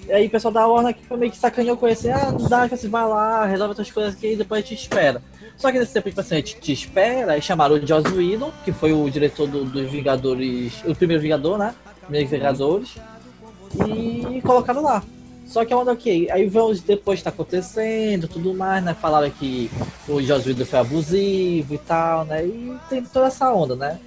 E 0.05 0.11
aí 0.11 0.27
o 0.27 0.29
pessoal 0.29 0.53
da 0.53 0.67
Warner 0.67 0.95
foi 1.07 1.17
meio 1.17 1.31
que 1.31 1.37
sacaneou 1.37 1.77
com 1.77 1.87
esse, 1.87 2.09
ah, 2.09 2.29
não 2.31 2.49
dá, 2.49 2.67
que 2.67 2.75
você 2.75 2.89
vai 2.89 3.07
lá, 3.07 3.45
resolve 3.45 3.71
outras 3.71 3.89
coisas 3.89 4.13
aqui 4.13 4.33
e 4.33 4.35
depois 4.35 4.63
a 4.63 4.67
gente 4.67 4.81
espera. 4.81 5.21
Só 5.55 5.71
que 5.71 5.79
nesse 5.79 5.93
tempo, 5.93 6.09
tipo 6.09 6.19
assim, 6.19 6.35
a 6.35 6.37
gente 6.39 6.59
te 6.59 6.73
espera, 6.73 7.37
e 7.37 7.41
chamaram 7.41 7.75
o 7.75 7.87
Joss 7.87 8.11
Whedon, 8.13 8.51
que 8.65 8.73
foi 8.73 8.91
o 8.91 9.09
diretor 9.09 9.47
do- 9.47 9.63
dos 9.63 9.89
Vingadores, 9.89 10.73
o 10.85 10.93
primeiro 10.93 11.21
Vingador, 11.21 11.57
né? 11.57 11.73
Primeiros 12.01 12.29
Vingadores, 12.31 12.95
e 13.87 14.41
colocaram 14.41 14.81
lá. 14.83 15.01
Só 15.45 15.63
que 15.65 15.73
a 15.73 15.77
onda 15.77 15.91
ok, 15.91 16.29
aí 16.31 16.47
vemos 16.47 16.81
depois 16.81 17.21
tá 17.21 17.29
acontecendo, 17.29 18.27
tudo 18.27 18.53
mais, 18.53 18.83
né? 18.83 18.93
Falaram 18.99 19.29
que 19.29 19.69
o 20.07 20.21
Joss 20.21 20.47
Whedon 20.47 20.65
foi 20.65 20.79
abusivo 20.79 21.73
e 21.73 21.77
tal, 21.77 22.25
né? 22.25 22.45
E 22.45 22.75
tem 22.89 23.03
toda 23.03 23.27
essa 23.27 23.53
onda, 23.53 23.75
né? 23.75 23.99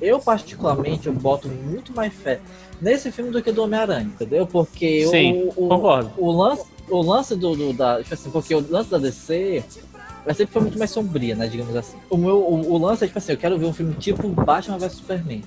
Eu, 0.00 0.18
particularmente, 0.18 1.06
eu 1.06 1.12
boto 1.12 1.48
muito 1.48 1.92
mais 1.94 2.12
fé 2.12 2.40
nesse 2.80 3.10
filme 3.12 3.30
do 3.30 3.42
que 3.42 3.52
do 3.52 3.62
Homem-Aranha, 3.62 4.04
entendeu? 4.04 4.46
Porque 4.46 5.06
Sim, 5.06 5.50
o, 5.56 5.64
o, 5.66 5.68
Concordo. 5.68 6.10
o 6.16 6.30
lance, 6.30 6.64
o 6.88 7.02
lance 7.02 7.36
do, 7.36 7.54
do- 7.54 7.72
da. 7.72 8.02
Tipo 8.02 8.14
assim, 8.14 8.30
porque 8.30 8.54
o 8.54 8.64
lance 8.70 8.90
da 8.90 8.98
DC 8.98 9.62
ela 10.24 10.34
sempre 10.34 10.52
foi 10.52 10.62
muito 10.62 10.78
mais 10.78 10.90
sombria, 10.90 11.34
né? 11.34 11.46
Digamos 11.46 11.76
assim. 11.76 11.96
O, 12.08 12.16
meu, 12.16 12.38
o, 12.38 12.72
o 12.72 12.78
lance 12.78 13.04
é 13.04 13.06
tipo 13.06 13.18
assim, 13.18 13.32
eu 13.32 13.38
quero 13.38 13.58
ver 13.58 13.66
um 13.66 13.72
filme 13.74 13.94
tipo 13.94 14.26
Batman 14.28 14.78
vs 14.78 14.92
Superman. 14.94 15.42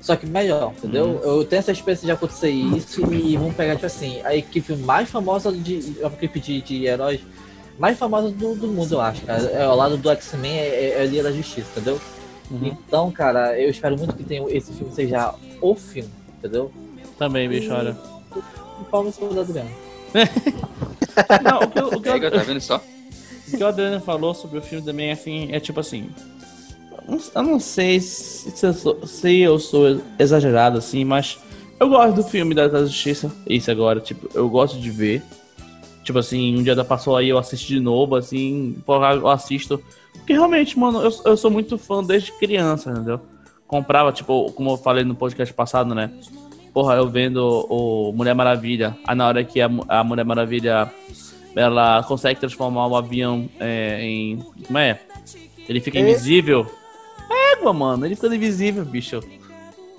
Só 0.00 0.16
que 0.16 0.26
melhor, 0.26 0.72
entendeu? 0.78 1.20
Eu 1.22 1.44
tenho 1.44 1.60
essa 1.60 1.72
experiência 1.72 2.06
de 2.06 2.12
acontecer 2.12 2.48
isso 2.50 3.12
e 3.12 3.36
vamos 3.36 3.54
pegar, 3.54 3.74
tipo 3.74 3.86
assim, 3.86 4.20
a 4.24 4.34
equipe 4.34 4.74
mais 4.76 5.10
famosa 5.10 5.52
de. 5.52 5.96
A 6.02 6.06
equipe 6.06 6.40
de, 6.40 6.60
de 6.62 6.86
heróis 6.86 7.20
mais 7.78 7.98
famosa 7.98 8.30
do, 8.30 8.54
do 8.54 8.68
mundo, 8.68 8.92
eu 8.94 9.00
acho, 9.00 9.22
cara. 9.22 9.42
É 9.44 9.62
ao 9.64 9.74
lado 9.74 9.96
do 9.96 10.10
X-Men 10.10 10.52
é, 10.58 10.66
é, 10.66 10.88
é 10.98 11.02
a 11.02 11.04
Liga 11.06 11.22
da 11.22 11.32
Justiça, 11.32 11.66
entendeu? 11.70 11.98
Uhum. 12.50 12.66
Então, 12.66 13.10
cara, 13.10 13.58
eu 13.58 13.70
espero 13.70 13.96
muito 13.96 14.14
que 14.14 14.22
tenha, 14.22 14.44
esse 14.50 14.72
filme 14.72 14.92
seja 14.92 15.34
o 15.62 15.74
filme, 15.74 16.10
entendeu? 16.38 16.70
Também, 17.18 17.48
bicho, 17.48 17.72
olha. 17.72 17.96
E 18.36 19.12
seu 19.12 19.32
da 19.32 19.40
Adriano. 19.42 19.70
Não, 21.42 21.58
o 21.60 21.70
que, 21.70 21.78
eu- 21.78 21.86
o 21.86 21.90
que 22.02 22.10
Pega, 22.10 22.30
tá 22.30 22.42
vendo 22.42 22.60
só? 22.60 22.82
O 23.48 23.56
que 23.56 23.62
o 23.62 23.66
Adriano 23.66 24.00
falou 24.00 24.34
sobre 24.34 24.58
o 24.58 24.62
filme 24.62 24.84
também, 24.84 25.10
assim, 25.10 25.48
é 25.52 25.60
tipo 25.60 25.80
assim. 25.80 26.10
Eu 27.34 27.42
não- 27.42 27.60
sei 27.60 28.00
se, 28.00 28.64
eu, 28.66 28.72
sou, 28.72 29.06
se 29.06 29.38
eu 29.40 29.58
sou 29.58 30.00
exagerado, 30.18 30.78
assim, 30.78 31.04
mas 31.04 31.38
eu 31.78 31.88
gosto 31.88 32.14
do 32.16 32.22
filme 32.22 32.54
da, 32.54 32.68
da 32.68 32.84
Justiça. 32.84 33.30
Isso 33.48 33.70
agora, 33.70 34.00
tipo, 34.00 34.28
eu 34.34 34.48
gosto 34.48 34.78
de 34.78 34.90
ver. 34.90 35.22
Tipo 36.02 36.18
assim, 36.18 36.56
um 36.58 36.62
dia 36.62 36.74
da 36.74 36.84
passou 36.84 37.16
aí, 37.16 37.28
eu 37.28 37.38
assisti 37.38 37.74
de 37.74 37.80
novo, 37.80 38.16
assim, 38.16 38.76
porra, 38.86 39.14
eu 39.14 39.28
assisto. 39.28 39.82
Porque 40.14 40.32
realmente, 40.32 40.78
mano, 40.78 41.00
eu, 41.02 41.12
eu 41.24 41.36
sou 41.36 41.50
muito 41.50 41.76
fã 41.78 42.02
desde 42.02 42.32
criança, 42.32 42.90
entendeu? 42.90 43.20
Comprava, 43.66 44.10
tipo, 44.10 44.50
como 44.52 44.72
eu 44.72 44.76
falei 44.76 45.04
no 45.04 45.14
podcast 45.14 45.52
passado, 45.54 45.94
né? 45.94 46.10
Porra, 46.72 46.94
eu 46.94 47.08
vendo 47.08 47.66
o 47.68 48.12
Mulher 48.12 48.34
Maravilha. 48.34 48.96
Aí 49.06 49.14
na 49.14 49.26
hora 49.28 49.44
que 49.44 49.60
a, 49.60 49.68
a 49.88 50.02
Mulher 50.02 50.24
Maravilha 50.24 50.90
ela 51.54 52.02
consegue 52.04 52.40
transformar 52.40 52.86
o 52.86 52.96
avião 52.96 53.48
é, 53.58 54.00
em. 54.02 54.38
Como 54.66 54.78
é? 54.78 55.00
Ele 55.68 55.80
fica 55.80 55.98
É. 55.98 56.02
invisível. 56.02 56.66
Égua, 57.30 57.72
mano, 57.72 58.04
ele 58.06 58.14
fica 58.16 58.34
invisível, 58.34 58.84
bicho. 58.84 59.20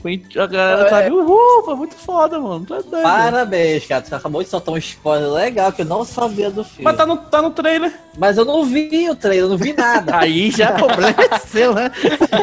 Foi- 0.01 0.19
A 0.35 0.47
galera 0.47 0.85
tá 0.89 1.01
viu, 1.01 1.19
uhul, 1.23 1.63
foi 1.63 1.75
muito 1.75 1.93
foda, 1.93 2.39
mano. 2.39 2.65
Tá 2.65 2.81
doido. 2.81 3.03
Parabéns, 3.03 3.85
cara. 3.85 4.01
Tu 4.01 4.15
acabou 4.15 4.41
de 4.41 4.49
soltar 4.49 4.73
um 4.73 4.77
spoiler 4.79 5.29
legal 5.31 5.71
que 5.71 5.83
eu 5.83 5.85
não 5.85 6.03
sabia 6.03 6.49
do 6.49 6.63
filme. 6.63 6.85
Mas 6.85 6.97
tá 6.97 7.05
no, 7.05 7.17
tá 7.17 7.39
no 7.39 7.51
trailer. 7.51 7.93
Mas 8.17 8.35
eu 8.35 8.43
não 8.43 8.65
vi 8.65 9.07
o 9.11 9.15
trailer, 9.15 9.43
eu 9.45 9.49
não 9.49 9.57
vi 9.57 9.73
nada. 9.73 10.17
Aí 10.17 10.49
já 10.49 10.71
problema 10.71 11.13
é 11.31 11.37
seu, 11.37 11.75
né? 11.75 11.91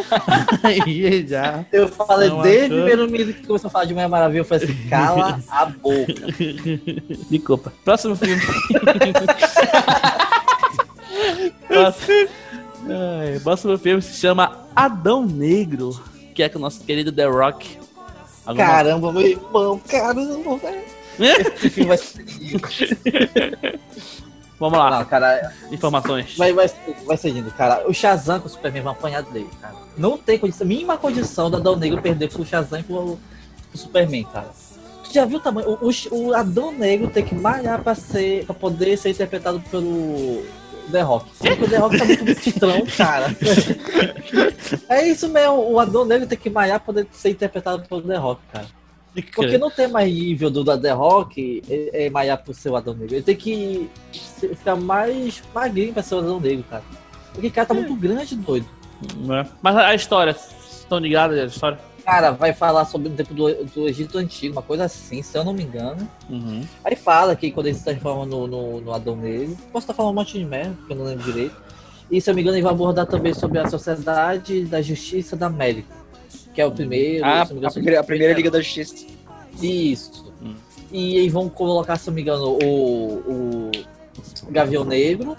Aí 0.62 1.27
já. 1.27 1.64
Eu 1.72 1.88
falei 1.88 2.29
Não 2.29 2.42
desde 2.42 2.61
o 2.61 2.77
achou? 2.77 2.77
primeiro 2.87 3.11
minuto 3.11 3.40
que 3.40 3.46
começou 3.48 3.66
a 3.66 3.70
falar 3.72 3.85
de 3.87 3.92
Mulher 3.94 4.09
Maravilha, 4.09 4.40
eu 4.40 4.44
falei 4.44 4.64
assim, 4.64 4.88
cala 4.88 5.40
a 5.51 5.66
boca. 5.66 6.14
Desculpa. 7.29 7.72
Próximo 7.85 8.14
filme. 8.14 8.40
próximo, 11.66 12.29
Ai, 12.88 13.40
próximo 13.40 13.77
filme 13.79 14.01
se 14.01 14.14
chama 14.20 14.67
Adão 14.84 15.24
Negro, 15.26 15.98
que 16.34 16.42
é 16.42 16.48
com 16.48 16.58
o 16.58 16.62
nosso 16.62 16.80
querido 16.84 17.10
The 17.12 17.24
Rock. 17.26 17.78
Alguma- 18.46 18.66
Caramba, 18.66 19.12
meu 19.12 19.22
irmão, 19.26 19.80
caramba, 19.88 20.56
velho. 20.56 20.82
Esse 21.56 21.70
filme 21.70 21.88
vai 21.88 21.98
ser. 21.98 22.24
Vamos 24.60 24.76
lá, 24.78 24.90
Não, 24.90 25.04
cara, 25.04 25.52
informações. 25.70 26.36
vai, 26.36 26.52
vai, 26.52 26.68
vai 27.06 27.16
ser 27.16 27.30
lindo, 27.30 27.48
cara. 27.52 27.88
O 27.88 27.94
Shazam 27.94 28.40
com 28.40 28.46
o 28.46 28.50
Superman 28.50 28.82
vão 28.82 28.92
apanhar 28.92 29.22
dele, 29.22 29.48
cara. 29.60 29.74
Não 29.96 30.18
tem 30.18 30.36
condição, 30.36 30.66
mínima 30.66 30.96
condição 30.96 31.48
da 31.48 31.58
Adão 31.58 31.76
Negro 31.76 32.02
perder 32.02 32.28
pro 32.28 32.44
Shazam 32.44 32.80
e 32.80 32.82
pro, 32.82 33.18
pro 33.70 33.78
Superman, 33.78 34.24
cara. 34.24 34.48
Tu 35.04 35.12
já 35.14 35.24
viu 35.24 35.38
o 35.38 35.40
tamanho? 35.40 35.78
O, 35.80 35.88
o, 35.90 36.18
o 36.28 36.34
Adão 36.34 36.72
Negro 36.72 37.08
tem 37.08 37.24
que 37.24 37.36
malhar 37.36 37.82
pra, 37.84 37.94
ser, 37.94 38.44
pra 38.46 38.54
poder 38.54 38.96
ser 38.98 39.10
interpretado 39.10 39.60
pelo 39.70 40.44
The 40.90 41.03
Rock. 41.03 41.31
O 41.40 41.68
The 41.68 41.77
Rock 41.77 41.98
tá 41.98 42.05
muito 42.05 42.24
bistrão, 42.24 42.87
cara. 42.96 43.27
É 44.88 45.07
isso 45.09 45.29
mesmo, 45.29 45.72
o 45.72 45.81
Adão 45.81 46.05
Negro 46.05 46.27
tem 46.27 46.37
que 46.37 46.51
malhar 46.51 46.79
pra 46.79 46.92
poder 46.92 47.07
ser 47.12 47.31
interpretado 47.31 47.88
pelo 47.88 48.03
The 48.03 48.16
Rock, 48.16 48.42
cara. 48.53 48.66
Porque 49.35 49.57
não 49.57 49.70
tem 49.70 49.88
mais 49.88 50.12
nível 50.12 50.51
do 50.51 50.62
da 50.62 50.77
The 50.77 50.92
Rock 50.92 51.62
é, 51.68 52.07
é 52.07 52.11
malhar 52.11 52.38
pro 52.42 52.53
seu 52.53 52.77
Adão 52.77 52.94
Negro. 52.94 53.14
Ele 53.14 53.22
tem 53.22 53.37
que 53.37 53.88
ficar 54.12 54.77
mais 54.77 55.42
magrinho 55.55 55.92
pra 55.92 56.03
ser 56.03 56.16
o 56.16 56.18
Adão 56.18 56.40
Negro, 56.40 56.64
cara. 56.68 56.85
Porque 57.33 57.48
o 57.48 57.51
cara 57.53 57.66
tá 57.66 57.74
muito 57.74 57.94
grande, 57.94 58.37
doido. 58.37 58.66
Né? 59.16 59.46
Mas 59.62 59.77
a 59.77 59.94
história, 59.94 60.37
estão 60.70 60.98
ligados 60.98 61.38
a 61.38 61.46
história? 61.46 61.79
Cara, 62.08 62.30
vai 62.30 62.54
falar 62.54 62.86
sobre 62.86 63.08
o 63.08 63.10
tempo 63.10 63.34
do, 63.34 63.64
do 63.66 63.86
Egito 63.86 64.16
Antigo, 64.16 64.54
uma 64.54 64.62
coisa 64.62 64.84
assim, 64.84 65.20
se 65.20 65.36
eu 65.36 65.44
não 65.44 65.52
me 65.52 65.62
engano. 65.62 66.08
Uhum. 66.30 66.64
Aí 66.82 66.96
fala 66.96 67.36
que 67.36 67.50
quando 67.50 67.66
ele 67.66 67.74
se 67.76 67.84
transforma 67.84 68.24
no, 68.24 68.46
no, 68.46 68.80
no 68.80 68.94
Adão 68.94 69.14
Negro. 69.14 69.54
Posso 69.70 69.84
estar 69.84 69.92
falando 69.92 70.12
um 70.12 70.14
monte 70.14 70.38
de 70.38 70.44
merda, 70.46 70.74
porque 70.78 70.94
eu 70.94 70.96
não 70.96 71.04
lembro 71.04 71.22
direito. 71.22 71.54
E 72.10 72.18
se 72.18 72.30
eu 72.30 72.32
não 72.32 72.36
me 72.36 72.40
engano, 72.40 72.56
ele 72.56 72.62
vai 72.62 72.72
abordar 72.72 73.06
também 73.06 73.34
sobre 73.34 73.58
a 73.58 73.68
Sociedade 73.68 74.64
da 74.64 74.80
Justiça 74.80 75.36
da 75.36 75.48
América. 75.48 75.94
Que 76.54 76.62
é 76.62 76.64
o 76.64 76.72
primeiro. 76.72 77.26
Ah, 77.26 77.44
se 77.44 77.52
eu 77.52 77.56
não 77.56 77.60
me 77.60 77.66
engano, 77.66 77.68
a 77.68 77.74
primeira, 77.74 78.00
a 78.00 78.04
primeira 78.04 78.32
Liga 78.32 78.50
da 78.50 78.62
Justiça. 78.62 79.06
Isso. 79.60 80.32
Hum. 80.42 80.54
E 80.90 81.18
aí 81.18 81.28
vão 81.28 81.50
colocar, 81.50 81.96
se 81.96 82.08
eu 82.08 82.12
não 82.12 82.14
me 82.14 82.22
engano, 82.22 82.58
o, 82.64 83.70
o 84.46 84.50
Gavião 84.50 84.82
Negro 84.82 85.36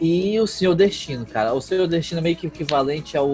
e 0.00 0.40
o 0.40 0.46
Senhor 0.46 0.74
Destino, 0.74 1.26
cara. 1.26 1.52
O 1.54 1.60
Senhor 1.60 1.86
Destino 1.86 2.20
é 2.20 2.22
meio 2.22 2.36
que 2.36 2.46
equivalente 2.46 3.16
ao 3.16 3.28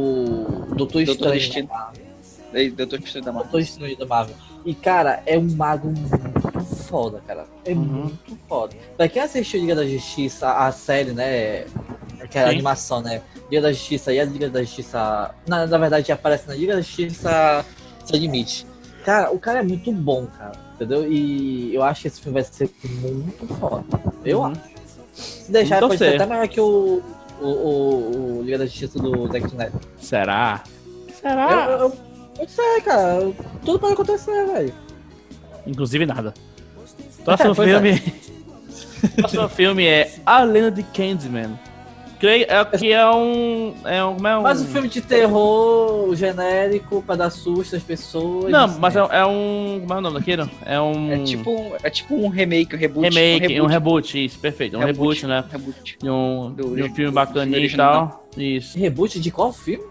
Doutor 0.77 1.03
Estranho. 1.03 1.33
Destino. 1.35 1.69
da 1.69 1.75
Marvel. 1.75 2.07
Daí, 2.53 2.71
Doutor 2.71 2.99
Estranho 3.01 3.25
da 3.25 3.33
Marvel. 3.33 3.51
Doutor 3.53 3.61
Estranho 3.61 3.97
da 3.97 4.07
Marvel. 4.07 4.37
E, 4.65 4.75
cara, 4.75 5.23
é 5.27 5.39
um 5.39 5.49
mago 5.55 5.89
muito 5.89 6.65
foda, 6.89 7.21
cara. 7.27 7.45
É 7.65 7.73
Uhum. 7.73 7.79
muito 7.79 8.39
foda. 8.49 8.75
Pra 8.97 9.09
quem 9.09 9.23
assistiu 9.23 9.61
Liga 9.61 9.75
da 9.77 9.87
Justiça, 9.87 10.51
a 10.53 10.73
série, 10.73 11.13
né? 11.13 11.65
Que 12.31 12.39
é 12.39 12.43
a 12.43 12.47
Sim. 12.49 12.55
animação, 12.55 13.01
né? 13.01 13.23
Liga 13.51 13.63
da 13.63 13.73
Justiça 13.73 14.13
e 14.13 14.19
a 14.19 14.25
Liga 14.25 14.49
da 14.51 14.61
Justiça. 14.63 15.33
Na, 15.47 15.67
na 15.67 15.79
verdade, 15.79 16.11
aparece 16.11 16.49
na 16.49 16.55
Liga 16.55 16.75
da 16.75 16.81
Justiça 16.81 17.65
Sem 18.05 18.19
Limite. 18.21 18.67
Cara, 19.05 19.31
o 19.31 19.39
cara 19.39 19.61
é 19.61 19.63
muito 19.63 19.93
bom, 19.93 20.27
cara. 20.27 20.53
Entendeu? 20.75 21.11
E 21.11 21.73
eu 21.75 21.83
acho 21.85 22.03
que 22.03 22.09
esse 22.09 22.21
filme 22.21 22.35
vai 22.35 22.45
ser 22.45 22.69
muito 22.85 23.47
foda. 23.55 23.85
Eu 24.25 24.41
Uhum. 24.41 24.47
acho. 24.47 24.76
Se 25.17 25.51
deixar, 25.51 25.81
Vamos 25.81 25.97
pode 25.97 26.11
ser 26.11 26.17
até 26.17 26.27
maior 26.27 26.47
que 26.47 26.61
o, 26.61 27.03
o, 27.41 27.47
o, 27.47 28.39
o 28.39 28.43
Liga 28.43 28.59
da 28.59 28.67
Justiça 28.67 28.99
do 28.99 29.27
Zack 29.29 29.47
Snyder. 29.47 29.81
Será? 29.99 30.63
Será? 31.21 31.67
eu, 31.71 31.79
eu, 31.79 31.97
eu 32.39 32.49
sei, 32.49 32.81
cara. 32.83 33.33
Tudo 33.65 33.79
pode 33.79 33.95
acontecer, 33.95 34.47
velho. 34.47 34.75
Inclusive 35.67 36.05
nada. 36.05 36.35
Próximo 37.25 37.53
é. 37.63 37.67
filme. 37.67 38.15
Próximo 39.17 39.49
filme 39.49 39.87
é 39.87 40.15
A 40.25 40.43
Lenda 40.43 40.71
de 40.71 40.83
Candyman. 40.83 41.59
Creio 42.19 42.47
é, 42.49 42.65
que 42.65 42.93
é 42.93 43.07
um. 43.11 43.75
É 43.85 44.05
um. 44.05 44.15
Como 44.15 44.27
é 44.29 44.39
um... 44.39 44.43
Mas 44.43 44.63
o 44.63 44.65
filme 44.67 44.89
de 44.89 45.01
terror 45.01 46.15
genérico 46.15 47.03
pra 47.03 47.15
dar 47.15 47.31
susto 47.31 47.77
às 47.77 47.83
pessoas. 47.83 48.51
Não, 48.51 48.65
assim, 48.65 48.79
mas 48.81 48.97
é, 48.97 49.01
é 49.01 49.25
um. 49.27 49.79
Como 49.81 49.95
é 49.95 49.97
o 49.97 50.01
nome 50.01 50.19
daquilo? 50.19 50.51
É 50.65 50.81
um. 50.81 51.13
É 51.13 51.19
tipo, 51.25 51.51
um- 51.51 51.73
é 51.83 51.91
tipo 51.91 52.15
um 52.15 52.29
remake, 52.29 52.75
um 52.75 52.79
reboot. 52.79 53.09
remake, 53.09 53.61
um 53.61 53.65
um 53.65 53.67
reboot, 53.67 54.25
isso, 54.25 54.39
perfeito. 54.39 54.77
Um 54.77 54.81
reboot, 54.81 55.27
né? 55.27 55.45
Reboot. 55.51 55.99
De 56.01 56.11
um, 56.11 56.53
Do 56.53 56.75
de 56.75 56.83
um 56.83 56.95
filme 56.95 57.11
do 57.11 57.15
bacaninho 57.15 57.65
e 57.65 57.77
tal. 57.77 58.27
Isso. 58.37 58.79
Reboot 58.79 59.21
de 59.21 59.31
qual 59.31 59.53
filme? 59.53 59.85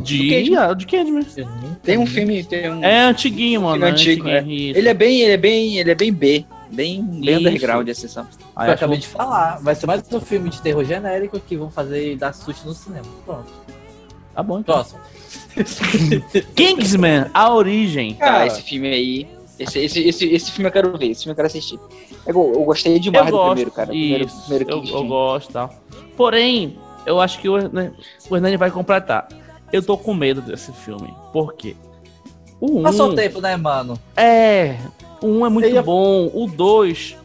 De. 0.00 0.56
Ah, 0.56 0.74
de 0.74 0.86
Candyman. 0.86 1.26
Eu 1.36 1.46
não 1.46 1.74
Tem 1.82 1.96
um 1.98 2.06
filme, 2.06 2.42
tem 2.44 2.70
um. 2.70 2.82
É 2.84 3.02
antiguinho, 3.02 3.62
mano. 3.62 3.74
filme 3.74 3.88
é 3.88 3.90
antigo, 3.92 4.28
isso. 4.28 4.78
Ele 4.78 4.88
é 4.88 4.94
bem, 4.94 5.20
ele 5.22 5.32
é 5.32 5.36
bem, 5.36 5.78
ele 5.78 5.90
é 5.90 5.94
bem 5.94 6.12
B. 6.12 6.44
Bem, 6.70 7.02
bem 7.02 7.38
underground 7.38 7.88
assim, 7.88 8.08
sabe? 8.08 8.28
Aí 8.54 8.68
eu 8.68 8.72
acho 8.72 8.84
acabei 8.84 8.98
de 8.98 9.06
falar. 9.06 9.58
Vai 9.62 9.74
ser 9.74 9.86
mais 9.86 10.02
um 10.12 10.20
filme 10.20 10.50
de 10.50 10.60
terror 10.60 10.84
genérico 10.84 11.38
que 11.38 11.56
vão 11.56 11.70
fazer 11.70 12.12
e 12.12 12.16
dar 12.16 12.32
susto 12.32 12.66
no 12.66 12.74
cinema. 12.74 13.06
Pronto. 13.24 13.52
Tá 14.34 14.42
bom, 14.42 14.58
então. 14.60 14.74
Próximo. 14.74 15.00
Kingsman, 16.54 17.30
a 17.32 17.52
origem. 17.52 18.14
Cara, 18.14 18.32
Cara. 18.32 18.46
esse 18.46 18.62
filme 18.62 18.88
aí. 18.88 19.28
Esse, 19.58 19.78
esse, 19.78 20.00
esse, 20.06 20.26
esse 20.26 20.52
filme 20.52 20.68
eu 20.68 20.72
quero 20.72 20.98
ver, 20.98 21.06
esse 21.06 21.22
filme 21.22 21.32
eu 21.32 21.36
quero 21.36 21.46
assistir. 21.46 21.78
Eu, 22.26 22.34
eu 22.54 22.64
gostei 22.64 22.98
demais 22.98 23.24
eu 23.24 23.30
do 23.30 23.36
gosto, 23.38 23.48
primeiro, 23.48 23.70
cara. 23.70 23.88
Primeiro, 23.88 24.26
Isso, 24.26 24.40
primeiro 24.42 24.70
eu, 24.70 24.84
eu 24.84 25.04
gosto, 25.06 25.52
tal. 25.52 25.74
Porém, 26.14 26.76
eu 27.06 27.18
acho 27.20 27.38
que 27.38 27.48
o 27.48 27.56
Hernani, 27.56 27.92
o 28.28 28.36
Hernani 28.36 28.56
vai 28.58 28.70
completar. 28.70 29.28
Eu 29.72 29.82
tô 29.82 29.96
com 29.96 30.12
medo 30.12 30.42
desse 30.42 30.72
filme. 30.72 31.14
Por 31.32 31.54
quê? 31.54 31.74
O 32.60 32.80
1 32.80 32.82
Passou 32.82 33.10
o 33.10 33.14
tempo, 33.14 33.40
né, 33.40 33.56
mano? 33.56 33.98
é, 34.16 34.76
o 35.22 35.26
1 35.26 35.46
é 35.46 35.48
muito 35.48 35.82
bom, 35.82 36.30
o 36.32 36.46
2 36.46 37.16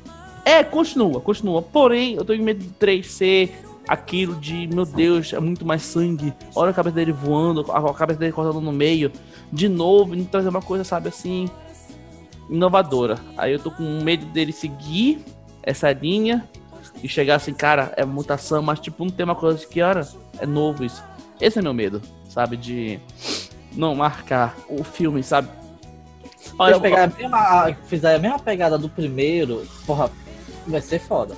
é, 0.45 0.63
continua, 0.63 1.21
continua. 1.21 1.61
Porém, 1.61 2.15
eu 2.15 2.25
tô 2.25 2.35
com 2.35 2.43
medo 2.43 2.63
do 2.63 2.71
3 2.73 3.05
ser 3.05 3.55
aquilo 3.87 4.35
de, 4.35 4.67
meu 4.67 4.85
Deus, 4.85 5.33
é 5.33 5.39
muito 5.39 5.65
mais 5.65 5.83
sangue. 5.83 6.33
Olha 6.55 6.71
a 6.71 6.73
cabeça 6.73 6.95
dele 6.95 7.11
voando, 7.11 7.65
a 7.71 7.93
cabeça 7.93 8.19
dele 8.19 8.31
cortando 8.31 8.61
no 8.61 8.71
meio. 8.71 9.11
De 9.51 9.67
novo, 9.67 10.15
e 10.15 10.23
trazer 10.23 10.49
uma 10.49 10.61
coisa, 10.61 10.83
sabe, 10.83 11.09
assim, 11.09 11.49
inovadora. 12.49 13.19
Aí 13.37 13.53
eu 13.53 13.59
tô 13.59 13.69
com 13.71 13.83
medo 14.01 14.25
dele 14.27 14.51
seguir 14.51 15.23
essa 15.63 15.91
linha 15.91 16.47
e 17.03 17.07
chegar 17.07 17.35
assim, 17.35 17.53
cara, 17.53 17.93
é 17.95 18.05
mutação, 18.05 18.61
mas 18.61 18.79
tipo, 18.79 19.03
não 19.03 19.11
tem 19.11 19.23
uma 19.23 19.35
coisa 19.35 19.65
que, 19.65 19.81
olha, 19.81 20.07
é 20.39 20.45
novo 20.45 20.83
isso. 20.83 21.03
Esse 21.39 21.59
é 21.59 21.61
meu 21.61 21.73
medo, 21.73 22.01
sabe, 22.29 22.57
de 22.57 22.99
não 23.75 23.95
marcar 23.95 24.55
o 24.69 24.83
filme, 24.83 25.23
sabe? 25.23 25.47
Olha, 26.61 26.75
eles 26.87 26.99
a 26.99 27.07
mesma, 27.07 27.37
a- 27.37 27.73
fizer 27.85 28.15
a 28.15 28.19
mesma 28.19 28.39
pegada 28.39 28.77
do 28.77 28.87
primeiro, 28.89 29.65
porra, 29.85 30.09
vai 30.67 30.81
ser 30.81 30.99
foda. 30.99 31.35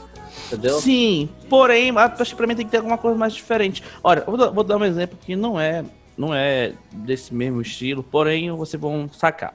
Entendeu? 0.47 0.79
Sim, 0.79 1.29
porém, 1.49 1.91
acho 1.97 2.31
que 2.31 2.35
pra 2.35 2.47
mim 2.47 2.55
tem 2.55 2.65
que 2.65 2.71
ter 2.71 2.77
alguma 2.77 2.97
coisa 2.97 3.17
mais 3.17 3.33
diferente. 3.33 3.83
Olha, 4.03 4.19
eu 4.21 4.25
vou, 4.25 4.37
dar- 4.37 4.49
vou 4.49 4.63
dar 4.63 4.77
um 4.77 4.85
exemplo 4.85 5.17
que 5.23 5.35
não 5.35 5.59
é, 5.59 5.83
não 6.17 6.33
é 6.33 6.73
desse 6.91 7.33
mesmo 7.33 7.61
estilo, 7.61 8.03
porém 8.03 8.51
vocês 8.51 8.79
vão 8.81 9.09
sacar. 9.11 9.53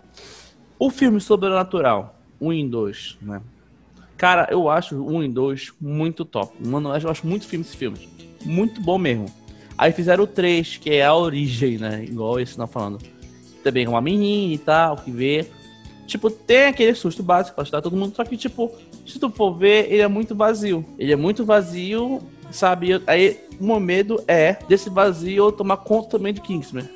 O 0.79 0.91
filme 0.91 1.21
Sobrenatural, 1.21 2.15
1 2.41 2.53
e 2.53 2.69
2, 2.69 3.19
né? 3.21 3.41
Cara, 4.17 4.49
eu 4.51 4.69
acho 4.69 4.97
o 4.97 5.17
1 5.17 5.25
e 5.25 5.29
2 5.29 5.73
muito 5.81 6.25
top. 6.25 6.53
Mano, 6.65 6.95
eu 6.97 7.11
acho- 7.11 7.27
muito 7.27 7.47
filme 7.47 7.65
esse 7.65 7.77
filme. 7.77 8.09
Muito 8.45 8.81
bom 8.81 8.99
mesmo. 8.99 9.27
Aí 9.77 9.93
fizeram 9.93 10.25
o 10.25 10.27
3, 10.27 10.77
que 10.77 10.91
é 10.91 11.05
a 11.05 11.15
origem, 11.15 11.79
né? 11.79 12.05
Igual 12.05 12.41
esse 12.41 12.59
não 12.59 12.67
falando. 12.67 12.99
Também 13.63 13.85
com 13.85 13.93
uma 13.93 14.01
menina 14.01 14.55
e 14.55 14.59
tal, 14.59 14.97
que 14.97 15.11
vê. 15.11 15.47
Tipo, 16.09 16.31
tem 16.31 16.69
aquele 16.69 16.95
susto 16.95 17.23
básico 17.23 17.55
pra 17.55 17.63
ajudar 17.63 17.83
todo 17.83 17.95
mundo, 17.95 18.17
só 18.17 18.25
que, 18.25 18.35
tipo, 18.35 18.73
se 19.07 19.19
tu 19.19 19.29
for 19.29 19.53
ver, 19.53 19.93
ele 19.93 20.01
é 20.01 20.09
muito 20.09 20.35
vazio. 20.35 20.83
Ele 20.99 21.13
é 21.13 21.17
muito 21.17 21.45
vazio, 21.45 22.21
sabe? 22.51 23.03
Aí, 23.07 23.39
o 23.61 23.65
meu 23.65 23.79
medo 23.79 24.25
é 24.27 24.57
desse 24.67 24.89
vazio 24.89 25.53
tomar 25.53 25.77
conta 25.77 26.17
também 26.17 26.33
de 26.33 26.41
Kingsman. 26.41 26.89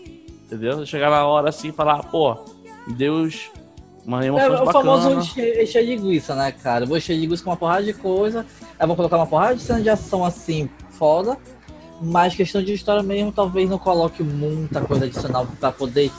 Entendeu? 0.46 0.86
Chegar 0.86 1.10
na 1.10 1.26
hora 1.26 1.50
assim 1.50 1.68
e 1.68 1.72
falar, 1.72 2.04
pô, 2.04 2.38
Deus, 2.96 3.50
uma 4.06 4.24
É, 4.24 4.30
o 4.30 4.34
bacana. 4.34 4.72
famoso 4.72 5.10
encher 5.10 5.66
de 5.66 5.94
linguiça, 5.94 6.34
né, 6.34 6.50
cara? 6.50 6.84
Eu 6.84 6.88
vou 6.88 6.96
encher 6.96 7.14
de 7.14 7.20
linguiça 7.20 7.44
com 7.44 7.50
uma 7.50 7.56
porrada 7.56 7.84
de 7.84 7.92
coisa. 7.92 8.46
Aí 8.78 8.86
vou 8.86 8.96
colocar 8.96 9.18
uma 9.18 9.26
porrada 9.26 9.56
de 9.56 9.60
cena 9.60 9.82
de 9.82 9.90
ação 9.90 10.24
assim, 10.24 10.70
foda. 10.90 11.36
Mas 12.00 12.34
questão 12.34 12.62
de 12.62 12.72
história 12.72 13.02
mesmo, 13.02 13.30
talvez 13.30 13.68
não 13.68 13.78
coloque 13.78 14.22
muita 14.22 14.80
coisa 14.80 15.04
adicional 15.04 15.46
pra 15.60 15.70
poder 15.70 16.10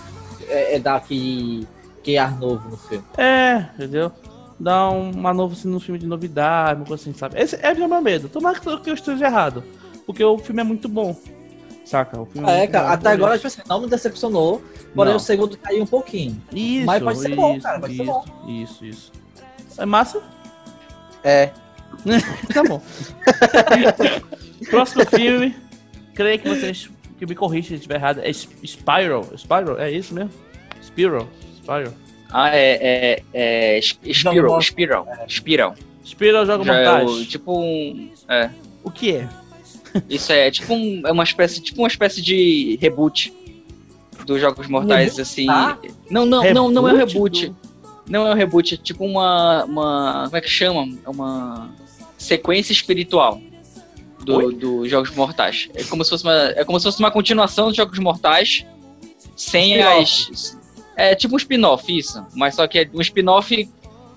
é, 0.47 0.75
é, 0.75 0.79
dar 0.79 0.97
aquele, 0.97 1.67
aquele 2.03 2.17
ar 2.17 2.37
novo 2.37 2.69
no 2.69 2.77
filme. 2.77 3.03
É, 3.17 3.65
entendeu? 3.75 4.11
Dá 4.59 4.89
um- 4.91 5.11
uma 5.11 5.33
nova 5.33 5.53
assim, 5.53 5.67
no 5.69 5.79
filme 5.79 5.97
de 5.99 6.05
novidade, 6.05 6.79
uma 6.81 6.85
coisa 6.85 7.01
assim, 7.01 7.13
sabe? 7.17 7.39
Esse 7.41 7.55
é 7.61 7.71
o 7.73 7.89
meu 7.89 8.01
medo. 8.01 8.27
Tomara 8.29 8.59
que 8.59 8.67
eu 8.69 8.79
que 8.79 8.89
esteja 8.91 9.25
errado. 9.25 9.63
Porque 10.05 10.23
o 10.23 10.37
filme 10.37 10.61
é 10.61 10.63
muito 10.63 10.87
bom. 10.89 11.15
Saca? 11.85 12.19
O 12.21 12.25
filme 12.25 12.49
É, 12.49 12.59
muito 12.59 12.71
cara, 12.71 12.91
até 12.93 13.09
agora, 13.11 13.35
tipo 13.35 13.47
assim, 13.47 13.61
não 13.67 13.81
me 13.81 13.87
decepcionou. 13.87 14.61
Porém, 14.93 15.11
Não. 15.11 15.17
o 15.17 15.19
segundo 15.19 15.57
caiu 15.57 15.83
um 15.83 15.87
pouquinho. 15.87 16.41
Isso, 16.53 16.85
Mas 16.85 17.01
pode 17.03 17.19
ser 17.19 17.29
isso, 17.29 17.35
bom, 17.35 17.59
cara, 17.59 17.79
pode 17.79 17.95
ser 17.95 18.03
isso, 18.03 18.11
bom. 18.11 18.25
Isso, 18.47 18.85
isso. 18.85 19.11
É 19.77 19.85
massa? 19.85 20.21
É. 21.23 21.49
Tá 22.53 22.63
bom. 22.63 22.81
Próximo 24.69 25.05
filme. 25.05 25.55
Creio 26.13 26.39
que 26.39 26.49
vocês 26.49 26.89
que 27.17 27.25
me 27.25 27.35
corrigem 27.35 27.69
se 27.69 27.73
estiver 27.75 27.95
errado. 27.95 28.19
É 28.19 28.29
Sp- 28.31 28.59
Spiral. 28.65 29.23
Spiral, 29.37 29.79
é 29.79 29.91
isso 29.91 30.13
mesmo? 30.13 30.31
Spiral. 30.81 31.27
Spiral. 31.63 31.93
Ah, 32.31 32.55
é. 32.55 33.23
é, 33.33 33.75
é 33.75 33.77
Sp- 33.79 34.11
Spiral. 34.13 34.61
Spiral. 34.61 35.07
Spiral. 35.27 35.75
Spiral 36.05 36.45
joga 36.45 36.63
é 36.71 36.85
mortais. 36.85 37.11
o, 37.11 37.25
tipo 37.25 37.59
um. 37.59 38.09
É. 38.27 38.49
O 38.83 38.91
que 38.91 39.15
é? 39.15 39.29
Isso 40.09 40.31
é 40.33 40.49
tipo 40.51 40.73
um, 40.73 41.01
é 41.05 41.11
uma 41.11 41.23
espécie, 41.23 41.61
tipo 41.61 41.81
uma 41.81 41.87
espécie 41.87 42.21
de 42.21 42.77
reboot 42.81 43.31
dos 44.25 44.41
Jogos 44.41 44.67
Mortais, 44.67 45.19
assim. 45.19 45.45
tá? 45.45 45.77
Não, 46.09 46.25
não, 46.25 46.43
não, 46.53 46.69
não 46.71 46.89
é 46.89 46.93
um 46.93 46.97
reboot. 46.97 47.47
do- 47.49 47.55
Não 48.09 48.27
é 48.27 48.31
um 48.31 48.33
reboot, 48.35 48.73
é 48.73 48.77
tipo 48.77 49.05
uma, 49.05 49.63
uma. 49.65 50.23
Como 50.25 50.37
é 50.37 50.41
que 50.41 50.49
chama? 50.49 50.91
É 51.05 51.09
uma 51.09 51.69
sequência 52.17 52.73
espiritual 52.73 53.39
do, 54.25 54.51
do 54.51 54.89
Jogos 54.89 55.11
Mortais. 55.11 55.69
É 55.75 55.83
como 55.83 56.03
se 56.03 56.09
fosse 56.09 56.23
uma. 56.23 56.33
É 56.55 56.65
como 56.65 56.79
se 56.79 56.83
fosse 56.85 56.99
uma 56.99 57.11
continuação 57.11 57.67
dos 57.67 57.77
Jogos 57.77 57.99
Mortais 57.99 58.65
sem 59.35 59.81
as. 59.81 60.57
É 60.95 61.15
tipo 61.15 61.33
um 61.33 61.37
spin-off, 61.37 61.95
isso. 61.97 62.23
Mas 62.35 62.55
só 62.55 62.67
que 62.67 62.79
é 62.79 62.89
um 62.93 63.01
spin-off 63.01 63.69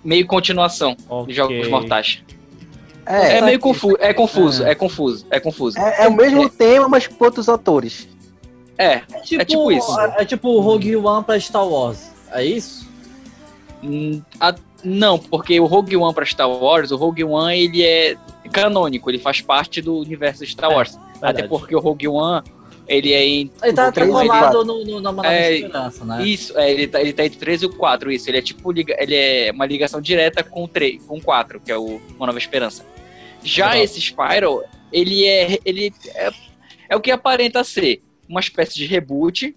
meio 0.04 0.26
continuação 0.26 0.96
Ok. 1.08 1.26
dos 1.26 1.36
Jogos 1.36 1.68
Mortais. 1.68 2.22
É, 3.06 3.38
É, 3.38 3.40
meio 3.40 3.60
confuso, 3.60 3.96
é 4.00 4.12
confuso, 4.12 4.64
é 4.66 4.74
confuso, 4.74 5.26
é 5.30 5.38
confuso. 5.40 5.78
é, 5.78 6.04
é 6.04 6.08
o 6.08 6.12
mesmo 6.12 6.48
tema, 6.50 6.88
mas 6.88 7.06
com 7.06 7.24
outros 7.24 7.48
atores. 7.48 8.08
É, 8.76 8.94
É 9.12 9.20
tipo, 9.22 9.44
tipo 9.44 9.72
isso. 9.72 9.98
É, 10.00 10.14
é 10.18 10.24
tipo 10.24 10.48
o 10.48 10.60
Rogue 10.60 10.96
One 10.96 11.24
pra 11.24 11.38
Star 11.40 11.66
Wars. 11.66 12.10
É 12.32 12.44
isso? 12.44 12.86
Hum, 13.82 14.20
a- 14.40 14.54
não, 14.84 15.18
porque 15.18 15.58
o 15.60 15.66
Rogue 15.66 15.96
One 15.96 16.12
para 16.14 16.24
Star 16.26 16.48
Wars, 16.50 16.90
o 16.90 16.96
Rogue 16.96 17.24
One 17.24 17.56
ele 17.58 17.82
é 17.84 18.16
canônico, 18.52 19.10
ele 19.10 19.18
faz 19.18 19.40
parte 19.40 19.80
do 19.80 19.96
universo 19.98 20.44
de 20.44 20.50
Star 20.50 20.70
É, 20.70 20.74
Wars. 20.74 20.98
Até 21.22 21.44
porque 21.46 21.74
o 21.74 21.80
Rogue 21.80 22.08
One 22.08 22.42
ele 22.88 23.12
é 23.12 23.24
em 23.24 23.50
Ele 23.62 23.72
tá 23.72 23.88
O 23.88 23.92
três 23.92 24.10
colado 24.10 24.64
no, 24.64 24.84
no, 24.84 25.00
na 25.00 25.12
Nova 25.12 25.28
É, 25.28 25.54
Esperança, 25.56 26.04
né? 26.04 26.26
isso, 26.26 26.56
é, 26.58 26.70
ele 26.70 26.86
tá, 26.86 27.00
ele 27.00 27.12
tá 27.12 27.24
entre 27.24 27.38
3 27.38 27.62
e 27.62 27.66
o 27.66 27.70
4, 27.70 28.12
isso. 28.12 28.30
Ele 28.30 28.38
é 28.38 28.42
tipo 28.42 28.72
ele 28.72 29.14
é 29.14 29.50
uma 29.52 29.66
ligação 29.66 30.00
direta 30.00 30.42
com 30.42 30.64
o 30.64 30.68
3, 30.68 31.02
com 31.04 31.18
o 31.18 31.20
4, 31.22 31.60
que 31.60 31.72
é 31.72 31.76
o 31.76 32.00
Uma 32.16 32.26
Nova 32.26 32.38
Esperança. 32.38 32.84
Já 33.42 33.70
Legal. 33.70 33.84
esse 33.84 34.00
Spiral, 34.00 34.64
ele 34.92 35.26
é 35.26 35.58
ele 35.64 35.92
é, 36.14 36.30
é 36.88 36.96
o 36.96 37.00
que 37.00 37.10
aparenta 37.10 37.62
ser 37.64 38.02
uma 38.28 38.40
espécie 38.40 38.74
de 38.74 38.86
reboot. 38.86 39.54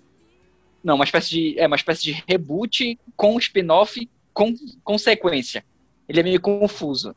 Não, 0.84 0.96
uma 0.96 1.06
espécie 1.06 1.30
de 1.30 1.60
é 1.60 1.68
uma 1.68 1.76
espécie 1.76 2.04
de 2.04 2.24
reboot 2.28 2.98
com 3.16 3.38
spin-off 3.38 4.10
com 4.34 4.54
consequência. 4.84 5.64
Ele 6.08 6.20
é 6.20 6.24
meio 6.24 6.42
confuso. 6.42 7.16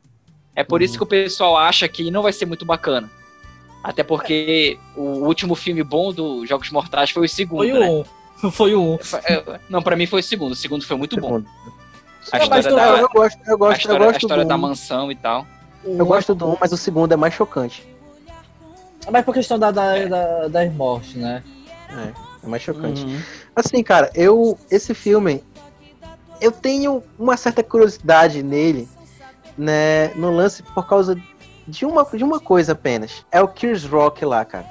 É 0.55 0.63
por 0.63 0.81
isso 0.81 0.97
que 0.97 1.03
o 1.03 1.07
pessoal 1.07 1.57
acha 1.57 1.87
que 1.87 2.11
não 2.11 2.21
vai 2.21 2.33
ser 2.33 2.45
muito 2.45 2.65
bacana. 2.65 3.09
Até 3.83 4.01
porque 4.01 4.79
o 4.95 5.25
último 5.25 5.55
filme 5.55 5.83
bom 5.83 6.13
do 6.13 6.45
Jogos 6.45 6.69
Mortais 6.71 7.11
foi 7.11 7.25
o 7.25 7.29
segundo, 7.29 7.57
Foi 7.57 7.73
né? 7.73 7.89
o 7.89 8.47
1. 8.47 8.51
Foi 8.51 8.73
o 8.75 8.93
1. 8.93 8.99
É, 9.25 9.59
Não, 9.69 9.81
pra 9.81 9.95
mim 9.95 10.05
foi 10.05 10.19
o 10.19 10.23
segundo. 10.23 10.51
O 10.51 10.55
segundo 10.55 10.85
foi 10.85 10.97
muito 10.97 11.19
bom. 11.19 11.41
A 12.31 12.37
mas 12.47 12.65
história, 12.65 12.71
da, 12.73 12.87
Eu, 12.87 12.97
eu 12.97 13.09
gosto, 13.09 13.39
eu 13.45 13.53
a 13.53 13.57
gosto, 13.57 13.79
história, 13.79 13.99
eu 13.99 14.03
a 14.03 14.05
gosto 14.07 14.21
história 14.21 14.43
do 14.45 14.47
da 14.47 14.55
um. 14.55 14.57
mansão 14.57 15.11
e 15.11 15.15
tal. 15.15 15.45
Eu 15.85 16.05
gosto 16.05 16.33
do 16.33 16.51
um, 16.51 16.57
mas 16.59 16.71
o 16.71 16.77
segundo 16.77 17.11
é 17.13 17.15
mais 17.17 17.33
chocante. 17.33 17.85
Mas 19.11 19.25
por 19.25 19.33
questão 19.33 19.59
da, 19.59 19.69
da, 19.71 20.05
da, 20.05 20.47
das 20.47 20.73
mortes, 20.73 21.15
né? 21.15 21.43
É, 21.89 22.45
é 22.45 22.47
mais 22.47 22.63
chocante. 22.63 23.03
Uhum. 23.03 23.21
Assim, 23.55 23.83
cara, 23.83 24.09
eu. 24.15 24.57
Esse 24.71 24.93
filme. 24.93 25.43
Eu 26.41 26.51
tenho 26.51 27.03
uma 27.17 27.37
certa 27.37 27.63
curiosidade 27.63 28.43
nele, 28.43 28.87
né? 29.57 30.07
No 30.15 30.31
lance 30.31 30.63
por 30.63 30.85
causa 30.87 31.15
de 31.67 31.85
uma, 31.85 32.03
de 32.05 32.23
uma 32.23 32.39
coisa 32.39 32.73
apenas. 32.73 33.25
É 33.31 33.41
o 33.41 33.47
Chris 33.47 33.83
Rock 33.85 34.23
lá, 34.25 34.43
cara. 34.45 34.65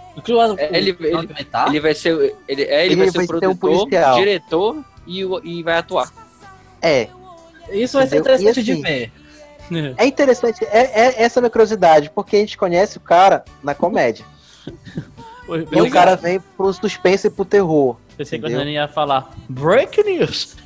É, 0.58 0.76
ele- 0.76 0.92
o- 0.92 1.04
ele- 1.04 1.26
vai? 1.50 1.68
Ele 1.68 1.80
vai 1.80 1.94
ser, 1.94 2.34
ele, 2.48 2.62
é, 2.62 2.84
ele 2.86 2.94
Ele 2.94 2.96
vai 2.96 3.06
ser 3.10 3.12
vai 3.18 3.24
o 3.24 3.28
ser 3.28 3.34
um 3.48 3.56
produtor, 3.56 3.58
policial. 3.88 4.14
diretor 4.16 4.84
e, 5.06 5.20
e 5.44 5.62
vai 5.62 5.78
atuar. 5.78 6.12
É. 6.80 7.08
Isso 7.70 7.96
vai 7.96 8.06
ser 8.06 8.18
interessante 8.18 8.60
E 8.60 8.62
de 8.62 8.72
assim, 8.72 8.82
ver. 8.82 9.12
É 9.96 10.04
interessante, 10.04 10.62
é, 10.66 10.80
é 11.00 11.22
essa 11.22 11.38
a 11.38 11.42
minha 11.42 11.48
curiosidade, 11.50 12.10
porque 12.14 12.36
a 12.36 12.38
gente 12.40 12.58
conhece 12.58 12.98
o 12.98 13.00
cara 13.00 13.44
na 13.62 13.74
comédia. 13.74 14.24
E 15.48 15.54
o 15.60 15.66
Pensei 15.66 15.90
cara 15.90 16.14
vem 16.14 16.40
pro 16.56 16.72
suspense 16.72 17.26
e 17.26 17.30
pro 17.30 17.44
terror. 17.44 17.96
pensei 18.16 18.38
que 18.38 18.46
o? 18.46 18.48
Hernani 18.48 18.74
ia 18.74 18.86
falar 18.86 19.28
Break 19.48 20.02
News. 20.04 20.56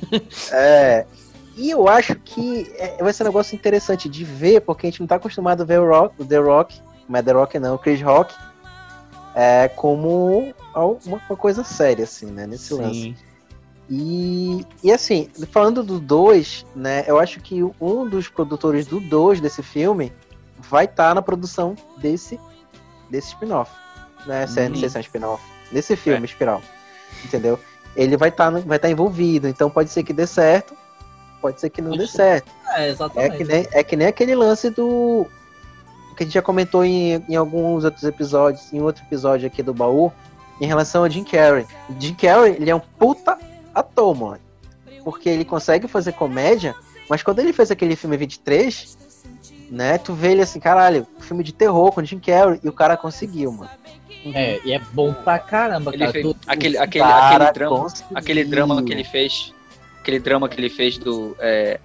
É. 0.51 1.03
E 1.57 1.71
eu 1.71 1.87
acho 1.87 2.15
que 2.15 2.71
é- 2.77 3.03
vai 3.03 3.11
ser 3.11 3.23
um 3.23 3.27
negócio 3.27 3.55
interessante 3.55 4.07
de 4.07 4.23
ver, 4.23 4.61
porque 4.61 4.85
a 4.87 4.89
gente 4.89 4.99
não 4.99 5.07
tá 5.07 5.15
acostumado 5.15 5.61
a 5.61 5.65
ver 5.65 5.79
o 5.79 5.89
Rock, 5.89 6.21
o 6.21 6.25
The 6.25 6.37
Rock, 6.37 6.79
mas 7.09 7.25
The 7.25 7.31
Rock 7.31 7.59
não, 7.59 7.75
o 7.75 7.79
Chris 7.79 8.01
Rock, 8.01 8.33
é, 9.33 9.67
como 9.69 10.53
uma, 10.75 11.21
uma 11.29 11.37
coisa 11.37 11.63
séria, 11.63 12.03
assim, 12.03 12.27
né? 12.27 12.45
Nesse 12.45 12.73
lance. 12.73 13.01
Sim. 13.01 13.15
E, 13.89 14.65
e 14.83 14.91
assim, 14.91 15.29
falando 15.49 15.81
do 15.81 15.99
2, 15.99 16.65
né, 16.75 17.05
eu 17.07 17.17
acho 17.17 17.39
que 17.39 17.63
um 17.79 18.07
dos 18.07 18.27
produtores 18.27 18.85
do 18.85 18.99
2 18.99 19.39
desse 19.39 19.63
filme 19.63 20.11
vai 20.59 20.85
estar 20.85 21.15
na 21.15 21.21
produção 21.21 21.75
desse, 21.97 22.39
desse 23.09 23.29
spin-off. 23.29 23.71
Né? 24.25 24.45
Se 24.45 24.59
é- 24.59 24.69
Não 24.69 24.75
sei 24.75 24.89
se 24.89 24.97
é 24.97 24.99
um 24.99 25.01
spin-off. 25.01 25.43
Nesse 25.71 25.95
filme, 25.95 26.25
Espiral. 26.25 26.61
Entendeu? 27.23 27.59
Ele 27.95 28.15
vai 28.15 28.29
estar 28.29 28.49
vai 28.49 28.77
tá 28.77 28.89
envolvido, 28.89 29.47
então 29.47 29.69
pode 29.69 29.89
ser 29.89 30.03
que 30.03 30.13
dê 30.13 30.27
certo, 30.27 30.75
pode 31.47 31.61
ser 31.61 31.69
que 31.69 31.81
não 31.81 31.91
dê 31.95 32.05
certo. 32.07 32.51
É, 32.75 32.85
É 32.85 32.89
exatamente. 32.89 33.37
que, 33.37 33.43
nem, 33.43 33.67
é 33.71 33.83
que 33.83 33.95
nem 33.95 34.07
aquele 34.07 34.35
lance 34.35 34.69
do. 34.69 35.25
que 36.15 36.23
a 36.23 36.25
gente 36.25 36.33
já 36.33 36.41
comentou 36.41 36.83
em, 36.83 37.23
em 37.29 37.35
alguns 37.35 37.83
outros 37.83 38.03
episódios, 38.03 38.71
em 38.73 38.81
outro 38.81 39.03
episódio 39.03 39.47
aqui 39.47 39.63
do 39.63 39.73
baú, 39.73 40.11
em 40.59 40.65
relação 40.65 41.03
a 41.03 41.09
Jim 41.09 41.23
Carrey. 41.23 41.65
Jim 41.99 42.13
Carrey, 42.15 42.55
ele 42.59 42.69
é 42.69 42.75
um 42.75 42.79
puta 42.79 43.37
ator, 43.73 44.15
mano. 44.15 44.39
Porque 45.03 45.29
ele 45.29 45.45
consegue 45.45 45.87
fazer 45.87 46.11
comédia, 46.13 46.75
mas 47.09 47.23
quando 47.23 47.39
ele 47.39 47.53
fez 47.53 47.71
aquele 47.71 47.95
filme 47.95 48.17
23, 48.17 48.97
né, 49.71 49.97
tu 49.97 50.13
vê 50.13 50.31
ele 50.31 50.41
assim, 50.41 50.59
caralho, 50.59 51.07
filme 51.19 51.43
de 51.43 51.53
terror 51.53 51.91
com 51.93 52.03
Jim 52.03 52.19
Carrey, 52.19 52.59
e 52.63 52.67
o 52.67 52.73
cara 52.73 52.97
conseguiu, 52.97 53.51
mano. 53.53 53.69
É, 54.33 54.59
e 54.65 54.73
é 54.73 54.79
bom 54.91 55.13
pra 55.13 55.39
caramba, 55.39 55.91
Ele 55.91 55.99
cara. 55.99 56.11
fez 56.11 56.25
Tu- 56.25 56.35
aquele, 56.47 56.77
aquele, 56.77 57.03
cara 57.05 57.35
aquele 57.45 57.51
drama, 57.53 57.77
conseguiu. 57.79 58.17
aquele 58.17 58.43
drama 58.43 58.83
que 58.83 58.91
ele 58.91 59.03
fez, 59.05 59.53
aquele 60.07 60.19
drama 60.19 60.47
que 60.47 60.59
ele 60.59 60.69
fez 60.69 60.97
do 60.97 61.35
é, 61.39 61.79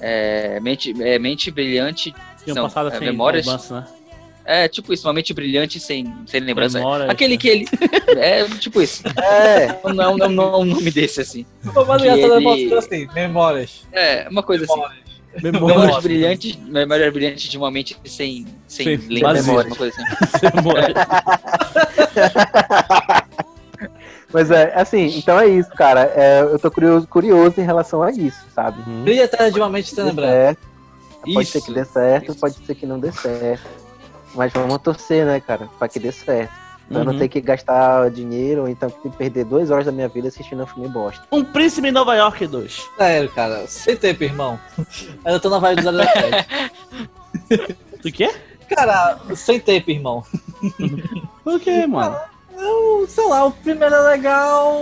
é, 0.00 0.60
mente, 0.60 0.94
é, 1.02 1.18
mente 1.18 1.50
brilhante, 1.50 2.14
Tinha 2.44 2.54
Não, 2.54 2.62
passado 2.62 2.88
é 2.88 2.92
sem 2.92 3.00
Memórias? 3.00 3.46
lembrança, 3.46 3.80
né? 3.80 3.86
é 4.44 4.68
tipo 4.68 4.92
isso, 4.92 5.06
uma 5.06 5.12
mente 5.14 5.32
brilhante 5.32 5.78
sem, 5.78 6.12
sem 6.26 6.40
lembrança. 6.40 6.78
Memórias, 6.78 7.10
Aquele 7.10 7.34
né? 7.34 7.40
que 7.40 7.48
ele 7.48 7.66
é 8.16 8.44
tipo 8.58 8.80
isso, 8.80 9.02
É, 9.06 9.78
não, 9.92 10.16
não, 10.16 10.28
não, 10.28 10.60
um 10.60 10.64
nome 10.64 10.90
desse 10.90 11.20
assim. 11.20 11.46
Mas 11.86 12.02
ele- 12.02 12.74
assim, 12.74 13.08
memórias. 13.12 13.86
É 13.92 14.28
uma 14.28 14.42
coisa 14.42 14.64
assim. 14.64 14.74
Memórias. 14.74 15.02
Memórias 15.42 15.78
Memórias. 15.78 16.02
brilhantes, 16.04 16.56
memórias 16.56 17.12
brilhantes 17.12 17.50
de 17.50 17.56
uma 17.56 17.70
mente 17.70 17.96
sem, 18.04 18.46
sem 18.68 18.98
Sem 18.98 19.08
lembrança, 19.08 19.50
uma 19.50 19.64
coisa 19.76 19.96
assim. 19.96 20.46
Mas 24.32 24.50
é 24.50 24.72
assim, 24.74 25.06
então 25.18 25.38
é 25.38 25.46
isso, 25.46 25.70
cara. 25.70 26.10
É, 26.14 26.40
eu 26.42 26.58
tô 26.58 26.70
curioso, 26.70 27.06
curioso 27.06 27.60
em 27.60 27.64
relação 27.64 28.02
a 28.02 28.10
isso, 28.10 28.44
sabe? 28.54 28.82
Uhum. 28.88 29.02
Brilha 29.04 29.24
atrás 29.26 29.52
de 29.52 29.60
uma 29.60 29.68
mente 29.68 29.88
sem 29.94 30.02
Dê 30.04 30.10
lembrar. 30.10 30.28
certo, 30.28 30.58
Pode 31.34 31.46
ser 31.48 31.60
que 31.62 31.72
dê 31.72 31.84
certo, 31.84 32.30
Isso. 32.32 32.40
pode 32.40 32.54
ser 32.66 32.74
que 32.74 32.84
não 32.86 32.98
dê 32.98 33.12
certo. 33.12 33.62
Mas 34.34 34.52
vamos 34.52 34.78
torcer, 34.78 35.24
né, 35.24 35.38
cara, 35.40 35.68
pra 35.78 35.86
que 35.88 36.00
dê 36.00 36.10
certo. 36.10 36.50
Pra 36.88 36.98
eu 37.00 37.04
não 37.04 37.12
Uhum. 37.12 37.18
ter 37.20 37.28
que 37.28 37.40
gastar 37.40 38.10
dinheiro, 38.10 38.62
ou 38.62 38.68
então 38.68 38.90
perder 39.16 39.44
duas 39.44 39.70
horas 39.70 39.86
da 39.86 39.92
minha 39.92 40.08
vida 40.08 40.26
assistindo 40.28 40.62
um 40.62 40.66
filme 40.66 40.88
bosta. 40.88 41.22
Um 41.30 41.44
Príncipe 41.44 41.86
em 41.88 41.92
Nova 41.92 42.16
York 42.16 42.44
2. 42.46 42.82
Sério, 42.98 43.30
cara. 43.30 43.66
Sem 43.68 43.96
tempo, 43.96 44.24
irmão. 44.24 44.58
Eu 45.24 45.38
tô 45.38 45.48
na 45.48 45.58
vibe 45.60 45.82
do 45.82 45.90
007. 45.92 47.76
Do 48.02 48.10
quê? 48.12 48.30
Cara, 48.68 49.18
sem 49.36 49.60
tempo, 49.60 49.90
irmão. 49.92 50.24
Por 51.44 51.60
quê, 51.60 51.86
mano? 51.86 52.16
Eu, 52.62 53.06
sei 53.08 53.26
lá, 53.28 53.44
o 53.44 53.50
primeiro 53.50 53.94
é 53.94 54.00
legal. 54.10 54.80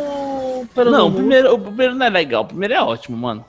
Pero 0.75 0.91
Não, 0.91 1.09
o 1.09 1.13
primeiro, 1.13 1.55
o 1.55 1.59
primeiro 1.59 1.95
não 1.95 2.07
é 2.07 2.11
legal. 2.11 2.43
O 2.43 2.47
primeiro 2.47 2.75
é 2.75 2.83
ótimo, 2.83 3.17
mano. 3.17 3.45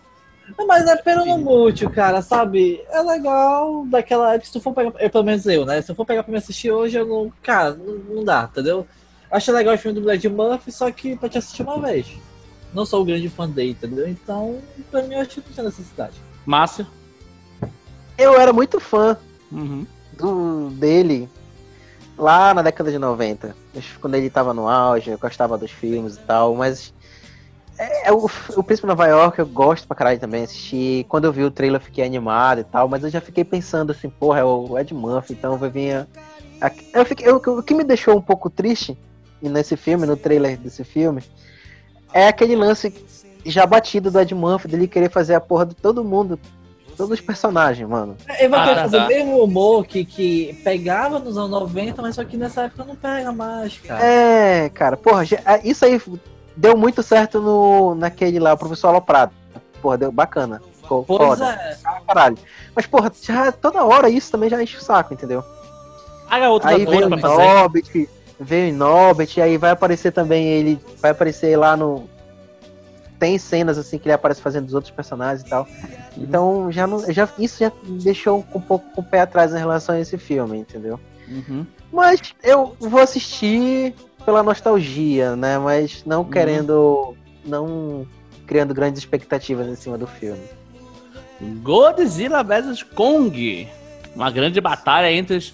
Mas 0.67 0.85
é 0.87 0.95
pero 0.97 1.25
no 1.25 1.37
mútil, 1.37 1.89
cara, 1.89 2.21
sabe? 2.21 2.81
É 2.89 3.01
legal 3.01 3.85
daquela 3.87 4.33
época. 4.33 4.45
Se 4.45 4.51
tu 4.53 4.59
for 4.59 4.73
pegar. 4.73 4.91
Eu, 4.99 5.09
pelo 5.09 5.23
menos 5.23 5.45
eu, 5.45 5.65
né? 5.65 5.81
Se 5.81 5.91
eu 5.91 5.95
for 5.95 6.05
pegar 6.05 6.23
pra 6.23 6.31
me 6.31 6.37
assistir 6.37 6.71
hoje, 6.71 6.97
eu 6.97 7.05
não. 7.05 7.31
Cara, 7.41 7.71
não, 7.73 8.15
não 8.15 8.23
dá, 8.23 8.49
entendeu? 8.51 8.85
Acho 9.29 9.51
legal 9.53 9.73
o 9.75 9.77
filme 9.77 9.97
do 9.99 10.03
Brad 10.05 10.23
Murphy, 10.25 10.71
só 10.71 10.91
que 10.91 11.15
pra 11.15 11.29
te 11.29 11.37
assistir 11.37 11.61
uma 11.63 11.79
vez. 11.79 12.07
Não 12.73 12.85
sou 12.85 13.01
o 13.01 13.05
grande 13.05 13.29
fã 13.29 13.49
dele, 13.49 13.71
entendeu? 13.71 14.07
Então, 14.07 14.57
pra 14.89 15.01
mim, 15.03 15.15
eu 15.15 15.21
acho 15.21 15.41
que 15.41 15.49
não 15.49 15.55
tem 15.55 15.65
necessidade. 15.65 16.13
Márcio. 16.45 16.85
Eu 18.17 18.37
era 18.39 18.51
muito 18.53 18.79
fã 18.79 19.17
Uhum. 19.51 19.85
do, 20.13 20.69
dele 20.71 21.29
lá 22.21 22.53
na 22.53 22.61
década 22.61 22.91
de 22.91 22.97
90. 22.99 23.55
Quando 23.99 24.15
ele 24.15 24.29
tava 24.29 24.53
no 24.53 24.67
auge, 24.67 25.09
eu 25.11 25.17
gostava 25.17 25.57
dos 25.57 25.71
filmes 25.71 26.15
e 26.15 26.19
tal, 26.19 26.55
mas. 26.55 26.93
É, 27.77 28.09
é 28.09 28.11
o, 28.11 28.29
o 28.55 28.63
Príncipe 28.63 28.87
Nova 28.87 29.07
York 29.07 29.39
eu 29.39 29.45
gosto 29.47 29.87
pra 29.87 29.95
caralho 29.97 30.19
também 30.19 30.43
assistir. 30.43 31.03
Quando 31.05 31.25
eu 31.25 31.33
vi 31.33 31.43
o 31.43 31.49
trailer 31.49 31.81
eu 31.81 31.85
fiquei 31.85 32.05
animado 32.05 32.59
e 32.61 32.63
tal, 32.63 32.87
mas 32.87 33.03
eu 33.03 33.09
já 33.09 33.19
fiquei 33.19 33.43
pensando 33.43 33.91
assim, 33.91 34.09
porra, 34.09 34.39
é 34.39 34.43
o 34.43 34.77
Ed 34.77 34.93
Murphy, 34.93 35.33
então 35.33 35.57
vai 35.57 35.69
vir. 35.69 36.07
a- 36.61 36.71
Eu 36.93 37.03
fiquei, 37.05 37.27
eu- 37.27 37.37
o 37.37 37.63
que 37.63 37.73
me 37.73 37.83
deixou 37.83 38.15
um 38.15 38.21
pouco 38.21 38.49
triste 38.51 38.95
nesse 39.41 39.75
filme, 39.75 40.05
no 40.05 40.15
trailer 40.15 40.57
desse 40.57 40.83
filme, 40.83 41.23
é 42.13 42.27
aquele 42.27 42.55
lance 42.55 42.93
já 43.43 43.65
batido 43.65 44.11
do 44.11 44.19
Ed 44.19 44.35
Murphy, 44.35 44.67
dele 44.67 44.87
querer 44.87 45.09
fazer 45.09 45.33
a 45.33 45.41
porra 45.41 45.65
de 45.65 45.73
todo 45.73 46.03
mundo, 46.03 46.39
todos 47.01 47.19
os 47.19 47.21
personagens, 47.25 47.87
mano. 47.87 48.15
Ele 48.39 48.47
vai 48.49 48.59
Ah, 48.59 48.63
querer 48.63 48.75
tá. 48.75 48.81
fazer 48.83 48.97
o 48.99 49.07
mesmo 49.07 49.43
humor 49.43 49.85
que, 49.85 50.05
que 50.05 50.53
pegava 50.63 51.17
nos 51.19 51.37
anos 51.37 51.49
90, 51.51 52.01
mas 52.01 52.15
só 52.15 52.23
que 52.23 52.37
nessa 52.37 52.63
época 52.63 52.83
não 52.85 52.95
pega 52.95 53.31
mais, 53.31 53.77
cara. 53.79 54.03
É, 54.05 54.69
cara, 54.69 54.95
porra, 54.95 55.23
ah, 55.45 55.59
isso 55.63 55.83
aí 55.83 55.99
deu 56.55 56.77
muito 56.77 57.01
certo 57.01 57.39
no, 57.41 57.95
naquele 57.95 58.39
lá, 58.39 58.53
o 58.53 58.57
professor 58.57 58.89
Aloprado. 58.89 59.31
Porra, 59.81 59.97
deu 59.97 60.11
bacana. 60.11 60.61
Ficou 60.81 61.03
Pois 61.03 61.19
foda. 61.39 61.45
é. 61.53 61.75
Ah, 61.83 62.01
caralho. 62.07 62.37
Mas, 62.75 62.85
porra, 62.85 63.11
já 63.21 63.51
toda 63.51 63.83
hora 63.83 64.09
isso 64.09 64.31
também 64.31 64.49
já 64.49 64.61
enche 64.61 64.77
o 64.77 64.81
saco, 64.81 65.13
entendeu? 65.13 65.43
Paga 66.29 66.49
outro 66.49 66.69
aí 66.69 66.83
ator 66.83 66.95
veio 66.95 67.07
o 67.07 67.19
fazer. 67.19 67.37
Nobbit, 67.37 68.09
veio 68.39 68.73
o 68.73 68.77
Nobbit, 68.77 69.41
aí 69.41 69.57
vai 69.57 69.71
aparecer 69.71 70.11
também 70.11 70.45
ele, 70.47 70.79
vai 71.01 71.11
aparecer 71.11 71.57
lá 71.57 71.75
no. 71.75 72.07
Tem 73.21 73.37
cenas 73.37 73.77
assim 73.77 73.99
que 73.99 74.07
ele 74.07 74.13
aparece 74.15 74.41
fazendo 74.41 74.65
dos 74.65 74.73
outros 74.73 74.91
personagens 74.91 75.45
e 75.45 75.49
tal. 75.49 75.67
Então 76.17 76.71
já 76.71 76.87
não. 76.87 77.13
Já, 77.13 77.29
isso 77.37 77.59
já 77.59 77.71
me 77.83 78.01
deixou 78.01 78.43
um 78.55 78.59
pouco 78.59 78.83
com 78.95 79.01
o 79.01 79.03
pé 79.03 79.21
atrás 79.21 79.53
em 79.53 79.59
relação 79.59 79.93
a 79.93 79.99
esse 79.99 80.17
filme, 80.17 80.57
entendeu? 80.57 80.99
Uhum. 81.29 81.63
Mas 81.93 82.19
eu 82.41 82.75
vou 82.79 82.99
assistir 82.99 83.93
pela 84.25 84.41
nostalgia, 84.41 85.35
né? 85.35 85.59
Mas 85.59 86.03
não 86.03 86.25
querendo. 86.25 87.15
Não 87.45 88.07
criando 88.47 88.73
grandes 88.73 88.99
expectativas 89.03 89.67
em 89.67 89.75
cima 89.75 89.99
do 89.99 90.07
filme. 90.07 90.41
Godzilla 91.61 92.43
vs 92.43 92.81
Kong. 92.81 93.67
Uma 94.15 94.31
grande 94.31 94.59
batalha 94.59 95.11
entre 95.11 95.37
os 95.37 95.53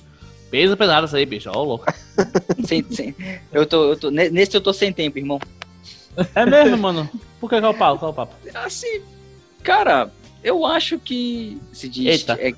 pesos 0.49 0.77
pesados 0.77 1.13
aí, 1.13 1.25
bicho. 1.25 1.49
Ó, 1.53 1.63
louco. 1.63 1.85
Sem, 2.65 2.83
sem, 2.89 3.13
eu 3.51 3.65
tô, 3.65 3.89
eu 3.91 3.97
tô, 3.97 4.09
ne- 4.09 4.29
nesse 4.29 4.55
eu 4.55 4.61
tô 4.61 4.71
sem 4.73 4.91
tempo, 4.93 5.17
irmão. 5.19 5.37
É 6.35 6.45
mesmo, 6.45 6.77
mano? 6.77 7.09
Por 7.39 7.49
que 7.49 7.59
qual 7.59 7.71
é 7.71 7.75
o 7.75 7.77
papo? 7.77 7.99
Qual 7.99 8.09
é 8.09 8.11
o 8.11 8.15
papo? 8.15 8.33
Assim, 8.55 9.01
cara, 9.63 10.09
eu 10.43 10.65
acho 10.65 10.97
que 10.99 11.59
se 11.71 11.87
diz. 11.89 12.05
Eita. 12.21 12.37
é- 12.39 12.51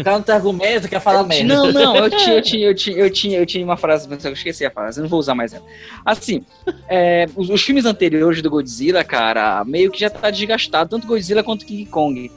O 0.00 0.04
cara 0.04 0.16
não 0.18 0.22
tem 0.22 0.34
argumento, 0.34 0.88
quer 0.88 1.00
falar 1.00 1.22
merda. 1.24 1.54
não, 1.54 1.72
não, 1.72 1.96
eu 1.96 2.10
tinha, 2.10 2.34
eu 2.36 2.42
tinha, 2.42 2.66
eu 2.68 2.74
tinha, 2.74 2.96
eu 2.98 3.10
tinha, 3.10 3.38
eu 3.38 3.46
tinha 3.46 3.64
uma 3.64 3.76
frase, 3.76 4.08
mas 4.08 4.24
eu 4.24 4.32
esqueci 4.32 4.64
a 4.64 4.70
frase, 4.70 4.98
eu 5.00 5.02
não 5.02 5.08
vou 5.10 5.18
usar 5.18 5.34
mais 5.34 5.52
ela. 5.52 5.64
Assim, 6.04 6.44
é, 6.88 7.26
os, 7.36 7.50
os 7.50 7.62
filmes 7.62 7.84
anteriores 7.84 8.40
do 8.42 8.50
Godzilla, 8.50 9.02
cara, 9.04 9.64
meio 9.64 9.90
que 9.90 10.00
já 10.00 10.08
tá 10.10 10.30
desgastado, 10.30 10.90
tanto 10.90 11.06
Godzilla 11.06 11.42
quanto 11.42 11.66
King 11.66 11.86
Kong. 11.86 12.30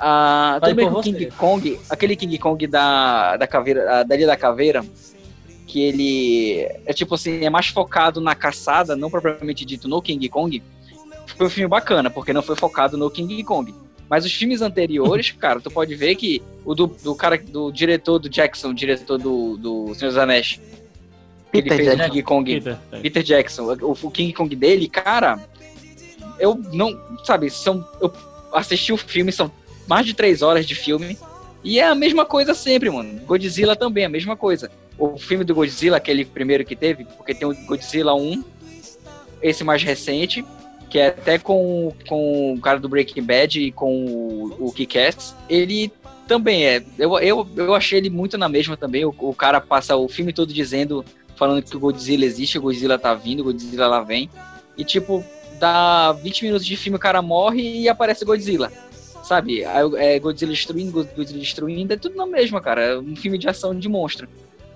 Ah, 0.00 0.60
que 0.62 0.70
o. 0.84 1.00
King 1.00 1.26
Kong, 1.32 1.80
aquele 1.90 2.14
King 2.14 2.38
Kong 2.38 2.66
da, 2.68 3.36
da 3.36 3.46
caveira, 3.48 4.04
da 4.04 4.14
Ilha 4.14 4.28
da 4.28 4.36
Caveira, 4.36 4.84
que 5.68 5.82
ele 5.82 6.66
é 6.86 6.92
tipo 6.94 7.14
assim, 7.14 7.44
é 7.44 7.50
mais 7.50 7.68
focado 7.68 8.22
na 8.22 8.34
caçada, 8.34 8.96
não 8.96 9.10
propriamente 9.10 9.66
dito 9.66 9.86
no 9.86 10.00
King 10.00 10.26
Kong, 10.30 10.62
foi 11.36 11.46
um 11.46 11.50
filme 11.50 11.68
bacana, 11.68 12.08
porque 12.08 12.32
não 12.32 12.42
foi 12.42 12.56
focado 12.56 12.96
no 12.96 13.10
King 13.10 13.44
Kong. 13.44 13.72
Mas 14.08 14.24
os 14.24 14.32
filmes 14.32 14.62
anteriores, 14.62 15.30
cara, 15.38 15.60
tu 15.60 15.70
pode 15.70 15.94
ver 15.94 16.16
que 16.16 16.42
o 16.64 16.74
do, 16.74 16.86
do 16.86 17.14
cara, 17.14 17.36
do 17.36 17.70
diretor 17.70 18.18
do 18.18 18.30
Jackson, 18.30 18.72
diretor 18.72 19.18
do, 19.18 19.58
do 19.58 19.94
Senhor 19.94 20.10
dos 20.10 20.16
Anéis, 20.16 20.58
que 21.52 21.58
ele 21.58 21.68
Peter 21.68 21.76
fez 21.76 21.88
o 21.88 21.96
Jackson. 21.96 22.12
King 22.12 22.22
Kong, 22.22 22.54
Peter, 22.54 22.78
é. 22.90 23.00
Peter 23.00 23.22
Jackson, 23.22 23.76
o, 23.82 23.92
o 23.92 24.10
King 24.10 24.32
Kong 24.32 24.56
dele, 24.56 24.88
cara, 24.88 25.38
eu 26.38 26.58
não, 26.72 26.98
sabe, 27.24 27.50
são, 27.50 27.86
eu 28.00 28.10
assisti 28.54 28.90
o 28.90 28.96
filme, 28.96 29.30
são 29.30 29.52
mais 29.86 30.06
de 30.06 30.14
três 30.14 30.40
horas 30.40 30.66
de 30.66 30.74
filme, 30.74 31.18
e 31.62 31.78
é 31.78 31.86
a 31.86 31.94
mesma 31.94 32.24
coisa 32.24 32.54
sempre, 32.54 32.88
mano. 32.88 33.20
Godzilla 33.26 33.76
também, 33.76 34.06
a 34.06 34.08
mesma 34.08 34.34
coisa. 34.34 34.70
O 34.98 35.16
filme 35.16 35.44
do 35.44 35.54
Godzilla, 35.54 35.96
aquele 35.96 36.24
primeiro 36.24 36.64
que 36.64 36.74
teve, 36.74 37.04
porque 37.04 37.34
tem 37.34 37.46
o 37.46 37.54
Godzilla 37.66 38.14
1, 38.14 38.42
esse 39.40 39.62
mais 39.62 39.82
recente, 39.82 40.44
que 40.90 40.98
é 40.98 41.08
até 41.08 41.38
com, 41.38 41.92
com 42.08 42.54
o 42.54 42.60
cara 42.60 42.80
do 42.80 42.88
Breaking 42.88 43.22
Bad 43.22 43.60
e 43.60 43.70
com 43.70 44.06
o, 44.06 44.66
o 44.66 44.72
Kick-Ass, 44.72 45.34
ele 45.48 45.92
também 46.26 46.66
é. 46.66 46.82
Eu, 46.98 47.18
eu, 47.18 47.48
eu 47.56 47.74
achei 47.74 47.98
ele 47.98 48.10
muito 48.10 48.36
na 48.36 48.48
mesma 48.48 48.76
também. 48.76 49.04
O, 49.04 49.14
o 49.18 49.34
cara 49.34 49.60
passa 49.60 49.96
o 49.96 50.08
filme 50.08 50.32
todo 50.32 50.52
dizendo, 50.52 51.04
falando 51.36 51.62
que 51.62 51.76
o 51.76 51.80
Godzilla 51.80 52.24
existe, 52.24 52.58
o 52.58 52.62
Godzilla 52.62 52.98
tá 52.98 53.14
vindo, 53.14 53.40
o 53.40 53.44
Godzilla 53.44 53.86
lá 53.86 54.02
vem. 54.02 54.30
E 54.76 54.84
tipo, 54.84 55.24
dá 55.58 56.12
20 56.12 56.44
minutos 56.44 56.66
de 56.66 56.76
filme, 56.76 56.96
o 56.96 57.00
cara 57.00 57.22
morre 57.22 57.62
e 57.80 57.88
aparece 57.88 58.24
Godzilla. 58.24 58.72
Sabe? 59.22 59.62
É 59.62 60.18
Godzilla 60.18 60.52
destruindo, 60.52 60.92
Godzilla 60.92 61.40
destruindo, 61.40 61.92
é 61.92 61.96
tudo 61.96 62.16
na 62.16 62.26
mesma, 62.26 62.60
cara. 62.60 62.82
É 62.82 62.98
um 62.98 63.16
filme 63.16 63.36
de 63.36 63.48
ação 63.48 63.78
de 63.78 63.88
monstro. 63.88 64.28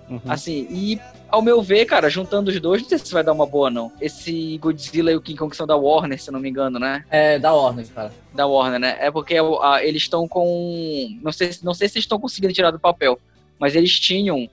Uhum. 0.09 0.21
Assim, 0.27 0.67
e 0.71 1.01
ao 1.29 1.41
meu 1.41 1.63
ver, 1.63 1.87
cara, 1.87 2.11
juntando 2.11 2.51
os 2.51 2.61
dois, 2.61 2.83
não 2.83 2.89
sei 2.89 2.99
se 2.99 3.13
vai 3.13 3.25
dar 3.25 3.33
uma 3.33 3.47
boa, 3.47 3.71
não. 3.71 3.91
Esse 4.01 4.59
Godzilla 4.59 5.11
e 5.11 5.17
o 5.17 5.21
King 5.21 5.39
Kong 5.39 5.57
são 5.57 5.67
da 5.67 5.77
Warner, 5.77 6.21
se 6.21 6.29
eu 6.29 6.33
não 6.33 6.41
me 6.41 6.51
engano, 6.51 6.79
né? 6.79 7.05
É, 7.11 7.39
da 7.39 7.55
Warner, 7.55 7.87
cara. 7.89 8.13
Da 8.35 8.47
Warner, 8.47 8.79
né? 8.79 8.97
É 9.01 9.11
porque 9.11 9.37
ah, 9.63 9.83
eles 9.83 10.03
estão 10.03 10.29
com. 10.29 11.19
Não 11.23 11.33
sei, 11.33 11.51
não 11.63 11.73
sei 11.73 11.89
se 11.89 11.97
eles 11.97 12.05
estão 12.05 12.21
conseguindo 12.21 12.53
tirar 12.53 12.71
do 12.71 12.79
papel, 12.79 13.19
mas 13.59 13.75
eles 13.75 13.99
tinham. 13.99 14.49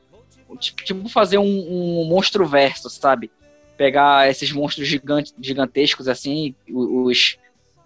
Tipo, 0.60 0.84
tipo 0.84 1.10
fazer 1.10 1.38
um, 1.38 1.43
um 1.43 2.06
monstro 2.06 2.47
verso, 2.47 2.89
sabe? 2.89 3.30
Pegar 3.78 4.30
esses 4.30 4.52
monstros 4.52 4.88
gigantes, 4.88 5.34
gigantescos 5.39 6.08
assim, 6.08 6.56
os. 6.70 7.38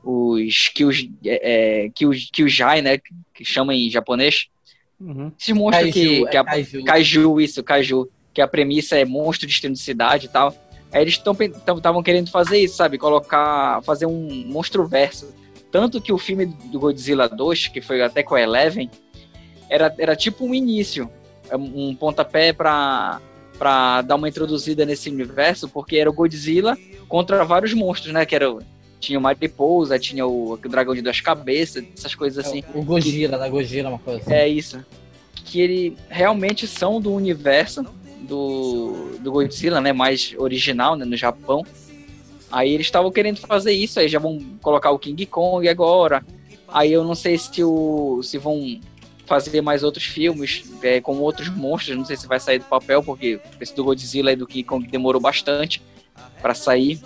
Os 0.05 0.68
Kyus, 0.68 1.07
é, 1.24 1.86
é, 1.86 1.89
Kyus, 1.89 2.30
Kyujai, 2.30 2.82
né? 2.82 2.97
Que 3.34 3.45
chama 3.45 3.74
em 3.74 3.89
japonês. 3.89 4.49
Uhum. 4.99 5.31
Esses 5.39 5.55
monstros 5.55 5.91
que, 5.91 6.23
é 6.23 6.27
que 6.27 6.37
a, 6.37 6.43
Kaiju. 6.43 6.83
Kaiju, 6.83 7.41
isso, 7.41 7.63
Kaiju, 7.63 8.09
que 8.33 8.41
a 8.41 8.47
premissa 8.47 8.97
é 8.97 9.05
monstro 9.05 9.47
destruindo 9.47 9.77
cidade 9.77 10.25
e 10.25 10.29
tal. 10.29 10.55
Aí 10.91 11.01
eles 11.01 11.15
estavam 11.15 12.03
querendo 12.03 12.29
fazer 12.29 12.59
isso, 12.59 12.75
sabe? 12.75 12.97
Colocar, 12.97 13.81
fazer 13.81 14.05
um 14.05 14.45
monstro 14.45 14.87
verso. 14.87 15.33
Tanto 15.71 15.99
que 15.99 16.13
o 16.13 16.19
filme 16.19 16.45
do 16.45 16.79
Godzilla 16.79 17.27
2, 17.27 17.69
que 17.69 17.81
foi 17.81 18.01
até 18.03 18.21
com 18.21 18.35
a 18.35 18.41
Eleven, 18.41 18.91
era, 19.67 19.93
era 19.97 20.15
tipo 20.15 20.45
um 20.45 20.53
início, 20.53 21.09
um 21.51 21.95
pontapé 21.95 22.53
pra, 22.53 23.19
pra 23.57 24.03
dar 24.03 24.15
uma 24.15 24.29
introduzida 24.29 24.85
nesse 24.85 25.09
universo, 25.09 25.67
porque 25.67 25.97
era 25.97 26.09
o 26.09 26.13
Godzilla 26.13 26.77
contra 27.07 27.43
vários 27.43 27.73
monstros, 27.73 28.13
né? 28.13 28.23
Que 28.23 28.35
era, 28.35 28.55
tinha 29.03 29.19
o 29.19 29.21
Mariposa, 29.21 29.99
tinha 29.99 30.25
o, 30.25 30.53
o 30.53 30.57
dragão 30.57 30.95
de 30.95 31.01
duas 31.01 31.19
cabeças, 31.19 31.83
essas 31.95 32.15
coisas 32.15 32.45
assim. 32.45 32.63
O 32.73 32.81
Gojira, 32.81 33.37
né? 33.37 33.49
Gojira, 33.49 33.89
uma 33.89 33.99
coisa 33.99 34.21
assim. 34.21 34.33
É 34.33 34.47
isso. 34.47 34.83
Que 35.33 35.59
ele 35.59 35.97
realmente 36.09 36.65
são 36.65 37.01
do 37.01 37.13
universo 37.13 37.85
do, 38.21 39.17
do 39.19 39.31
Godzilla, 39.31 39.81
né? 39.81 39.91
Mais 39.91 40.33
original, 40.37 40.95
né? 40.95 41.03
No 41.03 41.17
Japão. 41.17 41.65
Aí 42.49 42.71
eles 42.71 42.87
estavam 42.87 43.11
querendo 43.11 43.39
fazer 43.39 43.73
isso, 43.73 43.99
aí 43.99 44.07
já 44.07 44.19
vão 44.19 44.39
colocar 44.61 44.91
o 44.91 44.99
King 44.99 45.25
Kong 45.25 45.67
agora. 45.67 46.23
Aí 46.67 46.93
eu 46.93 47.03
não 47.03 47.15
sei 47.15 47.37
se, 47.37 47.63
o, 47.63 48.21
se 48.23 48.37
vão 48.37 48.79
fazer 49.25 49.61
mais 49.61 49.83
outros 49.83 50.05
filmes 50.05 50.63
é, 50.81 51.01
com 51.01 51.17
outros 51.17 51.49
monstros, 51.49 51.97
não 51.97 52.05
sei 52.05 52.15
se 52.15 52.27
vai 52.27 52.39
sair 52.39 52.59
do 52.59 52.65
papel, 52.65 53.03
porque 53.03 53.39
esse 53.59 53.75
do 53.75 53.83
Godzilla 53.83 54.31
e 54.31 54.35
do 54.35 54.47
King 54.47 54.63
Kong 54.63 54.87
demorou 54.87 55.21
bastante 55.21 55.81
para 56.41 56.53
sair. 56.53 57.01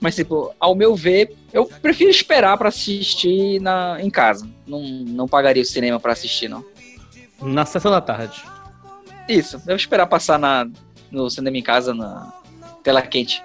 Mas, 0.00 0.14
tipo, 0.14 0.54
ao 0.60 0.74
meu 0.74 0.94
ver, 0.94 1.34
eu 1.52 1.66
prefiro 1.66 2.10
esperar 2.10 2.56
para 2.56 2.68
assistir 2.68 3.60
na, 3.60 3.98
em 4.00 4.08
casa. 4.10 4.48
Não, 4.66 4.80
não 4.80 5.26
pagaria 5.26 5.62
o 5.62 5.66
cinema 5.66 5.98
para 5.98 6.12
assistir, 6.12 6.48
não. 6.48 6.64
Na 7.42 7.64
sessão 7.66 7.90
da 7.90 8.00
tarde. 8.00 8.42
Isso, 9.28 9.56
eu 9.56 9.60
vou 9.60 9.74
esperar 9.76 10.06
passar 10.06 10.38
na, 10.38 10.68
no 11.10 11.28
cinema 11.28 11.56
em 11.56 11.62
casa, 11.62 11.92
na 11.92 12.32
tela 12.82 13.02
quente. 13.02 13.42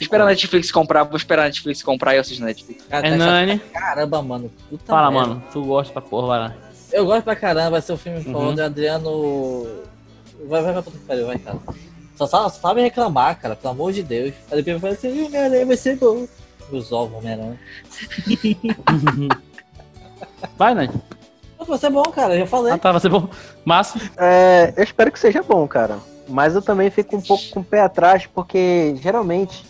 Esperar 0.00 0.24
a 0.24 0.26
Netflix 0.26 0.70
comprar, 0.70 1.04
vou 1.04 1.16
esperar 1.16 1.42
a 1.42 1.46
Netflix 1.46 1.82
comprar 1.82 2.12
e 2.14 2.16
eu 2.16 2.20
assisto 2.20 2.40
na 2.40 2.48
Netflix. 2.48 2.84
Cara, 2.84 3.06
É 3.06 3.10
tá 3.10 3.16
Nani. 3.16 3.58
Caramba, 3.72 4.22
mano. 4.22 4.52
Puta 4.68 4.84
Fala, 4.86 5.10
merda. 5.10 5.26
mano. 5.28 5.44
Tu 5.52 5.64
gosta 5.64 5.92
pra 5.92 6.02
porra, 6.02 6.26
vai 6.26 6.38
lá. 6.40 6.54
Eu 6.92 7.06
gosto 7.06 7.22
pra 7.24 7.34
caramba, 7.34 7.70
vai 7.70 7.80
ser 7.80 7.92
um 7.92 7.96
filme 7.96 8.18
Uhum. 8.18 8.32
foda. 8.32 8.66
Adriano. 8.66 9.66
Vai, 10.46 10.62
vai, 10.62 10.72
vai, 10.74 10.82
que 10.82 10.90
pariu, 10.98 11.26
vai, 11.26 11.38
cara. 11.38 11.58
Só 12.26 12.38
sabe, 12.42 12.54
só 12.54 12.60
sabe 12.68 12.80
reclamar, 12.82 13.38
cara, 13.40 13.54
pelo 13.56 13.72
amor 13.72 13.92
de 13.92 14.02
Deus. 14.02 14.34
Aí 14.50 14.62
depois 14.62 14.80
vai 14.82 14.90
assim, 14.92 15.08
"Ih, 15.14 15.24
Homem-Aranha 15.24 15.66
vai 15.66 15.76
ser 15.76 15.96
bom. 15.96 16.26
Os 16.70 16.90
ovos, 16.92 17.18
Homem-Aranha. 17.18 17.58
Vai. 20.56 20.74
Mas 20.74 20.90
Vai 21.68 21.78
ser 21.78 21.90
bom, 21.90 22.02
cara, 22.02 22.34
eu 22.34 22.40
já 22.40 22.46
falei. 22.46 22.72
Ah, 22.72 22.78
tá, 22.78 22.90
vai 22.90 23.00
ser 23.00 23.08
bom. 23.08 23.28
Massa. 23.64 23.98
É, 24.16 24.72
eu 24.76 24.82
espero 24.82 25.12
que 25.12 25.18
seja 25.18 25.42
bom, 25.42 25.66
cara. 25.68 25.98
Mas 26.28 26.54
eu 26.54 26.62
também 26.62 26.90
fico 26.90 27.16
um 27.16 27.20
pouco 27.20 27.44
com 27.50 27.60
o 27.60 27.64
pé 27.64 27.80
atrás, 27.82 28.26
porque 28.26 28.94
geralmente 29.00 29.64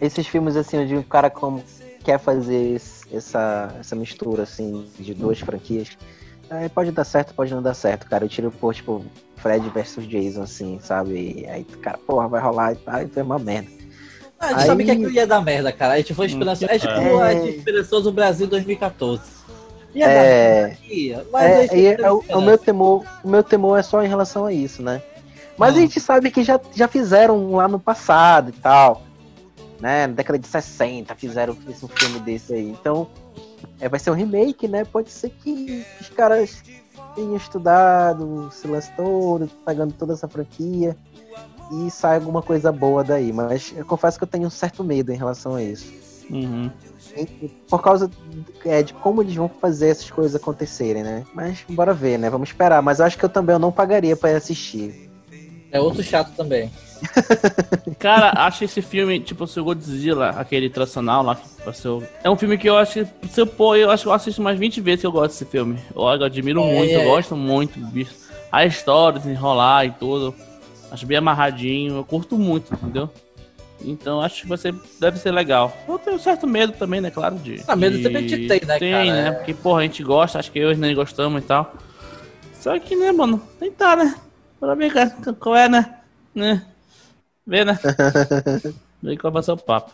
esses 0.00 0.26
filmes 0.26 0.56
assim, 0.56 0.78
onde 0.78 0.96
o 0.96 1.02
cara 1.04 1.28
como 1.30 1.62
quer 2.02 2.18
fazer 2.18 2.74
esse- 2.76 3.04
essa, 3.14 3.74
essa 3.80 3.94
mistura 3.96 4.42
assim 4.44 4.86
de 4.98 5.12
duas 5.14 5.38
franquias, 5.40 5.88
é, 6.50 6.68
pode 6.68 6.90
dar 6.92 7.04
certo, 7.04 7.34
pode 7.34 7.52
não 7.54 7.62
dar 7.62 7.74
certo, 7.74 8.06
cara. 8.08 8.24
Eu 8.24 8.28
tiro 8.28 8.50
por 8.50 8.74
tipo 8.74 9.04
Fred 9.36 9.68
versus 9.70 10.06
Jason, 10.06 10.42
assim, 10.42 10.78
sabe? 10.82 11.42
E 11.42 11.46
aí, 11.48 11.64
cara, 11.64 11.98
porra, 11.98 12.28
vai 12.28 12.40
rolar 12.40 12.72
e 12.72 12.76
tal, 12.76 13.02
e 13.02 13.08
foi 13.08 13.22
uma 13.22 13.38
merda. 13.38 13.68
Ah, 14.38 14.46
a 14.46 14.48
gente 14.50 14.60
Aí- 14.60 14.66
sabe 14.66 14.84
que 14.84 14.90
aquilo 14.90 15.10
ia 15.10 15.26
dar 15.26 15.40
merda, 15.40 15.72
cara. 15.72 15.94
A 15.94 15.96
gente 15.98 16.12
foi 16.14 16.26
esperançoso. 16.26 16.70
É 16.70 16.78
tipo 16.78 16.92
É. 16.92 17.22
a 17.22 17.32
gente 17.34 17.56
esperançoso 17.58 18.12
Brasil 18.12 18.46
2014. 18.46 19.22
Ia 19.94 20.06
dar 20.06 20.12
É. 20.12 20.62
merda, 20.66 20.78
ia. 20.88 21.26
Mas 21.32 21.44
É, 21.44 21.68
teve 21.68 22.02
é 22.02 22.10
o, 22.10 22.40
meu 22.40 22.58
temor, 22.58 23.04
o 23.22 23.28
meu 23.28 23.42
temor 23.42 23.78
é 23.78 23.82
só 23.82 24.02
em 24.02 24.08
relação 24.08 24.44
a 24.44 24.52
isso, 24.52 24.82
né? 24.82 25.00
Mas 25.56 25.74
Ah. 25.74 25.78
a 25.78 25.80
gente 25.80 26.00
sabe 26.00 26.30
que 26.30 26.42
já, 26.42 26.60
já 26.74 26.88
fizeram 26.88 27.52
lá 27.54 27.68
no 27.68 27.78
passado 27.78 28.50
e 28.50 28.52
tal. 28.60 29.02
Né? 29.80 30.06
Na 30.06 30.14
década 30.14 30.38
de 30.38 30.46
60 30.46 31.14
fizeram 31.14 31.56
esse- 31.68 31.84
um 31.84 31.88
filme 31.88 32.18
desse 32.20 32.54
aí. 32.54 32.70
Então, 32.70 33.06
é, 33.80 33.88
vai 33.88 33.98
ser 33.98 34.10
um 34.10 34.14
remake, 34.14 34.68
né? 34.68 34.84
Pode 34.84 35.10
ser 35.10 35.30
que 35.30 35.84
os 36.00 36.08
caras 36.10 36.62
tenham 37.14 37.36
estudado 37.36 38.48
esse 38.52 38.66
lance 38.66 38.90
todo, 38.96 39.48
pegando 39.64 39.92
toda 39.94 40.12
essa 40.12 40.28
franquia 40.28 40.96
e 41.72 41.90
saia 41.90 42.16
alguma 42.18 42.42
coisa 42.42 42.70
boa 42.72 43.02
daí. 43.04 43.32
Mas 43.32 43.72
eu 43.76 43.84
confesso 43.84 44.18
que 44.18 44.24
eu 44.24 44.28
tenho 44.28 44.46
um 44.46 44.50
certo 44.50 44.82
medo 44.84 45.12
em 45.12 45.16
relação 45.16 45.54
a 45.54 45.62
isso. 45.62 45.92
Uhum. 46.30 46.70
E- 47.16 47.26
Por 47.68 47.82
causa 47.82 48.10
é, 48.64 48.82
de 48.82 48.92
como 48.94 49.22
eles 49.22 49.34
vão 49.34 49.48
fazer 49.48 49.88
essas 49.88 50.10
coisas 50.10 50.34
acontecerem, 50.34 51.02
né? 51.02 51.24
Mas 51.34 51.64
bora 51.68 51.92
ver, 51.94 52.18
né? 52.18 52.28
Vamos 52.30 52.48
esperar. 52.48 52.82
Mas 52.82 52.98
eu 52.98 53.06
acho 53.06 53.18
que 53.18 53.24
eu 53.24 53.28
também 53.28 53.54
eu 53.54 53.58
não 53.60 53.70
pagaria 53.72 54.16
pra 54.16 54.30
ir 54.32 54.36
assistir. 54.36 54.94
É 55.70 55.80
outro 55.80 56.02
chato 56.02 56.34
também. 56.36 56.70
Cara, 57.98 58.32
acho 58.36 58.64
esse 58.64 58.80
filme, 58.82 59.20
tipo, 59.20 59.44
o 59.44 59.46
seu 59.46 59.64
Godzilla, 59.64 60.30
aquele 60.30 60.68
tradicional 60.70 61.22
lá, 61.22 61.36
o- 61.66 62.02
é 62.22 62.30
um 62.30 62.36
filme 62.36 62.56
que 62.58 62.68
eu 62.68 62.76
acho 62.76 63.04
que, 63.04 63.28
se 63.28 63.40
eu 63.40 63.46
pôr, 63.46 63.76
eu 63.76 63.90
acho 63.90 64.02
que 64.04 64.08
eu 64.08 64.12
assisto 64.12 64.42
mais 64.42 64.58
20 64.58 64.80
vezes 64.80 65.00
que 65.00 65.06
eu 65.06 65.12
gosto 65.12 65.32
desse 65.32 65.44
filme. 65.46 65.78
Eu, 65.94 66.02
eu 66.02 66.24
admiro 66.24 66.60
É, 66.62 66.74
muito, 66.74 66.90
é. 66.92 66.96
eu 66.96 67.04
gosto 67.08 67.36
muito 67.36 67.78
do 67.78 67.86
bicho. 67.86 68.14
A 68.50 68.64
história, 68.64 69.18
desenrolar 69.18 69.84
e 69.86 69.90
tudo. 69.92 70.34
Acho 70.90 71.06
bem 71.06 71.16
amarradinho, 71.18 71.96
eu 71.96 72.04
curto 72.04 72.38
muito, 72.38 72.72
entendeu? 72.72 73.10
Então 73.84 74.20
acho 74.20 74.42
que 74.42 74.48
você 74.48 74.72
deve 75.00 75.18
ser 75.18 75.32
legal. 75.32 75.76
Eu 75.88 75.98
tenho 75.98 76.16
um 76.16 76.18
certo 76.20 76.46
medo 76.46 76.72
também, 76.72 77.00
né? 77.00 77.10
Claro, 77.10 77.34
de. 77.36 77.60
Ah, 77.66 77.74
medo 77.76 77.96
de- 77.98 78.02
também 78.04 78.24
a 78.24 78.28
gente 78.28 78.46
tem, 78.46 78.60
né, 78.64 78.78
Tem, 78.78 78.92
cara? 78.92 79.04
né? 79.22 79.28
É. 79.28 79.32
Porque, 79.32 79.52
porra, 79.54 79.80
a 79.80 79.82
gente 79.82 80.02
gosta, 80.02 80.38
acho 80.38 80.50
que 80.52 80.58
eu 80.58 80.72
e 80.72 80.76
nem 80.76 80.94
gostamos 80.94 81.42
e 81.42 81.46
tal. 81.46 81.74
Só 82.54 82.78
que, 82.78 82.94
né, 82.96 83.12
mano, 83.12 83.42
tentar, 83.58 83.96
né? 83.96 84.14
Bora 84.60 84.74
ver 84.76 84.92
qual 85.38 85.56
é, 85.56 85.68
né? 85.68 85.96
Né? 86.34 86.64
Vê, 87.46 87.64
né? 87.64 87.78
Vai 89.32 89.42
ser 89.42 89.52
o 89.52 89.56
papo. 89.56 89.92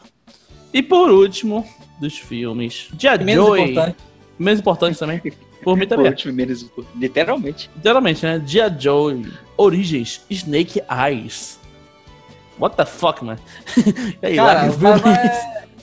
E 0.72 0.82
por 0.82 1.11
último, 1.11 1.66
dos 2.01 2.16
filmes. 2.18 2.88
Dia 2.92 3.16
menos 3.18 3.46
Joy. 3.46 3.61
importante. 3.72 3.96
Menos 4.38 4.61
importante 4.61 4.98
também. 4.98 5.20
Por 5.64 5.76
mim 5.76 5.86
Por 5.88 5.96
também. 5.96 6.11
último, 6.12 6.32
menos- 6.32 6.70
literalmente. 6.96 7.68
Literalmente, 7.76 8.24
né? 8.24 8.38
Dia 8.38 8.68
Joy. 8.78 9.26
Origens. 9.57 10.24
Snake 10.30 10.80
Eyes. 10.88 11.59
What 12.59 12.76
the 12.76 12.84
fuck, 12.84 13.24
man? 13.24 13.36
e 14.22 14.26
aí, 14.26 14.36
Cara, 14.36 14.62
lá 14.62 14.68
mas, 14.68 14.82
é 14.82 15.03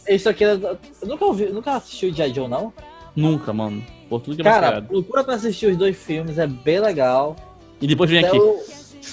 mas 0.05 0.15
isso 0.15 0.30
aqui 0.30 0.43
é- 0.45 0.53
eu 0.53 0.78
nunca 1.07 1.26
ouvi, 1.26 1.47
nunca 1.47 1.76
assisti 1.76 2.05
o 2.05 2.13
G.I. 2.13 2.34
Joe, 2.34 2.47
não. 2.47 2.72
Nunca, 3.15 3.51
mano. 3.51 3.84
Por 4.07 4.22
tudo 4.22 4.36
que 4.36 4.41
é 4.41 4.45
mais 4.45 4.55
Cara, 4.55 4.68
criado. 4.68 4.88
procura 4.88 5.24
pra 5.24 5.34
assistir 5.36 5.65
os 5.65 5.76
dois 5.76 5.97
filmes, 5.97 6.38
é 6.38 6.47
bem 6.47 6.80
legal. 6.80 7.36
E 7.82 7.88
depois 7.88 8.09
vem 8.09 8.20
Até 8.20 8.30
aqui. 8.30 8.38
o- 8.39 8.59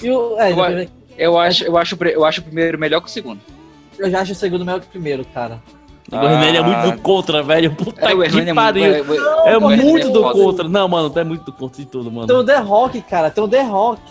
e 0.03 0.09
o- 0.11 0.39
é, 0.39 0.49
depois- 0.49 0.89
Eu 1.17 1.37
acho, 1.37 1.63
eu, 1.63 1.77
acho, 1.77 1.95
eu 2.03 2.25
acho 2.25 2.41
o 2.41 2.43
primeiro 2.43 2.77
melhor 2.77 3.01
que 3.01 3.07
o 3.07 3.11
segundo. 3.11 3.39
eu 3.97 4.09
já 4.09 4.21
acho 4.21 4.33
o 4.33 4.35
segundo 4.35 4.65
melhor 4.65 4.81
que 4.81 4.87
o 4.87 4.89
primeiro, 4.89 5.23
cara. 5.25 5.61
O 6.11 6.15
Hernani 6.15 6.57
é 6.57 6.59
Ah. 6.59 6.63
muito 6.63 6.91
do 6.97 7.01
contra, 7.01 7.41
velho. 7.41 7.73
Puta 7.73 8.01
É, 8.01 8.13
o 8.13 8.19
que 8.19 8.25
Hernani 8.25 8.49
é 8.51 8.53
pariu. 8.53 9.05
muito- 9.05 9.23
É 9.23 9.53
Hernani 9.53 9.83
muito 9.83 10.09
do 10.11 10.21
contra. 10.31 10.67
Não, 10.67 10.87
mano, 10.87 11.09
tu 11.09 11.17
é 11.19 11.23
muito 11.23 11.45
do 11.45 11.51
contra 11.53 11.81
de 11.83 11.89
tudo, 11.89 12.03
Tem 12.09 12.11
o 12.13 12.15
mano. 12.15 12.43
The 12.45 12.57
Rock, 12.59 13.01
cara, 13.01 13.31
tem 13.31 13.43
o 13.43 13.47
The 13.47 13.61
Rock. 13.63 14.01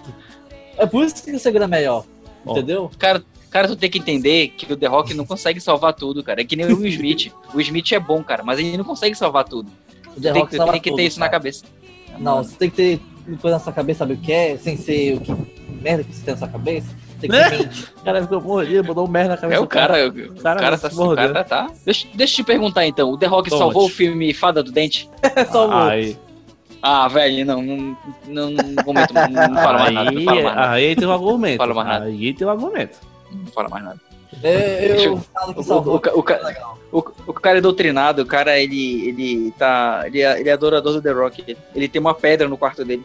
É 0.77 0.87
por 0.87 1.05
isso 1.05 1.23
que 1.23 1.31
o 1.31 1.39
segundo 1.39 1.63
é 1.65 1.69
melhor. 1.69 2.05
Ó. 2.45 2.53
Entendeu? 2.53 2.91
Cara, 2.99 3.23
cara, 3.49 3.69
tu 3.69 3.77
tem 3.77 3.89
que 3.89 3.99
entender 3.99 4.49
que 4.49 4.73
o 4.73 4.77
The 4.77 4.87
Rock 4.87 5.15
não 5.15 5.25
consegue 5.25 5.61
salvar 5.61 5.93
tudo, 5.95 6.23
cara. 6.25 6.41
É 6.41 6.45
que 6.45 6.57
nem 6.57 6.67
o 6.67 6.77
Will 6.79 6.89
Smith. 6.89 7.31
O 7.55 7.61
Smith 7.61 7.93
é 7.93 8.01
bom, 8.01 8.25
cara, 8.25 8.43
mas 8.43 8.59
ele 8.59 8.77
não 8.77 8.85
consegue 8.85 9.15
salvar 9.15 9.45
tudo. 9.45 9.71
O 10.17 10.21
The 10.21 10.33
tem 10.33 10.41
Rock 10.41 10.51
que, 10.51 10.57
salva 10.57 10.73
tem 10.73 10.81
que 10.81 10.91
ter 10.91 10.97
tudo, 10.97 11.01
isso 11.07 11.21
na 11.21 11.27
cara. 11.27 11.39
cabeça. 11.39 11.65
Não, 12.19 12.43
você 12.43 12.57
tem 12.57 12.71
que 12.71 12.77
ter 12.77 13.01
coisa 13.41 13.57
na 13.57 13.61
sua 13.61 13.73
cabeça, 13.73 14.01
sabe 14.01 14.15
o 14.15 14.17
que 14.17 14.33
é? 14.33 14.57
Sem 14.57 14.77
ser 14.77 15.17
o 15.17 15.21
que 15.21 15.35
merda 15.83 16.05
que 16.05 16.15
você 16.15 16.25
tem 16.25 16.35
na 16.35 16.39
sua 16.39 16.49
cabeça. 16.49 16.95
Tem 17.21 17.31
que 17.31 17.37
mente. 17.37 17.85
O 17.97 18.05
cara 18.05 18.23
ficou 18.23 18.41
mordido, 18.41 18.85
botou 18.85 19.07
um 19.07 19.11
merda 19.11 19.31
na 19.31 19.37
cabeça 19.37 19.61
É 19.61 19.63
o 19.63 19.67
cara, 19.67 20.09
o 20.09 20.43
cara 20.43 20.61
cara, 20.61 20.79
tá, 20.79 20.91
se 20.91 21.01
o 21.01 21.15
cara 21.15 21.45
tá. 21.45 21.71
Deixa, 21.85 22.07
deixa 22.15 22.33
eu 22.33 22.37
te 22.37 22.47
perguntar 22.47 22.87
então, 22.87 23.11
o 23.11 23.19
The 23.19 23.27
Rock 23.27 23.51
salvou 23.51 23.87
o 23.87 23.89
filme 23.89 24.33
Fada 24.35 24.63
do 24.63 24.71
Dente? 24.71 25.09
É 25.23 25.45
só 25.45 25.69
o 25.69 25.73
Aí, 25.73 26.17
Ah, 26.83 27.09
velho, 27.09 27.47
não, 27.47 27.63
não, 27.63 27.97
não, 28.27 28.51
não, 28.51 28.85
comento, 28.85 29.15
não, 29.15 29.29
não 29.49 29.63
fala 29.63 29.79
mais 29.79 29.95
nada, 29.95 30.11
não 30.11 30.19
aí, 30.19 30.25
fala 30.25 30.43
mais 30.43 30.57
nada, 30.57 30.73
aí 30.73 30.97
tem 30.97 31.09
um 31.09 31.13
argumento. 31.13 31.57
Fala 31.59 31.75
mais 31.75 31.89
nada. 31.89 32.05
Aí 32.05 32.35
tem 32.35 32.47
um 32.47 32.51
argumento. 32.51 32.99
não 33.33 33.47
fala 33.47 33.69
mais 33.69 33.85
nada. 33.85 34.01
Eu, 34.43 34.51
eu 34.51 34.97
eu- 34.97 35.17
falo 35.33 35.55
que 35.55 35.61
O, 35.61 35.63
salvou. 35.63 35.95
o, 35.95 35.99
o, 35.99 36.01
o, 36.93 36.99
o, 36.99 37.05
o 37.29 37.33
cara 37.33 37.59
é 37.59 37.61
doutrinado, 37.61 38.23
o 38.23 38.27
cara, 38.27 38.59
ele, 38.59 39.09
ele 39.09 39.53
tá, 39.59 40.03
ele 40.07 40.21
é, 40.23 40.41
ele 40.41 40.49
é 40.49 40.53
adorador 40.53 40.93
do 40.95 41.03
The 41.03 41.13
Rock, 41.13 41.57
ele, 41.75 41.89
tem 41.89 42.01
uma 42.01 42.15
pedra 42.15 42.49
no 42.49 42.57
quarto 42.59 42.85
dele. 42.85 43.05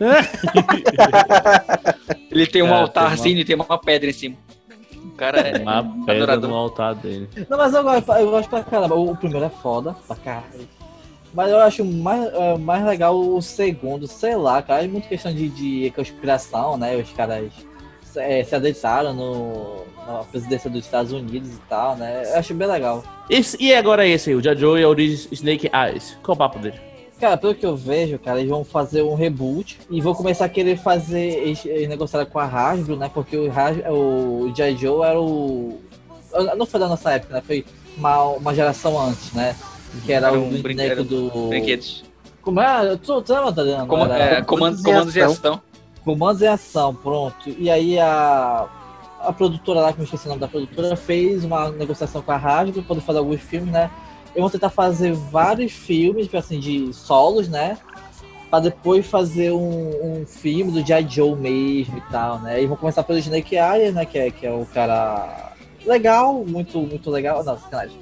Ele 2.30 2.46
tem 2.46 2.62
um 2.62 2.66
Cara, 2.68 2.80
altarzinho 2.80 3.38
e 3.38 3.44
tem 3.44 3.54
uma 3.54 3.78
pedra 3.78 4.10
em 4.10 4.12
cima. 4.12 4.36
O 5.04 5.10
cara 5.16 5.40
é 5.40 5.62
Uma 5.62 5.82
pedra 6.06 6.32
adorador. 6.34 6.50
no 6.50 6.56
altar 6.56 6.94
dele. 6.94 7.28
Não, 7.48 7.58
mas 7.58 7.74
eu 7.74 7.82
gosto, 7.82 8.12
eu 8.12 8.30
gosto 8.30 8.48
pra 8.48 8.64
caramba. 8.64 8.94
O, 8.94 9.10
o 9.12 9.16
primeiro 9.16 9.46
é 9.46 9.50
foda, 9.50 9.94
pra 10.06 10.16
caralho. 10.16 10.68
Mas 11.34 11.50
eu 11.50 11.58
acho 11.60 11.84
mais, 11.84 12.32
é, 12.34 12.56
mais 12.58 12.84
legal 12.84 13.18
o 13.18 13.40
segundo, 13.40 14.06
sei 14.06 14.36
lá, 14.36 14.60
cara. 14.62 14.84
É 14.84 14.88
muito 14.88 15.08
questão 15.08 15.32
de, 15.32 15.48
de 15.50 15.90
conspiração, 15.94 16.76
né? 16.76 16.96
Os 16.96 17.10
caras 17.12 17.50
é, 18.16 18.42
se 18.44 18.54
adeitaram 18.54 19.12
no, 19.14 19.84
na 20.06 20.24
presidência 20.24 20.68
dos 20.70 20.84
Estados 20.84 21.12
Unidos 21.12 21.50
e 21.50 21.58
tal, 21.68 21.96
né? 21.96 22.22
Eu 22.32 22.38
acho 22.38 22.54
bem 22.54 22.68
legal. 22.68 23.02
Esse- 23.30 23.56
e 23.60 23.74
agora 23.74 24.06
esse 24.06 24.30
aí, 24.30 24.36
o 24.36 24.42
Jojo 24.42 24.78
e 24.78 24.82
a 24.84 24.88
origem 24.88 25.28
Snake 25.32 25.70
Eyes. 25.74 26.16
Qual 26.22 26.34
o 26.34 26.38
papo 26.38 26.58
dele? 26.58 26.78
Cara, 27.20 27.36
pelo 27.36 27.54
que 27.54 27.64
eu 27.64 27.76
vejo, 27.76 28.18
cara, 28.18 28.38
eles 28.40 28.50
vão 28.50 28.64
fazer 28.64 29.02
um 29.02 29.14
reboot 29.14 29.78
e 29.88 30.00
vão 30.00 30.12
começar 30.12 30.46
a 30.46 30.48
querer 30.48 30.76
fazer. 30.76 31.20
Eles, 31.38 31.64
eles 31.64 31.88
negociaram 31.88 32.26
com 32.26 32.38
a 32.40 32.44
Hasbro, 32.44 32.96
né? 32.96 33.08
Porque 33.12 33.36
o, 33.36 33.48
o. 33.92 34.52
Joe 34.56 35.02
era 35.06 35.20
o. 35.20 35.80
Não 36.56 36.66
foi 36.66 36.80
da 36.80 36.88
nossa 36.88 37.12
época, 37.12 37.34
né? 37.34 37.42
Foi 37.46 37.64
uma, 37.96 38.24
uma 38.24 38.52
geração 38.54 38.98
antes, 39.00 39.32
né? 39.34 39.54
Que 40.04 40.12
era, 40.12 40.28
Era 40.28 40.36
o 40.36 40.40
um 40.42 40.46
boneco 40.46 40.62
brinquedo- 40.64 41.04
do. 41.04 41.48
Brinquedos. 41.48 42.04
Como 42.40 42.60
é? 42.60 42.96
Tu, 42.96 43.22
tu 43.22 43.32
lembra, 43.32 43.48
Adriano? 43.50 43.86
Como- 43.86 44.04
Era- 44.04 44.18
é, 44.38 44.42
comando- 44.42 44.82
comandos 44.82 45.16
em 45.16 45.20
ação. 45.20 45.60
Comandos 46.04 46.42
em 46.42 46.48
ação, 46.48 46.94
pronto. 46.94 47.48
E 47.58 47.70
aí 47.70 47.98
a, 47.98 48.68
a 49.20 49.32
produtora 49.32 49.80
lá, 49.80 49.92
que 49.92 50.00
eu 50.00 50.04
esqueci 50.04 50.26
o 50.26 50.30
nome 50.30 50.40
da 50.40 50.48
produtora, 50.48 50.96
fez 50.96 51.44
uma 51.44 51.70
negociação 51.70 52.22
com 52.22 52.32
a 52.32 52.36
Hasbro 52.36 52.72
para 52.74 52.82
poder 52.82 53.00
fazer 53.00 53.18
alguns 53.18 53.40
filmes, 53.40 53.72
né? 53.72 53.90
Eu 54.34 54.42
vou 54.42 54.50
tentar 54.50 54.70
fazer 54.70 55.12
vários 55.12 55.72
filmes, 55.72 56.24
tipo 56.24 56.36
assim, 56.36 56.58
de 56.58 56.92
solos, 56.92 57.48
né? 57.48 57.78
Pra 58.50 58.60
depois 58.60 59.06
fazer 59.06 59.52
um, 59.52 60.20
um 60.20 60.26
filme 60.26 60.72
do 60.72 60.84
G.I. 60.84 61.06
Joe 61.08 61.36
mesmo 61.36 61.98
e 61.98 62.00
tal, 62.10 62.38
né? 62.40 62.62
E 62.62 62.66
vão 62.66 62.76
começar 62.76 63.02
pelo 63.04 63.18
Snake 63.18 63.54
Eyes, 63.56 63.94
né? 63.94 64.04
Que 64.04 64.18
é, 64.18 64.30
que 64.30 64.46
é 64.46 64.52
o 64.52 64.66
cara 64.66 65.52
legal, 65.86 66.44
muito, 66.44 66.80
muito 66.80 67.10
legal. 67.10 67.44
Não, 67.44 67.56
sacanagem. 67.56 67.96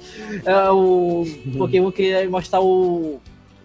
É 0.45 0.69
o... 0.69 1.25
Porque 1.57 1.77
eu 1.77 1.91
queria 1.91 2.29
mostrar 2.29 2.61
o, 2.61 3.19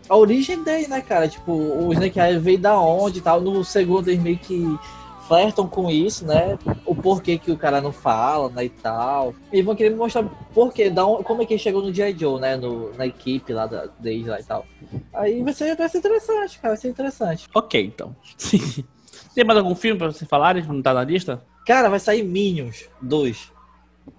a 0.09 0.17
origem 0.17 0.63
dele, 0.63 0.89
né, 0.89 1.01
cara? 1.01 1.29
Tipo, 1.29 1.53
o 1.53 1.93
Snake 1.93 2.19
Eyes 2.19 2.43
veio 2.43 2.59
da 2.59 2.79
onde 2.79 3.19
e 3.19 3.23
tal. 3.23 3.41
No 3.41 3.65
segundo 3.65 4.09
eles 4.09 4.23
meio 4.23 4.39
que 4.39 4.79
flertam 5.27 5.67
com 5.67 5.91
isso, 5.91 6.25
né? 6.25 6.59
O 6.85 6.95
porquê 6.95 7.37
que 7.37 7.51
o 7.51 7.57
cara 7.57 7.81
não 7.81 7.93
fala, 7.93 8.49
né, 8.51 8.65
e 8.65 8.69
tal. 8.69 9.35
E 9.53 9.61
vão 9.61 9.75
querer 9.75 9.91
me 9.91 9.97
mostrar 9.97 10.25
porquê, 10.55 10.89
da 10.89 11.05
onde, 11.05 11.25
como 11.25 11.43
é 11.43 11.47
que 11.47 11.55
ele 11.55 11.63
chegou 11.63 11.83
no 11.83 11.93
G.I. 11.93 12.17
Joe, 12.17 12.41
né? 12.41 12.57
No, 12.57 12.93
na 12.95 13.07
equipe 13.07 13.53
lá 13.53 13.67
da, 13.67 13.87
deles 13.99 14.27
lá 14.27 14.41
e 14.41 14.45
tal. 14.45 14.65
Aí 15.13 15.43
vai 15.43 15.53
ser, 15.53 15.77
vai 15.77 15.89
ser 15.89 15.99
interessante, 15.99 16.59
cara, 16.59 16.75
vai 16.75 16.81
ser 16.81 16.89
interessante. 16.89 17.49
Ok, 17.55 17.85
então. 17.85 18.15
Tem 19.35 19.45
mais 19.45 19.59
algum 19.59 19.75
filme 19.75 19.99
pra 19.99 20.07
vocês 20.07 20.29
falarem 20.29 20.65
não 20.65 20.81
tá 20.81 20.95
na 20.95 21.05
lista? 21.05 21.43
Cara, 21.67 21.91
vai 21.91 22.01
sair 22.01 22.23
Minions 22.23 22.89
2. 23.03 23.53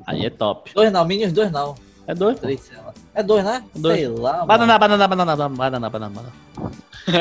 Aí 0.06 0.26
é 0.26 0.30
top. 0.30 0.74
Dois 0.76 0.92
não, 0.92 1.06
Minions 1.06 1.32
2 1.32 1.52
não. 1.52 1.76
É 2.08 2.16
dois. 2.16 2.40
Três, 2.40 2.62
sei 2.62 2.78
lá. 2.78 2.94
É 3.14 3.22
dois, 3.22 3.44
né? 3.44 3.64
Dois. 3.76 4.00
Sei 4.00 4.08
lá, 4.08 4.34
mano. 4.34 4.48
Banana, 4.48 4.80
banana, 4.80 5.08
banana, 5.08 5.36
banana, 5.36 5.90
banana, 5.90 5.90
banana. 5.90 6.34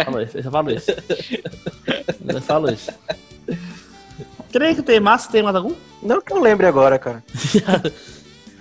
Falou 0.05 0.22
isso, 0.22 0.39
eu 0.39 0.43
só 0.45 0.51
falo 0.51 0.70
isso. 0.70 0.91
Eu 2.26 2.41
falo 2.41 2.72
isso. 2.72 2.91
Creio 4.53 4.76
que 4.76 4.82
tem 4.82 5.01
massa, 5.01 5.30
tem 5.30 5.43
mais 5.43 5.57
algum? 5.57 5.74
Não 6.03 6.20
que 6.20 6.32
eu 6.32 6.41
lembre 6.41 6.66
agora, 6.66 6.99
cara. 6.99 7.22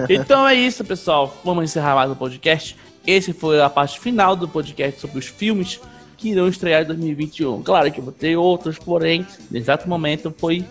Então 0.09 0.45
é 0.45 0.53
isso, 0.53 0.83
pessoal. 0.83 1.37
Vamos 1.41 1.63
encerrar 1.63 1.95
mais 1.95 2.11
o 2.11 2.15
podcast. 2.17 2.75
Esse 3.07 3.31
foi 3.31 3.61
a 3.61 3.69
parte 3.69 3.97
final 3.97 4.35
do 4.35 4.45
podcast 4.45 4.99
sobre 4.99 5.19
os 5.19 5.27
filmes 5.27 5.79
que 6.17 6.31
irão 6.31 6.49
estrear 6.49 6.83
em 6.83 6.87
2021. 6.87 7.63
Claro 7.63 7.89
que 7.89 8.01
eu 8.01 8.03
vou 8.03 8.11
ter 8.11 8.35
outros, 8.35 8.77
porém, 8.77 9.25
no 9.49 9.57
exato 9.57 9.87
momento 9.87 10.35
foi 10.37 10.65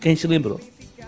que 0.00 0.08
a 0.08 0.10
gente 0.12 0.26
lembrou. 0.28 0.60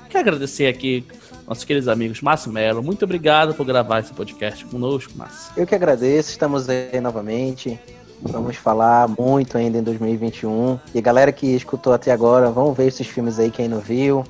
Quero 0.08 0.18
agradecer 0.28 0.66
aqui 0.66 1.04
nossos 1.50 1.64
queridos 1.64 1.88
amigos 1.88 2.22
Márcio 2.22 2.52
Melo. 2.52 2.80
Muito 2.80 3.04
obrigado 3.04 3.54
por 3.54 3.66
gravar 3.66 3.98
esse 3.98 4.12
podcast 4.12 4.64
conosco, 4.66 5.12
Márcio. 5.16 5.52
Eu 5.56 5.66
que 5.66 5.74
agradeço, 5.74 6.30
estamos 6.30 6.68
aí 6.68 7.00
novamente. 7.00 7.76
Vamos 8.22 8.54
falar 8.54 9.08
muito 9.08 9.58
ainda 9.58 9.76
em 9.76 9.82
2021. 9.82 10.78
E 10.94 10.98
a 10.98 11.02
galera 11.02 11.32
que 11.32 11.48
escutou 11.48 11.92
até 11.92 12.12
agora, 12.12 12.52
vamos 12.52 12.76
ver 12.76 12.86
esses 12.86 13.04
filmes 13.04 13.40
aí, 13.40 13.50
quem 13.50 13.66
não 13.66 13.80
viu. 13.80 14.24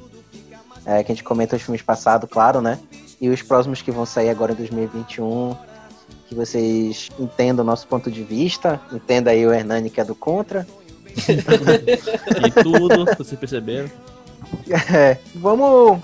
É, 0.87 1.05
que 1.05 1.13
a 1.13 1.15
gente 1.15 1.23
comenta 1.23 1.57
os 1.57 1.63
filmes 1.63 1.83
passados, 1.83 2.27
claro, 2.31 2.63
né? 2.63 2.79
E 3.21 3.29
os 3.29 3.43
próximos 3.43 3.83
que 3.83 3.91
vão 3.91 4.07
sair 4.07 4.31
agora 4.31 4.53
em 4.53 4.57
2021. 4.57 5.55
Que 6.27 6.35
vocês 6.35 7.11
entendam 7.19 7.63
o 7.63 7.67
nosso 7.67 7.87
ponto 7.87 8.11
de 8.11 8.25
vista. 8.25 8.81
Entenda 8.91 9.31
aí 9.31 9.47
o 9.47 9.53
Hernani 9.53 9.91
que 9.91 10.01
é 10.01 10.05
do 10.07 10.15
contra. 10.15 10.67
E 12.47 12.63
tudo, 12.63 13.05
vocês 13.19 13.39
perceberam. 13.39 13.91
É, 14.95 15.19
vamos, 15.35 16.01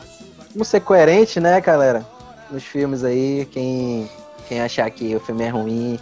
vamos 0.56 0.68
ser 0.68 0.80
coerentes, 0.80 1.36
né, 1.42 1.60
galera? 1.60 2.04
Nos 2.50 2.64
filmes 2.64 3.04
aí, 3.04 3.46
quem, 3.52 4.08
quem 4.48 4.62
achar 4.62 4.90
que 4.90 5.14
o 5.14 5.20
filme 5.20 5.44
é 5.44 5.48
ruim, 5.50 6.00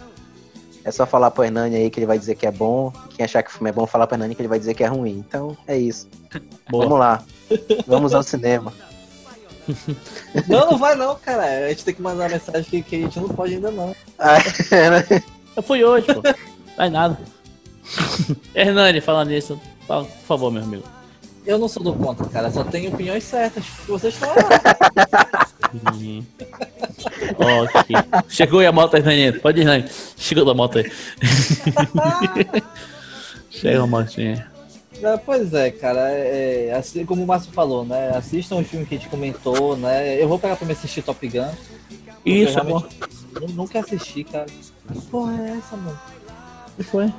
é 0.85 0.91
só 0.91 1.05
falar 1.05 1.29
pro 1.29 1.43
Hernani 1.43 1.75
aí 1.75 1.89
que 1.89 1.99
ele 1.99 2.05
vai 2.05 2.17
dizer 2.17 2.35
que 2.35 2.47
é 2.47 2.51
bom. 2.51 2.93
Quem 3.09 3.25
achar 3.25 3.43
que 3.43 3.49
o 3.49 3.53
filme 3.53 3.69
é 3.69 3.73
bom, 3.73 3.85
falar 3.85 4.07
pro 4.07 4.15
Hernani 4.15 4.33
que 4.33 4.41
ele 4.41 4.47
vai 4.47 4.57
dizer 4.57 4.73
que 4.73 4.83
é 4.83 4.87
ruim. 4.87 5.23
Então, 5.27 5.57
é 5.67 5.77
isso. 5.77 6.07
Boa. 6.71 6.85
Vamos 6.85 6.99
lá. 6.99 7.23
Vamos 7.85 8.13
ao 8.13 8.23
cinema. 8.23 8.71
Não, 10.47 10.69
não 10.69 10.77
vai 10.77 10.93
não, 10.93 11.15
cara. 11.15 11.65
A 11.65 11.69
gente 11.69 11.85
tem 11.85 11.95
que 11.95 12.01
mandar 12.01 12.29
mensagem 12.29 12.63
que, 12.69 12.83
que 12.83 12.95
a 12.97 12.99
gente 12.99 13.19
não 13.19 13.27
pode 13.29 13.55
ainda 13.55 13.71
não. 13.71 13.95
Ah, 14.19 14.37
é, 14.69 14.89
né? 14.91 15.23
Eu 15.55 15.63
fui 15.63 15.83
hoje, 15.83 16.05
pô. 16.05 16.21
É 16.77 16.87
nada. 16.87 17.17
Hernani, 18.53 19.01
falando 19.01 19.29
nisso, 19.29 19.59
fala, 19.87 20.05
por 20.05 20.27
favor, 20.27 20.51
meu 20.51 20.61
amigo. 20.61 20.83
Eu 21.45 21.59
não 21.59 21.67
sou 21.67 21.83
do 21.83 21.93
contra, 21.93 22.27
cara. 22.27 22.49
Só 22.51 22.63
tenho 22.63 22.91
opiniões 22.91 23.23
certas. 23.23 23.63
Vocês 23.87 24.15
falam. 24.15 24.35
Uhum. 25.73 26.25
ok. 27.63 27.95
Chegou 28.29 28.59
aí 28.59 28.65
a 28.65 28.71
moto, 28.71 28.95
Hernani. 28.95 29.39
Pode 29.39 29.59
ir, 29.59 29.61
Hernani. 29.61 29.85
Chegou 30.17 30.45
da 30.45 30.53
moto 30.53 30.79
aí. 30.79 30.91
Chega 33.51 33.83
a 33.83 33.87
motinha. 33.87 34.51
É, 35.01 35.17
pois 35.17 35.53
é, 35.53 35.71
cara. 35.71 36.09
É, 36.09 36.73
assim 36.75 37.05
como 37.05 37.23
o 37.23 37.27
Márcio 37.27 37.51
falou, 37.51 37.85
né? 37.85 38.09
Assistam 38.15 38.57
os 38.57 38.67
filmes 38.67 38.87
que 38.87 38.95
a 38.95 38.97
gente 38.97 39.09
comentou, 39.09 39.77
né? 39.77 40.21
Eu 40.21 40.27
vou 40.27 40.39
pegar 40.39 40.55
pra 40.55 40.65
me 40.65 40.73
assistir 40.73 41.01
Top 41.01 41.27
Gun. 41.27 41.51
Isso, 42.25 42.59
amor. 42.59 42.87
Nunca 43.53 43.79
assisti, 43.79 44.23
cara. 44.23 44.45
Que 44.45 45.01
porra 45.07 45.33
é 45.41 45.57
essa, 45.57 45.77
mano? 45.77 45.99
O 46.69 46.77
que 46.77 46.83
foi? 46.83 47.11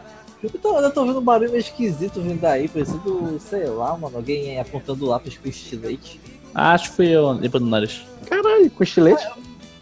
Eu 0.53 0.61
tô, 0.61 0.81
eu 0.81 0.91
tô 0.91 1.05
vendo 1.05 1.19
um 1.19 1.25
barulho 1.25 1.51
meio 1.51 1.61
esquisito 1.61 2.21
vindo 2.21 2.41
daí, 2.41 2.69
parecendo, 2.69 3.39
sei 3.41 3.67
lá, 3.67 3.97
mano, 3.97 4.17
alguém 4.17 4.61
apontando 4.61 5.07
lápis 5.07 5.37
com 5.37 5.49
estilete. 5.49 6.21
Acho 6.55 6.91
que 6.91 6.97
fui 6.97 7.09
eu, 7.09 7.35
depois 7.35 7.63
do 7.63 7.69
nariz. 7.69 8.03
Caralho, 8.27 8.71
com 8.71 8.83
estilete. 8.83 9.27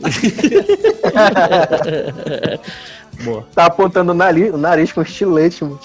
Boa. 3.24 3.46
Tá 3.54 3.66
apontando 3.66 4.12
o 4.12 4.14
nariz, 4.14 4.52
o 4.52 4.58
nariz 4.58 4.92
com 4.92 5.02
estilete, 5.02 5.64
mano. 5.64 5.78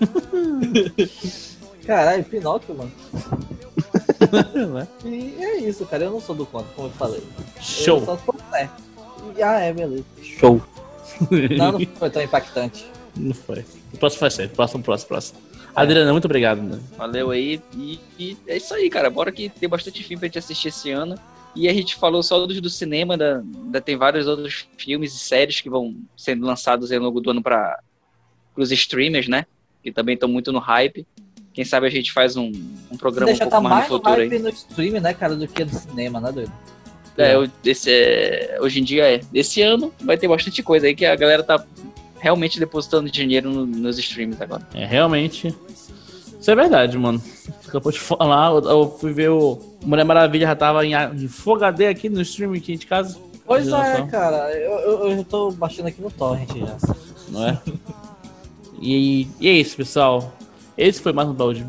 Caralho, 1.86 2.24
Pinóquio, 2.24 2.76
mano. 2.76 2.92
Né? 4.74 4.88
E 5.04 5.36
é 5.42 5.56
isso, 5.58 5.86
cara. 5.86 6.04
Eu 6.04 6.10
não 6.10 6.20
sou 6.20 6.34
do 6.34 6.46
contra, 6.46 6.68
como 6.74 6.88
eu 6.88 6.92
falei. 6.92 7.20
Eu 7.20 7.62
Show. 7.62 8.04
só 8.04 8.16
sou. 8.16 8.34
E, 9.36 9.42
ah, 9.42 9.60
é, 9.60 9.72
beleza. 9.72 10.04
Show. 10.22 10.60
Não, 11.56 11.72
não 11.72 11.80
foi 11.98 12.10
tão 12.10 12.22
impactante. 12.22 12.90
Não 13.16 13.34
foi. 13.34 13.64
O 13.92 13.98
próximo 13.98 14.20
vai 14.20 14.30
ser. 14.30 14.48
Próximo, 14.50 14.82
próximo, 14.82 15.08
próximo. 15.08 15.38
Adriana, 15.74 16.12
muito 16.12 16.24
obrigado. 16.24 16.62
Né? 16.62 16.78
Valeu 16.96 17.30
aí. 17.30 17.60
E, 17.76 18.00
e 18.18 18.36
é 18.46 18.56
isso 18.56 18.72
aí, 18.74 18.88
cara. 18.88 19.10
Bora 19.10 19.30
que 19.30 19.48
tem 19.48 19.68
bastante 19.68 20.02
filme 20.02 20.18
pra 20.18 20.26
gente 20.26 20.38
assistir 20.38 20.68
esse 20.68 20.90
ano. 20.90 21.18
E 21.54 21.68
a 21.68 21.72
gente 21.72 21.96
falou 21.96 22.22
só 22.22 22.44
dos 22.44 22.60
do 22.60 22.68
cinema, 22.68 23.14
ainda, 23.14 23.42
ainda 23.64 23.80
tem 23.80 23.96
vários 23.96 24.26
outros 24.26 24.66
filmes 24.76 25.14
e 25.14 25.18
séries 25.18 25.60
que 25.60 25.70
vão 25.70 25.96
sendo 26.14 26.44
lançados 26.44 26.92
ao 26.92 27.00
longo 27.00 27.20
do 27.20 27.30
ano 27.30 27.42
para 27.42 27.80
os 28.56 28.70
streamers, 28.70 29.26
né? 29.26 29.46
Que 29.82 29.90
também 29.90 30.14
estão 30.14 30.28
muito 30.28 30.52
no 30.52 30.58
hype. 30.58 31.06
Quem 31.54 31.64
sabe 31.64 31.86
a 31.86 31.90
gente 31.90 32.12
faz 32.12 32.36
um, 32.36 32.52
um 32.90 32.96
programa 32.98 33.32
um 33.32 33.36
pouco 33.38 33.50
tá 33.50 33.60
mais 33.60 33.74
mais 33.74 33.88
no 33.88 33.96
futuro 33.96 34.20
aí. 34.20 34.28
hype 34.28 34.42
no 34.42 34.48
stream, 34.50 35.00
né, 35.00 35.14
cara, 35.14 35.34
do 35.34 35.48
que 35.48 35.64
no 35.64 35.72
cinema, 35.72 36.20
né, 36.20 36.30
doido? 36.30 36.52
É, 37.16 37.32
esse 37.64 37.90
é- 37.90 38.58
hoje 38.60 38.80
em 38.80 38.84
dia 38.84 39.10
é. 39.10 39.20
Esse 39.32 39.62
ano 39.62 39.92
vai 40.02 40.18
ter 40.18 40.28
bastante 40.28 40.62
coisa 40.62 40.86
aí 40.86 40.94
que 40.94 41.06
a 41.06 41.16
galera 41.16 41.42
tá 41.42 41.64
realmente 42.20 42.58
depositando 42.58 43.10
dinheiro 43.10 43.50
no- 43.50 43.66
nos 43.66 43.98
streams 43.98 44.40
agora. 44.42 44.66
É, 44.74 44.84
realmente. 44.84 45.54
Isso 46.40 46.50
é 46.50 46.54
verdade, 46.54 46.96
mano. 46.96 47.20
Acabou 47.66 47.90
de 47.90 47.98
falar, 47.98 48.50
eu, 48.52 48.58
eu 48.70 48.96
fui 49.00 49.12
ver 49.12 49.30
o 49.30 49.58
Mulher 49.84 50.04
Maravilha, 50.04 50.46
já 50.46 50.54
tava 50.56 50.84
em, 50.86 50.94
a- 50.94 51.10
em 51.14 51.26
Full 51.28 51.56
HD 51.56 51.88
aqui 51.88 52.08
no 52.08 52.20
streaming 52.22 52.58
aqui 52.58 52.76
de 52.76 52.86
casa. 52.86 53.18
Pois 53.44 53.66
é, 53.68 54.02
cara. 54.10 54.52
Eu, 54.52 54.72
eu, 54.78 55.08
eu 55.10 55.16
já 55.18 55.24
tô 55.24 55.50
baixando 55.52 55.88
aqui 55.88 56.00
no 56.00 56.10
torrent 56.10 56.48
já. 56.56 56.76
Não 57.28 57.46
é? 57.48 57.58
e, 58.80 59.26
e 59.40 59.48
é 59.48 59.52
isso, 59.52 59.76
pessoal. 59.76 60.32
Esse 60.76 61.00
foi 61.00 61.12
mais 61.12 61.28
um 61.28 61.32
baú 61.32 61.54
de. 61.54 61.64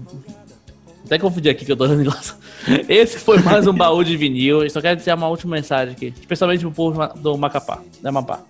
Até 1.05 1.17
confundi 1.17 1.49
aqui 1.49 1.63
que 1.65 1.71
eu 1.71 1.77
tô 1.77 1.87
dando 1.87 1.99
negócio. 1.99 2.35
Esse 2.89 3.17
foi 3.17 3.39
mais 3.41 3.65
um 3.65 3.73
baú 3.73 4.03
de 4.03 4.17
vinil. 4.17 4.63
Eu 4.63 4.69
só 4.69 4.81
quero 4.81 4.97
dizer 4.97 5.13
uma 5.13 5.27
última 5.29 5.55
mensagem 5.55 5.93
aqui, 5.93 6.13
especialmente 6.19 6.59
pro 6.61 6.71
povo 6.71 7.07
do 7.15 7.37
Macapá, 7.37 7.79
da 8.01 8.09
Amapá. 8.09 8.41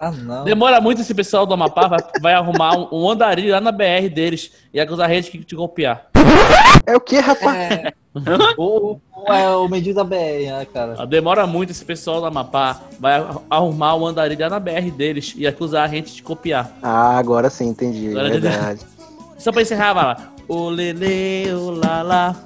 Ah, 0.00 0.10
não. 0.10 0.44
Demora 0.44 0.80
muito 0.80 1.00
esse 1.00 1.14
pessoal 1.14 1.46
do 1.46 1.54
Amapá 1.54 1.86
vai, 1.88 2.00
vai 2.20 2.34
arrumar 2.34 2.76
um, 2.76 2.88
um 2.92 3.10
andarilho 3.10 3.52
lá 3.52 3.60
na 3.60 3.72
BR 3.72 4.08
deles 4.12 4.50
e 4.72 4.80
acusar 4.80 5.08
a 5.10 5.14
gente 5.14 5.30
que 5.30 5.38
te 5.44 5.54
copiar. 5.54 6.06
É 6.86 6.96
o 6.96 7.00
que, 7.00 7.18
rapaz? 7.18 7.56
É. 7.72 7.92
o, 8.58 8.98
o, 9.16 9.32
é 9.32 9.56
o 9.56 9.68
medida 9.68 10.02
da 10.02 10.04
BR, 10.04 10.46
né, 10.46 10.66
cara? 10.72 10.94
Ah, 10.98 11.04
Demora 11.04 11.46
muito 11.46 11.70
esse 11.70 11.84
pessoal 11.84 12.20
do 12.20 12.26
Amapá 12.26 12.80
vai 13.00 13.14
ar- 13.14 13.40
arrumar 13.50 13.96
um 13.96 14.06
andarilho 14.06 14.40
lá 14.42 14.50
na 14.50 14.60
BR 14.60 14.90
deles 14.96 15.34
e 15.36 15.46
acusar 15.46 15.84
a 15.84 15.88
gente 15.88 16.14
de 16.14 16.22
copiar. 16.22 16.70
Ah, 16.82 17.16
agora 17.18 17.48
sim, 17.50 17.68
entendi. 17.68 18.10
Agora 18.10 18.28
verdade. 18.30 18.80
Só 19.38 19.50
pra 19.52 19.62
encerrar, 19.62 19.92
vai 19.94 20.04
lá. 20.04 20.32
O 20.46 20.68
lele, 20.68 21.52
o 21.54 21.70
lala, 21.70 22.36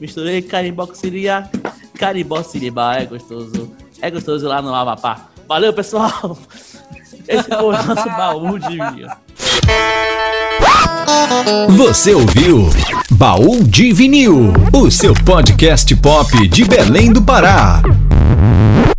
misturei 0.00 0.40
carimbó 0.42 0.86
com 0.86 0.94
siriá, 0.94 1.48
carimbó 1.98 2.42
siribá, 2.42 2.96
é 2.96 3.04
gostoso, 3.04 3.70
é 4.00 4.10
gostoso 4.10 4.46
lá 4.46 4.62
no 4.62 4.72
Amapá. 4.74 5.28
Valeu, 5.48 5.72
pessoal! 5.72 6.38
Esse 7.26 7.48
foi 7.48 7.64
o 7.64 7.72
nosso 7.72 8.08
baú 8.10 8.58
de 8.58 8.68
vinil. 8.68 9.08
Você 11.70 12.14
ouviu 12.14 12.68
Baú 13.10 13.64
de 13.64 13.92
Vinil, 13.92 14.52
o 14.72 14.90
seu 14.90 15.14
podcast 15.14 15.94
pop 15.96 16.48
de 16.48 16.64
Belém 16.64 17.12
do 17.12 17.22
Pará. 17.22 17.82